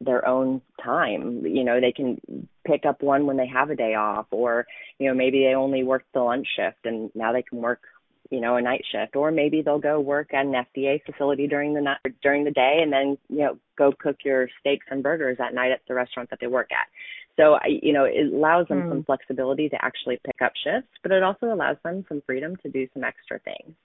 their 0.03 0.27
own 0.27 0.61
time. 0.83 1.45
You 1.45 1.63
know, 1.63 1.79
they 1.79 1.91
can 1.91 2.47
pick 2.65 2.85
up 2.85 3.03
one 3.03 3.25
when 3.25 3.37
they 3.37 3.47
have 3.47 3.69
a 3.69 3.75
day 3.75 3.93
off, 3.95 4.27
or 4.31 4.65
you 4.99 5.07
know 5.07 5.13
maybe 5.13 5.43
they 5.43 5.53
only 5.53 5.83
work 5.83 6.03
the 6.13 6.21
lunch 6.21 6.47
shift 6.55 6.85
and 6.85 7.11
now 7.13 7.33
they 7.33 7.43
can 7.43 7.59
work 7.59 7.81
you 8.29 8.39
know 8.39 8.55
a 8.55 8.61
night 8.61 8.83
shift, 8.91 9.15
or 9.15 9.31
maybe 9.31 9.61
they'll 9.61 9.79
go 9.79 9.99
work 9.99 10.33
at 10.33 10.45
an 10.45 10.53
FDA 10.53 11.03
facility 11.03 11.47
during 11.47 11.73
the 11.73 11.81
night 11.81 11.99
during 12.23 12.43
the 12.43 12.51
day 12.51 12.79
and 12.81 12.91
then 12.91 13.17
you 13.29 13.39
know 13.39 13.57
go 13.77 13.91
cook 13.91 14.17
your 14.23 14.47
steaks 14.59 14.85
and 14.89 15.03
burgers 15.03 15.37
at 15.39 15.53
night 15.53 15.71
at 15.71 15.81
the 15.87 15.93
restaurant 15.93 16.29
that 16.29 16.39
they 16.39 16.47
work 16.47 16.69
at. 16.71 16.87
So 17.37 17.57
you 17.67 17.93
know 17.93 18.05
it 18.05 18.33
allows 18.33 18.67
them 18.67 18.83
mm. 18.83 18.89
some 18.89 19.03
flexibility 19.03 19.69
to 19.69 19.85
actually 19.85 20.19
pick 20.25 20.41
up 20.41 20.53
shifts, 20.63 20.89
but 21.03 21.11
it 21.11 21.21
also 21.21 21.47
allows 21.47 21.77
them 21.83 22.05
some 22.07 22.23
freedom 22.25 22.55
to 22.63 22.69
do 22.69 22.87
some 22.93 23.03
extra 23.03 23.39
things. 23.39 23.75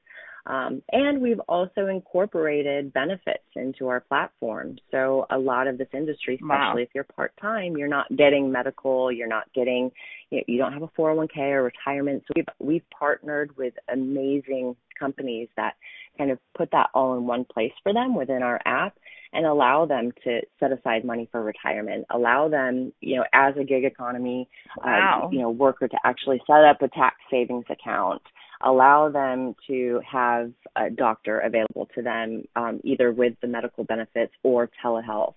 Um, 0.46 0.82
and 0.92 1.20
we've 1.20 1.40
also 1.48 1.88
incorporated 1.88 2.92
benefits 2.92 3.44
into 3.56 3.88
our 3.88 4.00
platform. 4.00 4.78
So 4.92 5.26
a 5.30 5.38
lot 5.38 5.66
of 5.66 5.76
this 5.76 5.88
industry, 5.92 6.34
especially 6.34 6.48
wow. 6.48 6.74
if 6.78 6.88
you're 6.94 7.04
part 7.04 7.32
time, 7.40 7.76
you're 7.76 7.88
not 7.88 8.06
getting 8.16 8.52
medical, 8.52 9.10
you're 9.10 9.28
not 9.28 9.52
getting, 9.54 9.90
you, 10.30 10.38
know, 10.38 10.44
you 10.46 10.58
don't 10.58 10.72
have 10.72 10.82
a 10.82 10.88
401k 10.88 11.38
or 11.38 11.64
retirement. 11.64 12.22
So 12.28 12.34
we've 12.36 12.46
we've 12.60 12.90
partnered 12.96 13.56
with 13.56 13.74
amazing 13.92 14.76
companies 14.98 15.48
that 15.56 15.74
kind 16.16 16.30
of 16.30 16.38
put 16.56 16.70
that 16.70 16.90
all 16.94 17.16
in 17.16 17.26
one 17.26 17.44
place 17.44 17.72
for 17.82 17.92
them 17.92 18.14
within 18.14 18.42
our 18.42 18.60
app 18.64 18.96
and 19.32 19.44
allow 19.44 19.84
them 19.84 20.12
to 20.24 20.40
set 20.58 20.72
aside 20.72 21.04
money 21.04 21.28
for 21.30 21.42
retirement, 21.42 22.06
allow 22.10 22.48
them, 22.48 22.92
you 23.00 23.16
know, 23.16 23.24
as 23.34 23.54
a 23.60 23.64
gig 23.64 23.84
economy, 23.84 24.48
uh, 24.78 24.82
wow. 24.86 25.22
uh, 25.24 25.30
you 25.30 25.40
know, 25.40 25.50
worker 25.50 25.88
to 25.88 25.96
actually 26.04 26.40
set 26.46 26.64
up 26.64 26.80
a 26.80 26.88
tax 26.88 27.16
savings 27.30 27.66
account, 27.68 28.22
allow 28.62 29.08
them 29.08 29.54
to 29.66 30.00
have 30.10 30.52
a 30.76 30.90
doctor 30.90 31.40
available 31.40 31.88
to 31.94 32.02
them, 32.02 32.44
um, 32.56 32.80
either 32.84 33.12
with 33.12 33.34
the 33.40 33.48
medical 33.48 33.84
benefits 33.84 34.32
or 34.42 34.70
telehealth. 34.84 35.34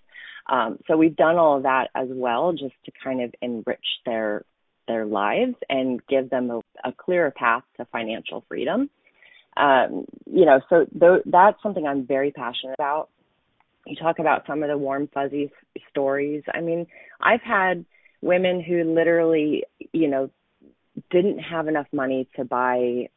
Um, 0.49 0.79
so 0.87 0.97
we've 0.97 1.15
done 1.15 1.37
all 1.37 1.57
of 1.57 1.63
that 1.63 1.89
as 1.95 2.07
well, 2.09 2.53
just 2.53 2.73
to 2.85 2.91
kind 3.03 3.21
of 3.21 3.33
enrich 3.41 3.85
their 4.05 4.43
their 4.87 5.05
lives 5.05 5.53
and 5.69 6.01
give 6.07 6.31
them 6.31 6.49
a, 6.49 6.59
a 6.83 6.91
clearer 6.91 7.29
path 7.29 7.61
to 7.77 7.85
financial 7.91 8.43
freedom. 8.47 8.89
Um, 9.55 10.05
you 10.25 10.45
know, 10.45 10.61
so 10.67 10.85
th- 10.99 11.21
that's 11.27 11.61
something 11.61 11.85
I'm 11.85 12.07
very 12.07 12.31
passionate 12.31 12.73
about. 12.73 13.09
You 13.85 13.95
talk 13.95 14.17
about 14.17 14.45
some 14.47 14.63
of 14.63 14.69
the 14.69 14.77
warm 14.77 15.07
fuzzy 15.13 15.51
stories. 15.89 16.43
I 16.51 16.61
mean, 16.61 16.87
I've 17.21 17.41
had 17.41 17.85
women 18.21 18.61
who 18.61 18.83
literally, 18.83 19.63
you 19.93 20.07
know, 20.07 20.29
didn't 21.09 21.39
have 21.39 21.67
enough 21.67 21.87
money 21.91 22.27
to 22.35 22.45
buy 22.45 23.09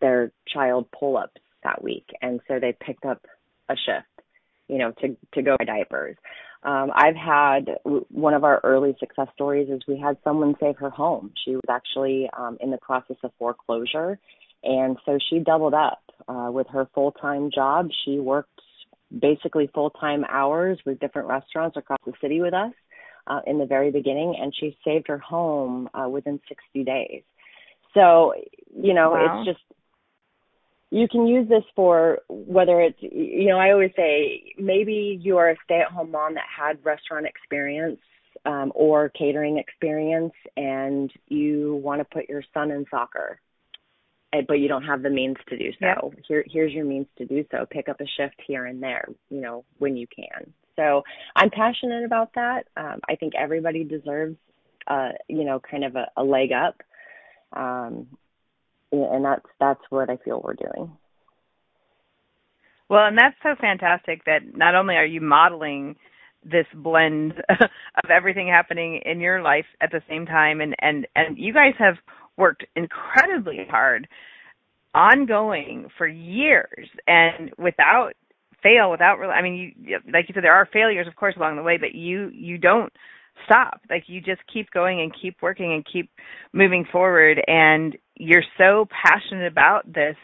their 0.00 0.32
child 0.52 0.86
pull-ups 0.98 1.40
that 1.62 1.82
week, 1.82 2.06
and 2.22 2.40
so 2.48 2.58
they 2.58 2.74
picked 2.80 3.04
up 3.04 3.26
a 3.68 3.74
shift, 3.74 4.26
you 4.68 4.78
know, 4.78 4.92
to 5.00 5.16
to 5.34 5.42
go 5.42 5.56
buy 5.58 5.64
diapers. 5.64 6.16
Um, 6.62 6.90
I've 6.94 7.16
had 7.16 7.78
one 8.10 8.34
of 8.34 8.44
our 8.44 8.60
early 8.62 8.94
success 9.00 9.28
stories 9.34 9.68
is 9.70 9.80
we 9.88 9.98
had 9.98 10.18
someone 10.22 10.54
save 10.60 10.76
her 10.76 10.90
home. 10.90 11.32
She 11.44 11.52
was 11.52 11.64
actually 11.70 12.28
um, 12.36 12.58
in 12.60 12.70
the 12.70 12.78
process 12.78 13.16
of 13.22 13.32
foreclosure, 13.38 14.18
and 14.62 14.96
so 15.06 15.18
she 15.28 15.38
doubled 15.38 15.74
up 15.74 16.02
uh, 16.28 16.50
with 16.52 16.66
her 16.68 16.88
full 16.94 17.12
time 17.12 17.50
job. 17.54 17.88
She 18.04 18.18
worked 18.18 18.60
basically 19.16 19.70
full 19.74 19.90
time 19.90 20.24
hours 20.28 20.78
with 20.84 21.00
different 21.00 21.28
restaurants 21.28 21.76
across 21.76 22.00
the 22.06 22.12
city 22.20 22.40
with 22.40 22.54
us 22.54 22.72
uh, 23.30 23.40
in 23.46 23.58
the 23.58 23.66
very 23.66 23.90
beginning, 23.90 24.36
and 24.40 24.52
she 24.58 24.76
saved 24.84 25.06
her 25.08 25.18
home 25.18 25.88
uh, 25.94 26.08
within 26.08 26.40
60 26.48 26.84
days. 26.84 27.22
So, 27.94 28.34
you 28.76 28.92
know, 28.92 29.12
wow. 29.12 29.42
it's 29.42 29.48
just 29.48 29.64
you 30.90 31.06
can 31.08 31.26
use 31.26 31.48
this 31.48 31.62
for 31.76 32.18
whether 32.28 32.80
it's 32.80 32.98
you 33.00 33.46
know 33.46 33.58
i 33.58 33.70
always 33.70 33.92
say 33.94 34.52
maybe 34.58 35.16
you 35.22 35.36
are 35.36 35.50
a 35.50 35.56
stay 35.64 35.80
at 35.80 35.92
home 35.92 36.10
mom 36.10 36.34
that 36.34 36.42
had 36.44 36.84
restaurant 36.84 37.26
experience 37.26 38.00
um, 38.44 38.72
or 38.74 39.08
catering 39.10 39.58
experience 39.58 40.32
and 40.56 41.12
you 41.28 41.80
want 41.84 42.00
to 42.00 42.04
put 42.04 42.28
your 42.28 42.42
son 42.52 42.72
in 42.72 42.84
soccer 42.90 43.40
but 44.46 44.54
you 44.54 44.68
don't 44.68 44.84
have 44.84 45.02
the 45.02 45.10
means 45.10 45.36
to 45.48 45.58
do 45.58 45.70
so. 45.80 46.12
Yep. 46.12 46.24
here 46.26 46.44
here's 46.50 46.72
your 46.72 46.84
means 46.84 47.06
to 47.18 47.26
do 47.26 47.44
so. 47.50 47.66
Pick 47.70 47.88
up 47.88 48.00
a 48.00 48.06
shift 48.16 48.36
here 48.46 48.66
and 48.66 48.82
there 48.82 49.08
you 49.28 49.40
know 49.40 49.64
when 49.78 49.96
you 49.96 50.06
can. 50.06 50.52
So 50.76 51.02
i'm 51.36 51.50
passionate 51.50 52.04
about 52.04 52.34
that. 52.34 52.66
Um, 52.76 53.00
i 53.08 53.16
think 53.16 53.34
everybody 53.38 53.84
deserves 53.84 54.36
uh 54.86 55.10
you 55.28 55.44
know 55.44 55.60
kind 55.60 55.84
of 55.84 55.96
a, 55.96 56.06
a 56.16 56.22
leg 56.22 56.50
up. 56.52 56.80
Um, 57.52 58.06
and 58.92 59.24
that's 59.24 59.46
that's 59.58 59.80
what 59.90 60.10
I 60.10 60.16
feel 60.18 60.40
we're 60.42 60.54
doing. 60.54 60.92
Well, 62.88 63.06
and 63.06 63.16
that's 63.16 63.36
so 63.42 63.54
fantastic 63.60 64.24
that 64.24 64.56
not 64.56 64.74
only 64.74 64.96
are 64.96 65.06
you 65.06 65.20
modeling 65.20 65.96
this 66.44 66.66
blend 66.74 67.34
of 67.48 68.10
everything 68.10 68.48
happening 68.48 69.00
in 69.04 69.20
your 69.20 69.42
life 69.42 69.66
at 69.80 69.92
the 69.92 70.02
same 70.08 70.26
time 70.26 70.60
and 70.60 70.74
and 70.80 71.06
and 71.14 71.38
you 71.38 71.52
guys 71.52 71.74
have 71.78 71.96
worked 72.40 72.64
incredibly 72.74 73.66
hard 73.70 74.08
ongoing 74.94 75.86
for 75.96 76.08
years 76.08 76.88
and 77.06 77.52
without 77.58 78.12
fail 78.62 78.90
without 78.90 79.18
really 79.18 79.32
i 79.32 79.40
mean 79.40 79.72
you 79.80 79.98
like 80.12 80.28
you 80.28 80.34
said 80.34 80.42
there 80.42 80.52
are 80.52 80.68
failures 80.72 81.06
of 81.06 81.14
course 81.14 81.34
along 81.36 81.54
the 81.56 81.62
way 81.62 81.76
but 81.78 81.94
you 81.94 82.28
you 82.34 82.58
don't 82.58 82.92
stop. 83.44 83.80
Like 83.88 84.04
you 84.06 84.20
just 84.20 84.40
keep 84.52 84.70
going 84.70 85.00
and 85.00 85.14
keep 85.20 85.36
working 85.42 85.72
and 85.72 85.84
keep 85.90 86.10
moving 86.52 86.84
forward 86.90 87.42
and 87.46 87.96
you're 88.16 88.44
so 88.58 88.86
passionate 88.90 89.46
about 89.46 89.90
this 89.92 90.16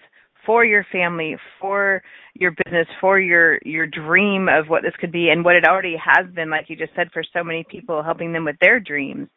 for 0.45 0.65
your 0.65 0.87
family, 0.93 1.37
for 1.61 2.03
your 2.35 2.53
business, 2.65 2.87
for 3.01 3.19
your 3.19 3.59
your 3.65 3.87
dream 3.87 4.49
of 4.49 4.69
what 4.69 4.83
this 4.83 4.95
could 5.01 5.13
be 5.13 5.31
and 5.31 5.45
what 5.45 5.57
it 5.57 5.67
already 5.67 5.97
has 5.97 6.27
been 6.35 6.51
like 6.51 6.67
you 6.69 6.77
just 6.77 6.95
said 6.95 7.09
for 7.13 7.25
so 7.33 7.43
many 7.43 7.65
people 7.69 8.03
helping 8.03 8.33
them 8.33 8.45
with 8.45 8.57
their 8.61 8.79
dreams 8.79 9.29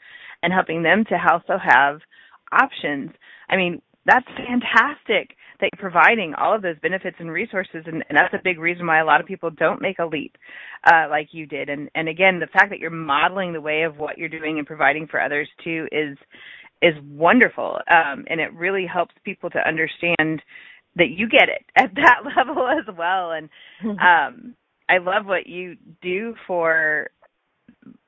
and 0.44 0.54
helping 0.54 0.84
them 0.84 1.04
to 1.06 1.16
also 1.32 1.58
have 1.62 2.00
options. 2.52 3.12
I 3.50 3.56
mean, 3.56 3.82
that's 4.06 4.26
fantastic 4.28 5.36
that 5.60 5.70
you're 5.74 5.92
providing 5.92 6.34
all 6.36 6.56
of 6.56 6.62
those 6.62 6.80
benefits 6.82 7.18
and 7.20 7.30
resources 7.30 7.84
and, 7.86 8.04
and 8.08 8.18
that's 8.18 8.34
a 8.34 8.42
big 8.44 8.60
reason 8.60 8.88
why 8.88 9.00
a 9.00 9.06
lot 9.06 9.20
of 9.20 9.28
people 9.28 9.50
don't 9.50 9.82
make 9.82 10.00
a 10.00 10.06
leap 10.06 10.38
uh, 10.86 11.08
like 11.10 11.28
you 11.32 11.46
did. 11.46 11.70
And 11.70 11.90
and 11.96 12.08
again 12.08 12.40
the 12.40 12.48
fact 12.48 12.70
that 12.70 12.80
you're 12.80 12.90
modeling 12.90 13.54
the 13.54 13.62
way 13.62 13.84
of 13.84 13.98
what 13.98 14.18
you're 14.18 14.30
doing 14.30 14.58
and 14.58 14.66
providing 14.66 15.06
for 15.06 15.22
others 15.22 15.50
too 15.64 15.88
is 15.92 16.18
is 16.82 16.94
wonderful. 17.04 17.78
Um, 17.92 18.26
and 18.30 18.40
it 18.40 18.54
really 18.54 18.86
helps 18.92 19.14
people 19.26 19.50
to 19.50 19.68
understand 19.68 20.42
that 20.96 21.10
you 21.10 21.28
get 21.28 21.50
it 21.50 21.66
at 21.76 21.94
that 21.96 22.22
level 22.38 22.68
as 22.68 22.96
well. 22.98 23.32
And 23.32 23.50
um, 23.84 24.56
I 24.90 24.98
love 25.00 25.26
what 25.26 25.48
you 25.48 25.76
do 26.02 26.36
for 26.48 27.10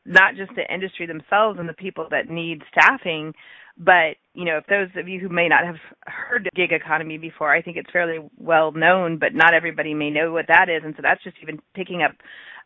not 0.05 0.35
just 0.35 0.51
the 0.55 0.73
industry 0.73 1.05
themselves 1.05 1.59
and 1.59 1.69
the 1.69 1.73
people 1.73 2.07
that 2.09 2.29
need 2.29 2.63
staffing 2.71 3.33
but 3.83 4.17
you 4.33 4.45
know, 4.45 4.57
if 4.57 4.65
those 4.67 4.87
of 4.95 5.09
you 5.09 5.19
who 5.19 5.27
may 5.27 5.47
not 5.49 5.65
have 5.65 5.75
heard 6.05 6.47
of 6.47 6.53
gig 6.55 6.71
economy 6.71 7.17
before, 7.17 7.53
I 7.53 7.61
think 7.61 7.77
it's 7.77 7.91
fairly 7.91 8.19
well 8.37 8.71
known, 8.71 9.17
but 9.17 9.33
not 9.33 9.53
everybody 9.53 9.93
may 9.93 10.09
know 10.09 10.31
what 10.31 10.45
that 10.47 10.69
is, 10.69 10.83
and 10.85 10.93
so 10.95 11.01
that's 11.01 11.23
just 11.23 11.37
even 11.41 11.59
picking 11.75 12.01
up 12.01 12.11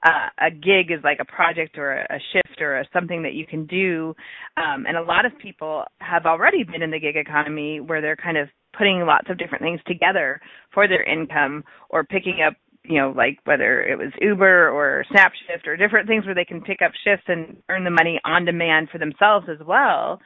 uh, 0.06 0.30
a 0.40 0.52
gig 0.52 0.92
is 0.92 1.04
like 1.04 1.18
a 1.20 1.26
project 1.26 1.78
or 1.78 1.94
a, 1.94 2.20
shift 2.32 2.62
or 2.62 2.80
a, 2.80 2.86
something 2.94 3.24
that 3.24 3.34
you 3.34 3.48
can 3.48 3.66
do. 3.66 4.14
Um, 4.58 4.86
and 4.88 4.98
a 4.98 5.02
lot 5.02 5.26
of 5.26 5.32
people 5.40 5.86
have 6.00 6.26
already 6.26 6.64
been 6.64 6.84
in 6.84 6.92
the 6.92 7.00
gig 7.00 7.16
economy 7.16 7.80
where 7.80 8.02
they're 8.02 8.16
kind 8.16 8.38
of 8.38 8.48
putting 8.78 9.00
lots 9.08 9.30
of 9.30 9.38
different 9.38 9.64
things 9.64 9.80
together 9.88 10.40
for 10.74 10.88
their 10.88 11.02
income 11.04 11.64
or 11.90 12.04
picking 12.04 12.40
up 12.46 12.54
you 12.88 13.00
know, 13.00 13.14
like 13.16 13.40
whether 13.46 13.82
it 13.82 13.98
was 13.98 14.12
Uber 14.22 14.70
or 14.70 15.04
SnapShyft 15.12 15.66
or 15.66 15.76
different 15.76 16.08
things 16.08 16.24
where 16.26 16.36
they 16.36 16.46
can 16.46 16.62
pick 16.62 16.84
up 16.86 16.92
shifts 17.04 17.26
and 17.28 17.58
earn 17.68 17.84
the 17.84 17.90
money 17.90 18.22
on 18.24 18.46
demand 18.46 18.90
for 18.92 19.00
themselves 19.00 19.48
as 19.50 19.66
well. 19.66 20.20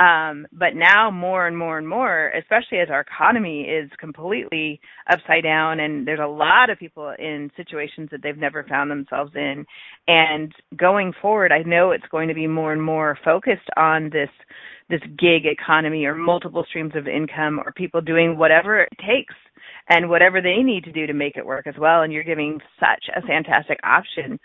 Um, 0.00 0.46
but 0.50 0.74
now 0.74 1.10
more 1.10 1.46
and 1.46 1.56
more 1.56 1.76
and 1.76 1.86
more, 1.86 2.30
especially 2.30 2.78
as 2.78 2.88
our 2.88 3.00
economy 3.00 3.64
is 3.64 3.90
completely 3.98 4.80
upside 5.12 5.42
down 5.42 5.78
and 5.78 6.06
there's 6.06 6.20
a 6.22 6.26
lot 6.26 6.70
of 6.70 6.78
people 6.78 7.14
in 7.18 7.50
situations 7.54 8.08
that 8.10 8.22
they've 8.22 8.38
never 8.38 8.64
found 8.64 8.90
themselves 8.90 9.32
in. 9.34 9.66
And 10.08 10.54
going 10.74 11.12
forward, 11.20 11.52
I 11.52 11.62
know 11.64 11.90
it's 11.90 12.08
going 12.10 12.28
to 12.28 12.34
be 12.34 12.46
more 12.46 12.72
and 12.72 12.82
more 12.82 13.18
focused 13.22 13.68
on 13.76 14.08
this 14.10 14.30
this 14.88 15.02
gig 15.18 15.44
economy 15.44 16.04
or 16.04 16.16
multiple 16.16 16.64
streams 16.68 16.96
of 16.96 17.06
income 17.06 17.60
or 17.64 17.70
people 17.70 18.00
doing 18.00 18.36
whatever 18.36 18.80
it 18.80 18.88
takes 19.06 19.34
and 19.88 20.08
whatever 20.08 20.40
they 20.40 20.64
need 20.64 20.82
to 20.82 20.92
do 20.92 21.06
to 21.06 21.12
make 21.12 21.36
it 21.36 21.46
work 21.46 21.66
as 21.68 21.76
well 21.78 22.02
and 22.02 22.12
you're 22.12 22.24
giving 22.24 22.58
such 22.80 23.04
a 23.14 23.24
fantastic 23.24 23.78
option 23.84 24.40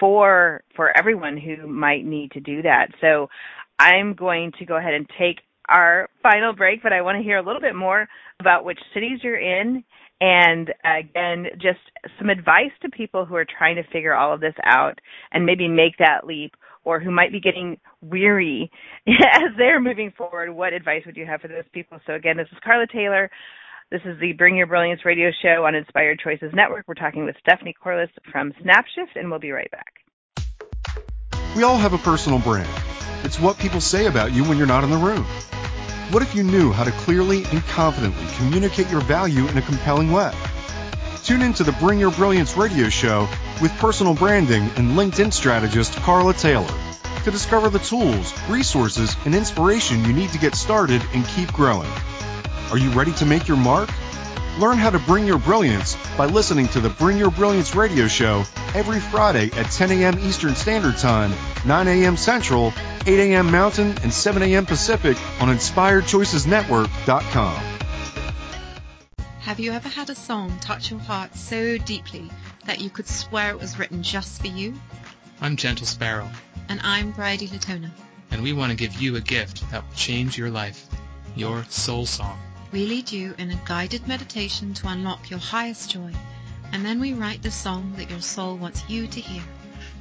for 0.00 0.62
for 0.74 0.96
everyone 0.96 1.36
who 1.36 1.66
might 1.66 2.04
need 2.04 2.30
to 2.32 2.40
do 2.40 2.62
that. 2.62 2.88
So 3.00 3.28
I'm 3.78 4.14
going 4.14 4.52
to 4.58 4.64
go 4.64 4.76
ahead 4.76 4.94
and 4.94 5.06
take 5.18 5.40
our 5.68 6.08
final 6.22 6.54
break, 6.54 6.82
but 6.82 6.92
I 6.92 7.02
want 7.02 7.18
to 7.18 7.24
hear 7.24 7.38
a 7.38 7.44
little 7.44 7.60
bit 7.60 7.74
more 7.74 8.06
about 8.38 8.64
which 8.64 8.78
cities 8.92 9.20
you're 9.22 9.38
in 9.38 9.84
and 10.20 10.72
again, 10.84 11.46
just 11.54 11.80
some 12.18 12.30
advice 12.30 12.70
to 12.82 12.88
people 12.88 13.24
who 13.24 13.34
are 13.34 13.44
trying 13.44 13.76
to 13.76 13.82
figure 13.92 14.14
all 14.14 14.32
of 14.32 14.40
this 14.40 14.54
out 14.64 14.98
and 15.32 15.44
maybe 15.44 15.68
make 15.68 15.98
that 15.98 16.26
leap 16.26 16.54
or 16.84 17.00
who 17.00 17.10
might 17.10 17.32
be 17.32 17.40
getting 17.40 17.78
weary 18.00 18.70
as 19.08 19.52
they're 19.58 19.80
moving 19.80 20.12
forward. 20.16 20.50
What 20.50 20.72
advice 20.72 21.02
would 21.06 21.16
you 21.16 21.26
have 21.26 21.40
for 21.40 21.48
those 21.48 21.64
people? 21.72 21.98
So 22.06 22.14
again, 22.14 22.36
this 22.36 22.48
is 22.52 22.58
Carla 22.62 22.86
Taylor. 22.86 23.30
This 23.90 24.02
is 24.04 24.18
the 24.20 24.32
Bring 24.32 24.56
Your 24.56 24.66
Brilliance 24.66 25.04
radio 25.04 25.30
show 25.42 25.64
on 25.66 25.74
Inspired 25.74 26.20
Choices 26.22 26.52
Network. 26.54 26.86
We're 26.88 26.94
talking 26.94 27.24
with 27.24 27.36
Stephanie 27.40 27.74
Corliss 27.74 28.10
from 28.32 28.52
SnapShyft, 28.64 29.16
and 29.16 29.30
we'll 29.30 29.40
be 29.40 29.50
right 29.50 29.70
back. 29.70 30.03
We 31.54 31.62
all 31.62 31.76
have 31.76 31.92
a 31.92 31.98
personal 31.98 32.38
brand 32.38 32.68
it's 33.24 33.40
what 33.40 33.58
people 33.58 33.80
say 33.80 34.04
about 34.06 34.34
you 34.34 34.44
when 34.44 34.58
you're 34.58 34.66
not 34.66 34.84
in 34.84 34.90
the 34.90 34.98
room. 34.98 35.24
What 36.10 36.22
if 36.22 36.34
you 36.34 36.42
knew 36.42 36.72
how 36.72 36.84
to 36.84 36.92
clearly 36.92 37.44
and 37.46 37.62
confidently 37.68 38.26
communicate 38.36 38.90
your 38.90 39.00
value 39.00 39.48
in 39.48 39.56
a 39.56 39.62
compelling 39.62 40.12
way? 40.12 40.30
Tune 41.22 41.40
in 41.40 41.54
to 41.54 41.64
the 41.64 41.72
Bring 41.72 41.98
Your 41.98 42.10
Brilliance 42.10 42.54
radio 42.54 42.90
show 42.90 43.26
with 43.62 43.72
personal 43.78 44.12
branding 44.12 44.64
and 44.76 44.90
LinkedIn 44.90 45.32
strategist 45.32 45.94
Carla 45.96 46.34
Taylor 46.34 46.68
to 47.24 47.30
discover 47.30 47.70
the 47.70 47.78
tools, 47.78 48.34
resources, 48.50 49.16
and 49.24 49.34
inspiration 49.34 50.04
you 50.04 50.12
need 50.12 50.30
to 50.32 50.38
get 50.38 50.54
started 50.54 51.02
and 51.14 51.26
keep 51.28 51.50
growing. 51.50 51.90
Are 52.70 52.78
you 52.78 52.90
ready 52.90 53.12
to 53.12 53.24
make 53.24 53.48
your 53.48 53.56
mark? 53.56 53.88
Learn 54.58 54.78
how 54.78 54.90
to 54.90 54.98
bring 55.00 55.26
your 55.26 55.38
brilliance 55.38 55.96
by 56.16 56.26
listening 56.26 56.68
to 56.68 56.80
the 56.80 56.88
Bring 56.88 57.18
Your 57.18 57.32
Brilliance 57.32 57.74
radio 57.74 58.06
show 58.06 58.44
every 58.72 59.00
Friday 59.00 59.50
at 59.58 59.68
10 59.72 59.90
a.m. 59.90 60.16
Eastern 60.20 60.54
Standard 60.54 60.96
Time, 60.96 61.34
9 61.66 61.88
a.m. 61.88 62.16
Central, 62.16 62.72
8 63.04 63.32
a.m. 63.32 63.50
Mountain, 63.50 63.98
and 64.04 64.12
7 64.12 64.44
a.m. 64.44 64.64
Pacific 64.64 65.16
on 65.40 65.48
InspiredChoicesNetwork.com. 65.48 67.80
Have 69.40 69.58
you 69.58 69.72
ever 69.72 69.88
had 69.88 70.08
a 70.08 70.14
song 70.14 70.56
touch 70.60 70.88
your 70.88 71.00
heart 71.00 71.34
so 71.34 71.76
deeply 71.78 72.30
that 72.64 72.80
you 72.80 72.90
could 72.90 73.08
swear 73.08 73.50
it 73.50 73.58
was 73.58 73.76
written 73.76 74.04
just 74.04 74.40
for 74.40 74.46
you? 74.46 74.72
I'm 75.40 75.56
Gentle 75.56 75.86
Sparrow. 75.86 76.30
And 76.68 76.78
I'm 76.84 77.10
Bridie 77.10 77.48
Latona. 77.48 77.90
And 78.30 78.44
we 78.44 78.52
want 78.52 78.70
to 78.70 78.76
give 78.76 79.02
you 79.02 79.16
a 79.16 79.20
gift 79.20 79.68
that 79.72 79.82
will 79.82 79.94
change 79.96 80.38
your 80.38 80.50
life 80.50 80.86
your 81.34 81.64
soul 81.64 82.06
song. 82.06 82.38
We 82.74 82.84
lead 82.86 83.10
you 83.12 83.34
in 83.38 83.52
a 83.52 83.60
guided 83.66 84.08
meditation 84.08 84.74
to 84.74 84.88
unlock 84.88 85.30
your 85.30 85.38
highest 85.38 85.92
joy, 85.92 86.12
and 86.72 86.84
then 86.84 86.98
we 86.98 87.12
write 87.12 87.40
the 87.40 87.52
song 87.52 87.94
that 87.96 88.10
your 88.10 88.20
soul 88.20 88.56
wants 88.56 88.82
you 88.88 89.06
to 89.06 89.20
hear. 89.20 89.44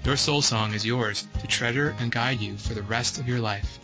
Your 0.03 0.17
soul 0.17 0.41
song 0.41 0.73
is 0.73 0.83
yours 0.83 1.27
to 1.39 1.45
treasure 1.45 1.95
and 1.99 2.11
guide 2.11 2.41
you 2.41 2.57
for 2.57 2.73
the 2.73 2.81
rest 2.81 3.19
of 3.19 3.27
your 3.27 3.39
life. 3.39 3.77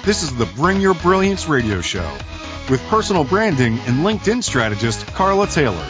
This 0.05 0.21
is 0.21 0.35
the 0.35 0.45
Bring 0.45 0.81
Your 0.81 0.93
Brilliance 0.93 1.47
radio 1.47 1.81
show 1.81 2.07
with 2.69 2.79
personal 2.89 3.23
branding 3.23 3.79
and 3.79 4.05
LinkedIn 4.05 4.43
strategist 4.43 5.07
Carla 5.07 5.47
Taylor. 5.47 5.87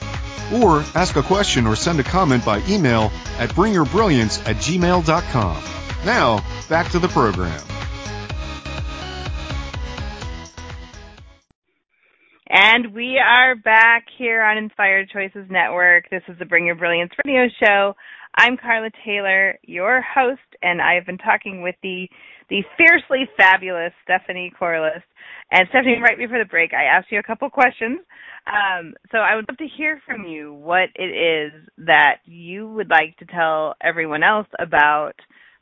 Or 0.53 0.86
ask 0.95 1.17
a 1.17 1.21
question 1.21 1.67
or 1.67 1.76
send 1.76 1.99
a 1.99 2.03
comment 2.03 2.45
by 2.45 2.63
email 2.69 3.11
at 3.39 3.49
bringyourbrilliance 3.49 4.39
at 4.47 4.55
gmail.com. 4.55 5.63
Now, 6.05 6.45
back 6.69 6.91
to 6.91 6.99
the 6.99 7.09
program. 7.09 7.59
And 12.56 12.93
we 12.93 13.18
are 13.18 13.56
back 13.56 14.06
here 14.16 14.43
on 14.43 14.60
Inspired 14.60 15.10
Choices 15.10 15.47
Network. 15.49 16.08
This 16.12 16.22
is 16.28 16.38
the 16.38 16.45
Bring 16.45 16.68
Your 16.68 16.76
Brilliance 16.76 17.12
radio 17.26 17.47
show. 17.60 17.95
I'm 18.38 18.58
Carla 18.58 18.91
Taylor, 19.04 19.58
your 19.64 20.04
host, 20.04 20.39
and 20.62 20.80
I 20.80 20.93
have 20.93 21.08
been 21.08 21.18
talking 21.18 21.64
with 21.64 21.74
the 21.82 22.08
the 22.51 22.62
fiercely 22.78 23.28
fabulous 23.38 23.91
Stephanie 24.04 24.54
Corliss. 24.56 25.01
And 25.49 25.68
Stephanie, 25.70 25.97
right 25.99 26.16
before 26.16 26.38
the 26.38 26.45
break, 26.45 26.76
I 26.76 26.84
asked 26.84 27.12
you 27.12 27.18
a 27.18 27.24
couple 27.24 27.49
questions. 27.49 28.01
Um, 28.45 28.93
so 29.12 29.18
I 29.18 29.36
would 29.36 29.45
love 29.49 29.58
to 29.58 29.68
hear 29.76 29.99
from 30.06 30.28
you 30.28 30.54
what 30.54 30.89
it 30.93 31.10
is 31.10 31.54
that 31.80 32.18
you 32.26 32.70
would 32.70 32.91
like 32.91 33.18
to 33.18 33.26
tell 33.26 33.74
everyone 33.82 34.22
else 34.22 34.47
about 34.60 35.14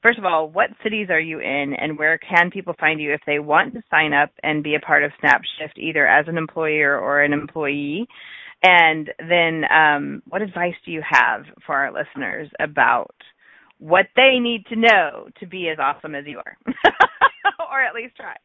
first 0.02 0.20
of 0.20 0.26
all, 0.26 0.50
what 0.50 0.70
cities 0.84 1.08
are 1.10 1.20
you 1.20 1.40
in 1.40 1.74
and 1.78 1.98
where 1.98 2.18
can 2.18 2.52
people 2.52 2.76
find 2.80 3.00
you 3.00 3.14
if 3.14 3.22
they 3.26 3.40
want 3.40 3.74
to 3.74 3.84
sign 3.90 4.14
up 4.14 4.32
and 4.44 4.64
be 4.64 4.76
a 4.76 4.80
part 4.80 5.04
of 5.04 5.12
SnapShyft 5.24 5.78
either 5.78 6.08
as 6.08 6.28
an 6.28 6.38
employer 6.38 6.98
or 7.00 7.22
an 7.22 7.34
employee? 7.34 8.08
And 8.64 9.10
then 9.18 9.64
um, 9.72 10.22
what 10.28 10.42
advice 10.42 10.76
do 10.86 10.92
you 10.92 11.02
have 11.08 11.46
for 11.66 11.76
our 11.76 11.92
listeners 11.92 12.50
about 12.60 13.16
what 13.80 14.06
they 14.16 14.38
need 14.40 14.66
to 14.68 14.76
know 14.76 15.30
to 15.40 15.48
be 15.48 15.70
as 15.70 15.80
awesome 15.80 16.14
as 16.14 16.26
you 16.28 16.38
are? 16.38 16.58
or 17.72 17.82
at 17.82 17.96
least 17.96 18.16
try. 18.16 18.36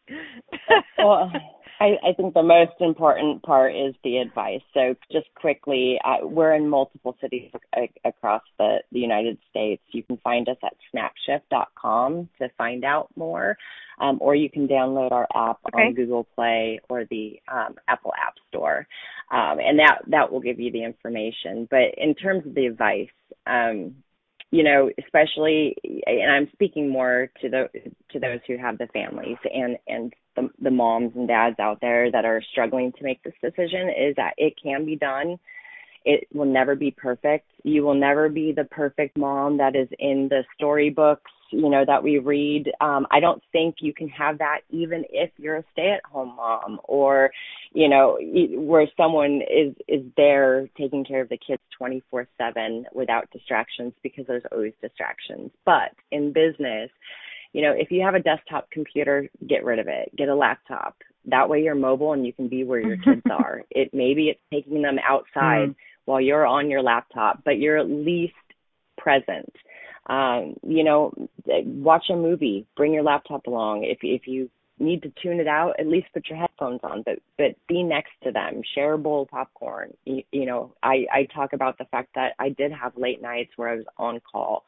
well, 0.98 1.30
I, 1.78 1.96
I 2.08 2.12
think 2.16 2.34
the 2.34 2.42
most 2.42 2.80
important 2.80 3.42
part 3.42 3.74
is 3.74 3.94
the 4.02 4.18
advice. 4.18 4.62
So, 4.72 4.94
just 5.12 5.26
quickly, 5.34 5.98
uh, 6.04 6.26
we're 6.26 6.54
in 6.54 6.68
multiple 6.68 7.16
cities 7.20 7.50
across 8.04 8.42
the, 8.58 8.78
the 8.92 8.98
United 8.98 9.38
States. 9.50 9.82
You 9.92 10.02
can 10.02 10.16
find 10.18 10.48
us 10.48 10.56
at 10.62 10.74
snapshyft.com 10.94 12.28
to 12.38 12.48
find 12.56 12.84
out 12.84 13.08
more, 13.16 13.58
um, 14.00 14.18
or 14.20 14.34
you 14.34 14.48
can 14.48 14.66
download 14.66 15.12
our 15.12 15.26
app 15.34 15.58
okay. 15.68 15.88
on 15.88 15.94
Google 15.94 16.24
Play 16.34 16.80
or 16.88 17.04
the 17.10 17.40
um, 17.52 17.74
Apple 17.88 18.12
App 18.26 18.34
Store, 18.48 18.86
um, 19.30 19.58
and 19.58 19.78
that 19.78 19.98
that 20.08 20.32
will 20.32 20.40
give 20.40 20.58
you 20.58 20.72
the 20.72 20.84
information. 20.84 21.68
But 21.70 21.94
in 21.98 22.14
terms 22.14 22.46
of 22.46 22.54
the 22.54 22.66
advice, 22.66 23.08
um, 23.46 23.96
you 24.50 24.62
know, 24.62 24.90
especially, 24.98 25.76
and 26.06 26.30
I'm 26.30 26.48
speaking 26.52 26.88
more 26.88 27.30
to 27.42 27.48
the 27.50 27.68
to 28.12 28.18
those 28.18 28.40
who 28.46 28.56
have 28.56 28.78
the 28.78 28.86
families 28.94 29.38
and 29.52 29.76
and 29.86 30.14
the, 30.36 30.48
the 30.60 30.70
moms 30.70 31.12
and 31.16 31.26
dads 31.26 31.58
out 31.58 31.80
there 31.80 32.10
that 32.12 32.24
are 32.24 32.42
struggling 32.52 32.92
to 32.92 33.04
make 33.04 33.22
this 33.22 33.34
decision 33.42 33.88
is 33.88 34.14
that 34.16 34.34
it 34.36 34.54
can 34.62 34.84
be 34.84 34.96
done. 34.96 35.38
It 36.04 36.28
will 36.32 36.46
never 36.46 36.76
be 36.76 36.92
perfect. 36.92 37.50
You 37.64 37.82
will 37.82 37.94
never 37.94 38.28
be 38.28 38.52
the 38.52 38.64
perfect 38.64 39.18
mom 39.18 39.58
that 39.58 39.74
is 39.74 39.88
in 39.98 40.28
the 40.30 40.44
storybooks, 40.54 41.32
you 41.50 41.68
know, 41.68 41.84
that 41.84 42.00
we 42.00 42.18
read. 42.18 42.70
Um, 42.80 43.08
I 43.10 43.18
don't 43.18 43.42
think 43.50 43.76
you 43.80 43.92
can 43.92 44.08
have 44.10 44.38
that 44.38 44.60
even 44.70 45.04
if 45.10 45.30
you're 45.36 45.56
a 45.56 45.64
stay-at-home 45.72 46.36
mom 46.36 46.78
or, 46.84 47.32
you 47.72 47.88
know, 47.88 48.18
where 48.54 48.86
someone 48.96 49.42
is 49.50 49.74
is 49.88 50.02
there 50.16 50.68
taking 50.78 51.04
care 51.04 51.22
of 51.22 51.28
the 51.28 51.38
kids 51.44 51.62
24/7 51.80 52.84
without 52.92 53.28
distractions 53.32 53.92
because 54.04 54.26
there's 54.28 54.44
always 54.52 54.74
distractions. 54.80 55.50
But 55.64 55.90
in 56.12 56.32
business, 56.32 56.90
you 57.56 57.62
know, 57.62 57.72
if 57.72 57.90
you 57.90 58.02
have 58.02 58.14
a 58.14 58.20
desktop 58.20 58.70
computer, 58.70 59.30
get 59.48 59.64
rid 59.64 59.78
of 59.78 59.88
it. 59.88 60.14
Get 60.14 60.28
a 60.28 60.34
laptop. 60.34 60.94
That 61.24 61.48
way 61.48 61.62
you're 61.62 61.74
mobile 61.74 62.12
and 62.12 62.26
you 62.26 62.34
can 62.34 62.48
be 62.48 62.64
where 62.64 62.80
your 62.80 62.98
kids 62.98 63.22
are. 63.30 63.62
It 63.70 63.94
maybe 63.94 64.28
it's 64.28 64.40
taking 64.52 64.82
them 64.82 64.98
outside 65.02 65.70
mm. 65.70 65.74
while 66.04 66.20
you're 66.20 66.44
on 66.44 66.68
your 66.68 66.82
laptop, 66.82 67.44
but 67.46 67.58
you're 67.58 67.78
at 67.78 67.88
least 67.88 68.34
present. 68.98 69.50
Um, 70.04 70.56
you 70.68 70.84
know, 70.84 71.14
watch 71.46 72.04
a 72.10 72.14
movie, 72.14 72.66
bring 72.76 72.92
your 72.92 73.04
laptop 73.04 73.46
along. 73.46 73.84
If 73.84 74.00
if 74.02 74.26
you 74.26 74.50
need 74.78 75.02
to 75.04 75.12
tune 75.22 75.40
it 75.40 75.48
out, 75.48 75.80
at 75.80 75.86
least 75.86 76.08
put 76.12 76.28
your 76.28 76.38
headphones 76.38 76.80
on, 76.82 77.04
but 77.06 77.20
but 77.38 77.56
be 77.66 77.82
next 77.82 78.12
to 78.24 78.32
them. 78.32 78.60
Share 78.74 78.92
a 78.92 78.98
bowl 78.98 79.22
of 79.22 79.28
popcorn. 79.28 79.94
You, 80.04 80.22
you 80.30 80.44
know, 80.44 80.74
I 80.82 81.06
I 81.10 81.26
talk 81.34 81.54
about 81.54 81.78
the 81.78 81.86
fact 81.86 82.10
that 82.16 82.34
I 82.38 82.50
did 82.50 82.70
have 82.70 82.98
late 82.98 83.22
nights 83.22 83.52
where 83.56 83.70
I 83.70 83.76
was 83.76 83.86
on 83.96 84.20
call 84.30 84.64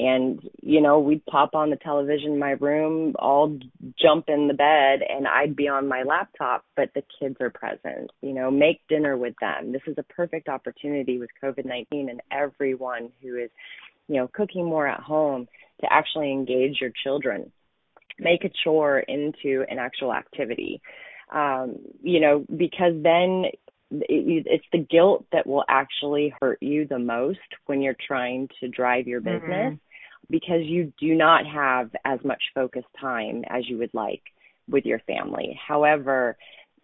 and 0.00 0.40
you 0.62 0.80
know 0.80 0.98
we'd 0.98 1.24
pop 1.26 1.54
on 1.54 1.68
the 1.68 1.76
television 1.76 2.32
in 2.32 2.38
my 2.38 2.52
room 2.52 3.14
all 3.18 3.58
jump 4.00 4.24
in 4.28 4.48
the 4.48 4.54
bed 4.54 5.00
and 5.06 5.26
i'd 5.28 5.54
be 5.54 5.68
on 5.68 5.86
my 5.86 6.02
laptop 6.02 6.64
but 6.74 6.88
the 6.94 7.02
kids 7.18 7.36
are 7.40 7.50
present 7.50 8.10
you 8.22 8.32
know 8.32 8.50
make 8.50 8.80
dinner 8.88 9.16
with 9.16 9.34
them. 9.40 9.72
This 9.72 9.82
is 9.86 9.96
a 9.98 10.02
perfect 10.02 10.48
opportunity 10.48 11.18
with 11.18 11.30
covid-19 11.42 12.10
and 12.10 12.22
everyone 12.30 13.10
who 13.22 13.36
is 13.36 13.50
you 14.08 14.16
know 14.16 14.28
cooking 14.28 14.64
more 14.64 14.86
at 14.86 15.00
home 15.00 15.46
to 15.82 15.92
actually 15.92 16.32
engage 16.32 16.78
your 16.80 16.92
children 17.02 17.52
make 18.18 18.44
a 18.44 18.50
chore 18.64 19.00
into 19.00 19.64
an 19.70 19.78
actual 19.78 20.12
activity. 20.14 20.80
Um 21.32 21.76
you 22.02 22.20
know 22.20 22.44
because 22.56 22.94
then 23.02 23.44
it's 23.90 24.64
the 24.72 24.78
guilt 24.78 25.26
that 25.32 25.46
will 25.46 25.64
actually 25.68 26.32
hurt 26.40 26.58
you 26.62 26.86
the 26.86 26.98
most 26.98 27.38
when 27.66 27.82
you're 27.82 27.96
trying 28.06 28.48
to 28.60 28.68
drive 28.68 29.08
your 29.08 29.20
business. 29.20 29.74
mm-hmm. 29.74 29.89
Because 30.28 30.62
you 30.62 30.92
do 30.98 31.14
not 31.14 31.46
have 31.46 31.90
as 32.04 32.18
much 32.24 32.42
focus 32.54 32.84
time 33.00 33.44
as 33.48 33.68
you 33.68 33.78
would 33.78 33.94
like 33.94 34.22
with 34.68 34.84
your 34.84 35.00
family. 35.00 35.58
However, 35.66 36.36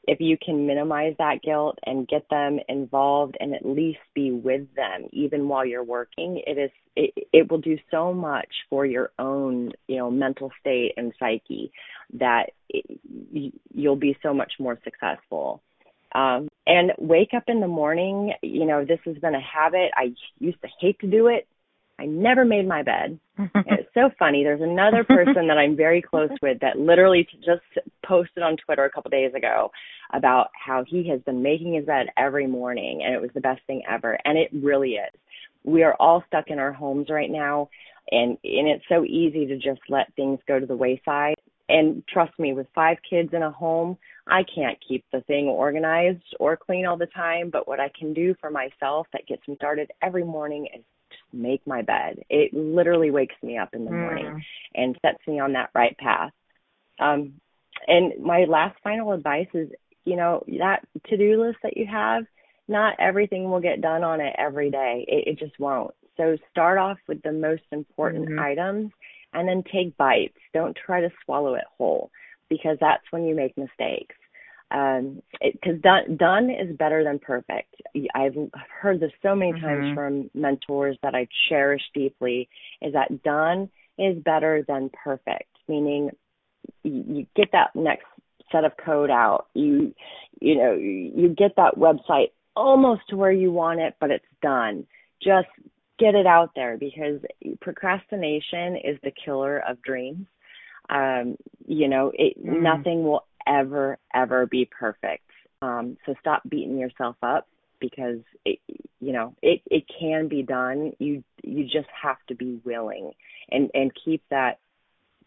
if 0.08 0.20
you 0.20 0.36
can 0.44 0.66
minimize 0.66 1.14
that 1.18 1.42
guilt 1.42 1.78
and 1.84 2.06
get 2.06 2.24
them 2.30 2.58
involved 2.68 3.36
and 3.40 3.54
at 3.54 3.66
least 3.66 3.98
be 4.14 4.30
with 4.30 4.62
them 4.76 5.08
even 5.12 5.48
while 5.48 5.66
you're 5.66 5.82
working 5.82 6.40
it 6.46 6.56
is 6.56 6.70
it, 6.94 7.12
it 7.32 7.50
will 7.50 7.58
do 7.58 7.76
so 7.90 8.14
much 8.14 8.46
for 8.70 8.86
your 8.86 9.10
own 9.18 9.72
you 9.88 9.96
know 9.96 10.08
mental 10.08 10.52
state 10.60 10.92
and 10.96 11.12
psyche 11.18 11.72
that 12.12 12.50
it, 12.68 13.00
you'll 13.74 13.96
be 13.96 14.16
so 14.22 14.32
much 14.32 14.52
more 14.60 14.78
successful 14.84 15.60
um, 16.14 16.48
and 16.66 16.92
wake 16.98 17.34
up 17.36 17.44
in 17.46 17.60
the 17.60 17.68
morning. 17.68 18.32
You 18.42 18.64
know, 18.64 18.84
this 18.84 19.00
has 19.04 19.16
been 19.16 19.34
a 19.34 19.40
habit. 19.40 19.90
I 19.94 20.14
used 20.38 20.60
to 20.62 20.68
hate 20.80 20.98
to 21.00 21.06
do 21.06 21.26
it. 21.26 21.46
I 21.98 22.06
never 22.06 22.44
made 22.44 22.68
my 22.68 22.82
bed. 22.82 23.18
it's 23.38 23.88
so 23.94 24.10
funny. 24.18 24.44
There's 24.44 24.60
another 24.60 25.04
person 25.04 25.46
that 25.48 25.58
I'm 25.58 25.76
very 25.76 26.02
close 26.02 26.30
with 26.42 26.60
that 26.60 26.78
literally 26.78 27.26
just 27.44 27.86
posted 28.06 28.42
on 28.42 28.56
Twitter 28.56 28.84
a 28.84 28.90
couple 28.90 29.10
days 29.10 29.32
ago 29.34 29.70
about 30.12 30.48
how 30.54 30.84
he 30.86 31.08
has 31.08 31.20
been 31.22 31.42
making 31.42 31.74
his 31.74 31.86
bed 31.86 32.08
every 32.16 32.46
morning 32.46 33.02
and 33.04 33.14
it 33.14 33.20
was 33.20 33.30
the 33.34 33.40
best 33.40 33.60
thing 33.66 33.82
ever. 33.90 34.18
And 34.24 34.38
it 34.38 34.50
really 34.52 34.92
is. 34.92 35.12
We 35.64 35.82
are 35.82 35.96
all 35.98 36.22
stuck 36.28 36.48
in 36.48 36.58
our 36.58 36.72
homes 36.72 37.08
right 37.10 37.30
now 37.30 37.68
and 38.10 38.38
and 38.44 38.68
it's 38.68 38.84
so 38.88 39.04
easy 39.04 39.46
to 39.46 39.56
just 39.56 39.80
let 39.88 40.14
things 40.14 40.38
go 40.46 40.60
to 40.60 40.66
the 40.66 40.76
wayside. 40.76 41.34
And 41.68 42.04
trust 42.06 42.38
me, 42.38 42.52
with 42.52 42.68
five 42.74 42.98
kids 43.08 43.30
in 43.32 43.42
a 43.42 43.50
home, 43.50 43.98
I 44.28 44.42
can't 44.54 44.78
keep 44.86 45.04
the 45.12 45.22
thing 45.22 45.46
organized 45.46 46.22
or 46.38 46.56
clean 46.56 46.86
all 46.86 46.96
the 46.96 47.06
time, 47.06 47.50
but 47.50 47.66
what 47.66 47.80
I 47.80 47.90
can 47.98 48.14
do 48.14 48.36
for 48.40 48.50
myself 48.50 49.08
that 49.12 49.26
gets 49.26 49.46
me 49.48 49.56
started 49.56 49.90
every 50.00 50.22
morning 50.22 50.68
is 50.76 50.84
make 51.32 51.66
my 51.66 51.82
bed. 51.82 52.24
It 52.28 52.54
literally 52.54 53.10
wakes 53.10 53.34
me 53.42 53.58
up 53.58 53.74
in 53.74 53.84
the 53.84 53.90
mm. 53.90 54.00
morning 54.00 54.44
and 54.74 54.98
sets 55.02 55.18
me 55.26 55.40
on 55.40 55.52
that 55.52 55.70
right 55.74 55.96
path. 55.98 56.32
Um, 56.98 57.34
and 57.86 58.22
my 58.22 58.44
last 58.44 58.78
final 58.82 59.12
advice 59.12 59.48
is, 59.54 59.70
you 60.04 60.16
know, 60.16 60.44
that 60.58 60.80
to-do 61.08 61.42
list 61.42 61.58
that 61.62 61.76
you 61.76 61.86
have, 61.86 62.24
not 62.68 62.94
everything 62.98 63.50
will 63.50 63.60
get 63.60 63.80
done 63.80 64.02
on 64.02 64.20
it 64.20 64.34
every 64.38 64.70
day. 64.70 65.04
It, 65.06 65.28
it 65.28 65.38
just 65.38 65.58
won't. 65.58 65.94
So 66.16 66.36
start 66.50 66.78
off 66.78 66.98
with 67.06 67.22
the 67.22 67.32
most 67.32 67.62
important 67.70 68.30
mm-hmm. 68.30 68.38
items 68.38 68.92
and 69.32 69.46
then 69.46 69.62
take 69.70 69.96
bites. 69.96 70.38
Don't 70.54 70.76
try 70.76 71.00
to 71.02 71.10
swallow 71.24 71.54
it 71.54 71.64
whole 71.76 72.10
because 72.48 72.78
that's 72.80 73.04
when 73.10 73.24
you 73.24 73.34
make 73.34 73.56
mistakes. 73.58 74.16
Um, 74.70 75.22
because 75.40 75.80
done 75.80 76.16
done 76.16 76.50
is 76.50 76.76
better 76.76 77.04
than 77.04 77.20
perfect. 77.20 77.74
I've 78.14 78.34
heard 78.80 78.98
this 78.98 79.12
so 79.22 79.34
many 79.34 79.52
mm-hmm. 79.52 79.64
times 79.64 79.94
from 79.94 80.30
mentors 80.34 80.98
that 81.02 81.14
I 81.14 81.28
cherish 81.48 81.82
deeply. 81.94 82.48
Is 82.82 82.92
that 82.94 83.22
done 83.22 83.70
is 83.96 84.22
better 84.24 84.64
than 84.66 84.90
perfect, 85.04 85.56
meaning 85.68 86.10
you, 86.82 87.04
you 87.08 87.26
get 87.36 87.52
that 87.52 87.76
next 87.76 88.06
set 88.50 88.64
of 88.64 88.72
code 88.84 89.10
out. 89.10 89.46
You 89.54 89.94
you 90.40 90.56
know 90.56 90.72
you 90.74 91.34
get 91.36 91.54
that 91.56 91.76
website 91.76 92.30
almost 92.56 93.02
to 93.10 93.16
where 93.16 93.32
you 93.32 93.52
want 93.52 93.80
it, 93.80 93.94
but 94.00 94.10
it's 94.10 94.24
done. 94.42 94.86
Just 95.22 95.48
get 95.98 96.14
it 96.14 96.26
out 96.26 96.50
there 96.54 96.76
because 96.76 97.20
procrastination 97.60 98.76
is 98.76 98.98
the 99.02 99.12
killer 99.24 99.58
of 99.58 99.80
dreams. 99.82 100.26
Um, 100.88 101.36
you 101.66 101.88
know, 101.88 102.12
it, 102.14 102.38
mm. 102.38 102.62
nothing 102.62 103.04
will 103.04 103.24
ever, 103.46 103.98
ever 104.14 104.46
be 104.46 104.68
perfect. 104.78 105.24
Um, 105.62 105.96
so 106.04 106.14
stop 106.20 106.42
beating 106.48 106.78
yourself 106.78 107.16
up 107.22 107.48
because 107.80 108.20
it, 108.44 108.58
you 109.00 109.12
know, 109.12 109.34
it, 109.42 109.62
it 109.66 109.84
can 109.98 110.28
be 110.28 110.42
done. 110.42 110.92
You, 110.98 111.22
you 111.42 111.64
just 111.64 111.88
have 112.02 112.18
to 112.28 112.34
be 112.34 112.60
willing 112.64 113.12
and, 113.50 113.70
and 113.74 113.90
keep 114.04 114.22
that, 114.30 114.58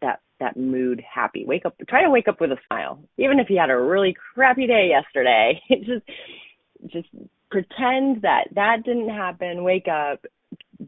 that, 0.01 0.22
that 0.39 0.57
mood 0.57 1.01
happy. 1.01 1.45
Wake 1.45 1.65
up, 1.65 1.76
try 1.88 2.03
to 2.03 2.09
wake 2.09 2.28
up 2.28 2.41
with 2.41 2.51
a 2.51 2.57
smile, 2.67 2.99
even 3.17 3.39
if 3.39 3.49
you 3.49 3.59
had 3.59 3.70
a 3.70 3.78
really 3.78 4.15
crappy 4.34 4.67
day 4.67 4.89
yesterday. 4.89 5.61
just, 5.70 6.05
just 6.88 7.09
pretend 7.49 8.22
that 8.22 8.45
that 8.55 8.84
didn't 8.86 9.09
happen. 9.09 9.63
Wake 9.63 9.88
up, 9.88 10.26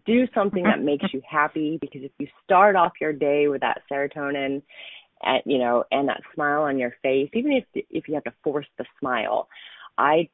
do 0.06 0.28
something 0.34 0.64
that 0.64 0.82
makes 0.82 1.06
you 1.14 1.22
happy 1.30 1.78
because 1.82 2.02
if 2.04 2.12
you 2.20 2.28
start 2.44 2.76
off 2.76 2.94
your 3.02 3.14
day 3.14 3.48
with 3.48 3.62
that 3.62 3.82
serotonin 3.92 4.62
and 5.24 5.42
you 5.46 5.58
know 5.58 5.84
and 5.92 6.10
that 6.10 6.22
smile 6.34 6.64
on 6.64 6.78
your 6.78 6.94
face 7.02 7.30
even 7.34 7.52
if 7.52 7.86
if 7.90 8.08
you 8.08 8.14
have 8.16 8.24
to 8.24 8.34
force 8.44 8.68
the 8.78 8.86
smile 9.00 9.48
i 9.98 10.30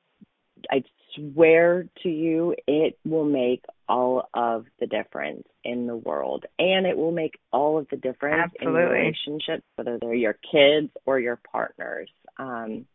i 0.72 0.84
swear 1.16 1.88
to 2.04 2.10
you 2.10 2.56
it 2.68 2.98
will 3.06 3.26
make 3.26 3.64
all 3.90 4.30
of 4.34 4.66
the 4.80 4.88
difference 4.88 5.44
in 5.64 5.88
the 5.88 5.96
world 5.96 6.46
and 6.60 6.86
it 6.86 6.98
will 6.98 7.12
make 7.12 7.40
all 7.52 7.78
of 7.78 7.88
the 7.90 7.98
difference 7.98 8.52
Absolutely. 8.56 8.82
in 8.82 8.90
relationships 8.90 9.64
whether 9.76 9.98
they're 10.00 10.14
your 10.14 10.38
kids 10.52 10.92
or 11.06 11.20
your 11.20 11.40
partners 11.52 12.10
um 12.38 12.86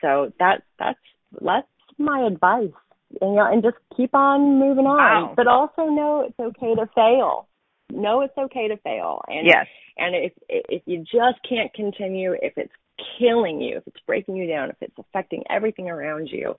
so 0.00 0.32
that 0.38 0.62
that's 0.78 0.98
that's 1.40 1.66
my 1.98 2.26
advice 2.26 2.70
and, 3.20 3.30
you 3.30 3.36
know, 3.36 3.52
and 3.52 3.62
just 3.62 3.76
keep 3.96 4.14
on 4.14 4.58
moving 4.58 4.86
on. 4.86 4.96
Wow. 4.98 5.34
But 5.36 5.46
also 5.46 5.90
know 5.90 6.24
it's 6.26 6.38
okay 6.38 6.74
to 6.74 6.88
fail. 6.94 7.48
Know 7.92 8.22
it's 8.22 8.36
okay 8.36 8.68
to 8.68 8.76
fail. 8.78 9.22
And 9.28 9.46
yes. 9.46 9.66
and 9.98 10.14
if 10.14 10.32
if 10.48 10.82
you 10.86 10.98
just 11.00 11.38
can't 11.48 11.72
continue, 11.74 12.34
if 12.40 12.54
it's 12.56 12.72
killing 13.18 13.60
you, 13.60 13.76
if 13.78 13.86
it's 13.86 14.00
breaking 14.06 14.36
you 14.36 14.46
down, 14.46 14.70
if 14.70 14.76
it's 14.80 14.98
affecting 14.98 15.44
everything 15.50 15.90
around 15.90 16.28
you, 16.28 16.56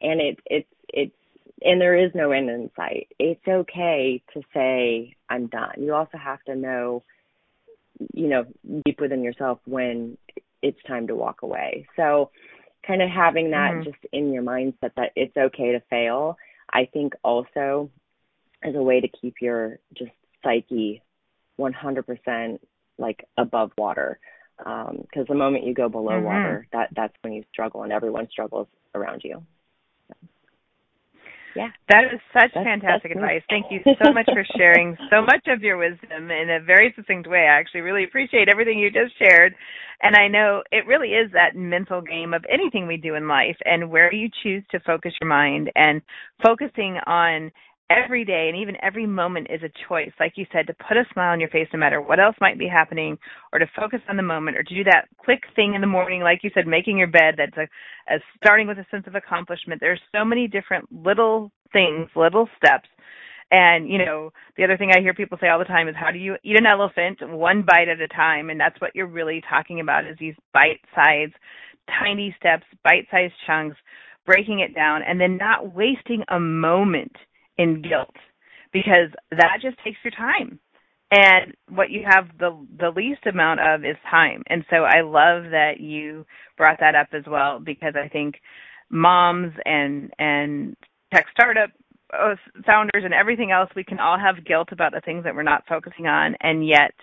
and 0.00 0.20
it 0.20 0.38
it's 0.46 0.68
it's 0.88 1.14
and 1.62 1.80
there 1.80 1.96
is 1.96 2.12
no 2.14 2.32
end 2.32 2.50
in 2.50 2.70
sight. 2.76 3.08
It's 3.18 3.46
okay 3.48 4.22
to 4.34 4.42
say 4.54 5.16
I'm 5.28 5.46
done. 5.46 5.74
You 5.78 5.94
also 5.94 6.18
have 6.18 6.42
to 6.44 6.54
know, 6.54 7.02
you 8.12 8.28
know, 8.28 8.44
deep 8.84 9.00
within 9.00 9.24
yourself 9.24 9.58
when 9.64 10.18
it's 10.62 10.82
time 10.86 11.06
to 11.06 11.14
walk 11.14 11.42
away. 11.42 11.86
So 11.96 12.30
kind 12.86 13.02
of 13.02 13.10
having 13.10 13.50
that 13.50 13.72
mm-hmm. 13.72 13.84
just 13.84 13.98
in 14.12 14.32
your 14.32 14.42
mindset 14.42 14.92
that 14.96 15.12
it's 15.16 15.36
okay 15.36 15.72
to 15.72 15.80
fail, 15.88 16.36
I 16.70 16.88
think 16.92 17.14
also 17.24 17.90
is 18.62 18.74
a 18.74 18.82
way 18.82 19.00
to 19.00 19.08
keep 19.08 19.36
your 19.40 19.78
just 19.96 20.10
psyche 20.46 21.02
100% 21.58 22.58
like 22.98 23.26
above 23.36 23.72
water. 23.76 24.18
Because 24.58 24.88
um, 24.88 25.26
the 25.28 25.34
moment 25.34 25.64
you 25.64 25.74
go 25.74 25.88
below 25.88 26.12
mm-hmm. 26.12 26.24
water, 26.24 26.66
that 26.72 26.88
that's 26.96 27.12
when 27.20 27.34
you 27.34 27.44
struggle, 27.52 27.82
and 27.82 27.92
everyone 27.92 28.26
struggles 28.30 28.68
around 28.94 29.20
you. 29.22 29.42
So 30.08 30.14
yeah. 31.54 31.68
That 31.90 32.04
is 32.12 32.20
such 32.32 32.52
that's, 32.54 32.64
fantastic 32.64 33.12
that's 33.12 33.16
advice. 33.16 33.42
Thank 33.50 33.66
you 33.70 33.80
so 34.02 34.12
much 34.12 34.26
for 34.26 34.44
sharing 34.56 34.96
so 35.10 35.20
much 35.22 35.46
of 35.48 35.62
your 35.62 35.76
wisdom 35.76 36.30
in 36.30 36.50
a 36.50 36.64
very 36.64 36.92
succinct 36.96 37.28
way. 37.28 37.48
I 37.50 37.58
actually 37.58 37.80
really 37.82 38.04
appreciate 38.04 38.48
everything 38.48 38.78
you 38.78 38.90
just 38.90 39.18
shared. 39.18 39.54
And 40.02 40.14
I 40.14 40.28
know 40.28 40.62
it 40.70 40.86
really 40.86 41.08
is 41.08 41.32
that 41.32 41.56
mental 41.56 42.02
game 42.02 42.34
of 42.34 42.44
anything 42.50 42.86
we 42.86 42.98
do 42.98 43.14
in 43.14 43.28
life 43.28 43.56
and 43.64 43.90
where 43.90 44.12
you 44.12 44.28
choose 44.42 44.62
to 44.70 44.80
focus 44.80 45.12
your 45.20 45.28
mind 45.28 45.70
and 45.74 46.02
focusing 46.42 46.98
on 47.06 47.50
every 47.90 48.24
day 48.24 48.48
and 48.52 48.60
even 48.60 48.76
every 48.82 49.06
moment 49.06 49.46
is 49.50 49.62
a 49.62 49.88
choice 49.88 50.10
like 50.18 50.32
you 50.36 50.44
said 50.52 50.66
to 50.66 50.74
put 50.88 50.96
a 50.96 51.04
smile 51.12 51.32
on 51.32 51.40
your 51.40 51.48
face 51.50 51.68
no 51.72 51.78
matter 51.78 52.00
what 52.00 52.18
else 52.18 52.34
might 52.40 52.58
be 52.58 52.66
happening 52.66 53.16
or 53.52 53.58
to 53.58 53.66
focus 53.76 54.00
on 54.08 54.16
the 54.16 54.22
moment 54.22 54.56
or 54.56 54.62
to 54.62 54.74
do 54.74 54.84
that 54.84 55.06
quick 55.18 55.42
thing 55.54 55.74
in 55.74 55.80
the 55.80 55.86
morning 55.86 56.20
like 56.20 56.40
you 56.42 56.50
said 56.54 56.66
making 56.66 56.98
your 56.98 57.06
bed 57.06 57.34
that's 57.36 57.56
a, 57.56 58.14
a 58.14 58.18
starting 58.36 58.66
with 58.66 58.78
a 58.78 58.86
sense 58.90 59.06
of 59.06 59.14
accomplishment. 59.14 59.80
There's 59.80 60.00
so 60.14 60.24
many 60.24 60.48
different 60.48 60.88
little 60.92 61.50
things 61.72 62.08
little 62.16 62.48
steps. 62.56 62.88
And 63.50 63.88
you 63.88 63.98
know 63.98 64.32
the 64.56 64.64
other 64.64 64.76
thing 64.76 64.90
i 64.92 65.00
hear 65.00 65.14
people 65.14 65.38
say 65.40 65.48
all 65.48 65.60
the 65.60 65.64
time 65.64 65.88
is 65.88 65.94
how 65.96 66.10
do 66.10 66.18
you 66.18 66.36
eat 66.42 66.58
an 66.58 66.66
elephant 66.66 67.18
one 67.22 67.62
bite 67.62 67.88
at 67.88 68.00
a 68.00 68.08
time? 68.08 68.50
And 68.50 68.58
that's 68.58 68.80
what 68.80 68.94
you're 68.94 69.06
really 69.06 69.42
talking 69.48 69.80
about 69.80 70.06
is 70.06 70.16
these 70.18 70.34
bite 70.52 70.80
sized, 70.94 71.34
tiny 72.00 72.34
steps 72.38 72.64
bite 72.82 73.06
sized 73.10 73.34
chunks 73.46 73.76
breaking 74.26 74.58
it 74.58 74.74
down 74.74 75.02
and 75.06 75.20
then 75.20 75.36
not 75.36 75.72
wasting 75.72 76.24
a 76.28 76.40
moment 76.40 77.12
in 77.58 77.82
guilt 77.82 78.14
because 78.72 79.10
that 79.30 79.58
just 79.62 79.76
takes 79.84 79.98
your 80.04 80.12
time. 80.12 80.58
And 81.10 81.54
what 81.68 81.90
you 81.90 82.02
have 82.08 82.26
the 82.38 82.66
the 82.78 82.90
least 82.90 83.26
amount 83.26 83.60
of 83.60 83.84
is 83.84 83.96
time. 84.10 84.42
And 84.50 84.64
so 84.70 84.78
i 84.78 85.02
love 85.02 85.44
that 85.52 85.78
you 85.78 86.26
brought 86.56 86.80
that 86.80 86.94
up 86.96 87.08
as 87.12 87.22
well 87.26 87.60
because 87.60 87.94
i 87.96 88.08
think 88.08 88.36
moms 88.90 89.52
and 89.64 90.12
and 90.18 90.76
tech 91.12 91.26
startup 91.32 91.70
uh, 92.12 92.34
founders 92.64 93.02
and 93.04 93.14
everything 93.14 93.50
else 93.50 93.70
we 93.74 93.84
can 93.84 93.98
all 93.98 94.18
have 94.18 94.44
guilt 94.44 94.68
about 94.72 94.92
the 94.92 95.00
things 95.00 95.24
that 95.24 95.34
we're 95.34 95.42
not 95.42 95.64
focusing 95.68 96.06
on. 96.06 96.36
And 96.40 96.66
yet 96.66 96.94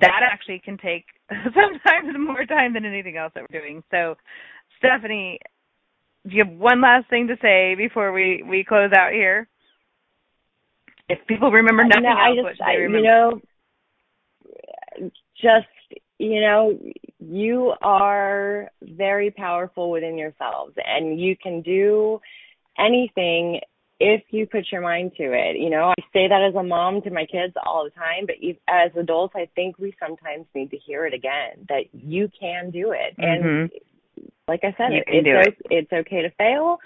that 0.00 0.20
actually 0.22 0.60
can 0.64 0.78
take 0.78 1.04
sometimes 1.28 2.16
more 2.18 2.44
time 2.44 2.74
than 2.74 2.84
anything 2.84 3.16
else 3.16 3.32
that 3.34 3.44
we're 3.50 3.60
doing. 3.60 3.82
So 3.90 4.16
stephanie 4.78 5.40
do 6.28 6.34
you 6.34 6.44
have 6.44 6.52
one 6.54 6.80
last 6.80 7.08
thing 7.08 7.28
to 7.28 7.36
say 7.40 7.74
before 7.76 8.12
we 8.12 8.42
we 8.48 8.64
close 8.64 8.90
out 8.96 9.12
here 9.12 9.48
if 11.08 11.18
people 11.26 11.50
remember 11.50 11.84
nothing 11.84 12.04
no, 12.04 12.10
else, 12.10 12.18
I 12.20 12.50
just, 12.50 12.60
I, 12.62 12.72
you 12.76 13.02
know, 13.02 13.40
just 15.40 15.66
you 16.18 16.40
know, 16.40 16.78
you 17.18 17.74
are 17.82 18.70
very 18.82 19.30
powerful 19.30 19.90
within 19.90 20.16
yourselves, 20.16 20.74
and 20.84 21.20
you 21.20 21.36
can 21.36 21.62
do 21.62 22.20
anything 22.78 23.60
if 23.98 24.22
you 24.30 24.46
put 24.46 24.66
your 24.70 24.80
mind 24.80 25.12
to 25.16 25.24
it. 25.24 25.56
You 25.58 25.70
know, 25.70 25.92
I 25.96 26.02
say 26.12 26.28
that 26.28 26.46
as 26.48 26.54
a 26.54 26.62
mom 26.62 27.02
to 27.02 27.10
my 27.10 27.26
kids 27.26 27.54
all 27.64 27.84
the 27.84 27.90
time, 27.90 28.26
but 28.26 28.36
as 28.68 28.90
adults, 28.96 29.34
I 29.36 29.48
think 29.54 29.78
we 29.78 29.94
sometimes 29.98 30.46
need 30.54 30.70
to 30.70 30.78
hear 30.78 31.06
it 31.06 31.14
again 31.14 31.66
that 31.68 31.84
you 31.92 32.30
can 32.38 32.70
do 32.70 32.92
it. 32.92 33.16
Mm-hmm. 33.18 33.44
And 33.46 33.70
like 34.48 34.60
I 34.62 34.74
said, 34.76 34.92
it's, 34.92 35.06
it. 35.08 35.66
it's 35.70 35.92
okay 35.92 36.22
to 36.22 36.30
fail 36.30 36.78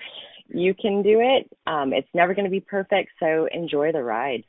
you 0.51 0.75
can 0.75 1.03
do 1.03 1.21
it. 1.21 1.51
Um, 1.67 1.93
it's 1.93 2.09
never 2.15 2.35
going 2.35 2.45
to 2.45 2.51
be 2.51 2.61
perfect, 2.61 3.11
so 3.19 3.49
enjoy 3.53 3.93
the 3.93 4.03
ride. 4.03 4.45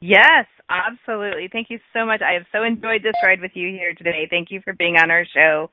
Yes, 0.00 0.46
absolutely. 0.68 1.48
Thank 1.50 1.70
you 1.70 1.78
so 1.92 2.04
much. 2.04 2.20
I 2.20 2.34
have 2.34 2.44
so 2.52 2.62
enjoyed 2.62 3.02
this 3.02 3.14
ride 3.24 3.40
with 3.40 3.52
you 3.54 3.68
here 3.68 3.94
today. 3.94 4.26
Thank 4.28 4.50
you 4.50 4.60
for 4.62 4.72
being 4.74 4.96
on 4.96 5.10
our 5.10 5.24
show. 5.34 5.70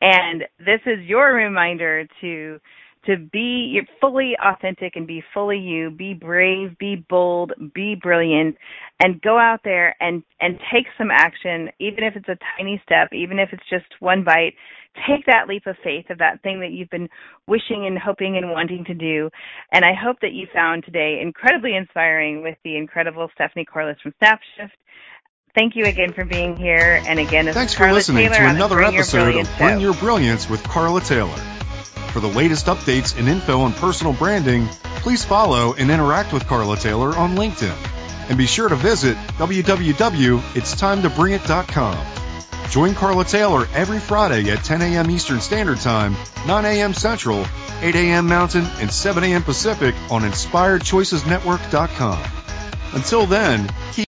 And 0.00 0.42
this 0.58 0.80
is 0.86 1.04
your 1.06 1.32
reminder 1.32 2.06
to 2.20 2.60
to 3.06 3.16
be 3.32 3.80
fully 4.00 4.36
authentic 4.40 4.94
and 4.94 5.08
be 5.08 5.24
fully 5.34 5.58
you, 5.58 5.90
be 5.90 6.14
brave, 6.14 6.78
be 6.78 7.04
bold, 7.08 7.52
be 7.74 7.96
brilliant, 8.00 8.56
and 9.02 9.20
go 9.22 9.38
out 9.38 9.60
there 9.64 9.96
and 10.00 10.22
and 10.40 10.58
take 10.72 10.86
some 10.96 11.10
action, 11.10 11.68
even 11.80 12.04
if 12.04 12.14
it's 12.14 12.28
a 12.28 12.38
tiny 12.56 12.80
step, 12.84 13.08
even 13.12 13.38
if 13.38 13.48
it's 13.52 13.68
just 13.68 13.86
one 14.00 14.22
bite. 14.22 14.54
Take 15.08 15.26
that 15.26 15.48
leap 15.48 15.66
of 15.66 15.76
faith 15.82 16.10
of 16.10 16.18
that 16.18 16.42
thing 16.42 16.60
that 16.60 16.70
you've 16.70 16.90
been 16.90 17.08
wishing 17.46 17.86
and 17.86 17.98
hoping 17.98 18.36
and 18.36 18.50
wanting 18.50 18.84
to 18.84 18.94
do. 18.94 19.30
And 19.72 19.84
I 19.84 19.94
hope 19.94 20.18
that 20.20 20.32
you 20.32 20.46
found 20.52 20.84
today 20.84 21.20
incredibly 21.22 21.74
inspiring 21.74 22.42
with 22.42 22.58
the 22.62 22.76
incredible 22.76 23.30
Stephanie 23.34 23.64
Corliss 23.64 23.96
from 24.02 24.12
SnapShyft 24.22 24.70
Thank 25.54 25.76
you 25.76 25.84
again 25.84 26.14
for 26.14 26.24
being 26.24 26.56
here. 26.56 27.02
And 27.06 27.18
again, 27.18 27.44
Thanks 27.52 27.72
is 27.72 27.76
for 27.76 27.84
Carla 27.84 27.96
listening 27.96 28.30
Taylor 28.30 28.38
to 28.38 28.48
another 28.54 28.82
episode 28.82 29.36
of 29.36 29.46
Bring 29.58 29.80
Your 29.80 29.92
Brilliance 29.94 30.48
with 30.48 30.62
Carla 30.62 31.02
Taylor. 31.02 31.36
For 32.12 32.20
the 32.20 32.28
latest 32.28 32.66
updates 32.66 33.18
and 33.18 33.28
info 33.28 33.60
on 33.60 33.74
personal 33.74 34.14
branding, 34.14 34.68
please 35.00 35.24
follow 35.24 35.74
and 35.74 35.90
interact 35.90 36.32
with 36.32 36.46
Carla 36.46 36.76
Taylor 36.76 37.16
on 37.16 37.34
LinkedIn. 37.36 37.76
And 38.28 38.38
be 38.38 38.46
sure 38.46 38.68
to 38.68 38.76
visit 38.76 39.16
www.itstimetobringit.com. 39.36 42.21
Join 42.70 42.94
Carla 42.94 43.24
Taylor 43.24 43.66
every 43.74 43.98
Friday 44.00 44.50
at 44.50 44.64
10 44.64 44.82
a.m. 44.82 45.10
Eastern 45.10 45.40
Standard 45.40 45.80
Time, 45.80 46.16
9 46.46 46.64
a.m. 46.64 46.94
Central, 46.94 47.44
8 47.80 47.94
a.m. 47.94 48.26
Mountain, 48.26 48.64
and 48.80 48.90
7 48.90 49.22
a.m. 49.24 49.42
Pacific 49.42 49.94
on 50.10 50.22
InspiredChoicesNetwork.com. 50.22 52.22
Until 52.94 53.26
then, 53.26 53.70
keep 53.92 54.08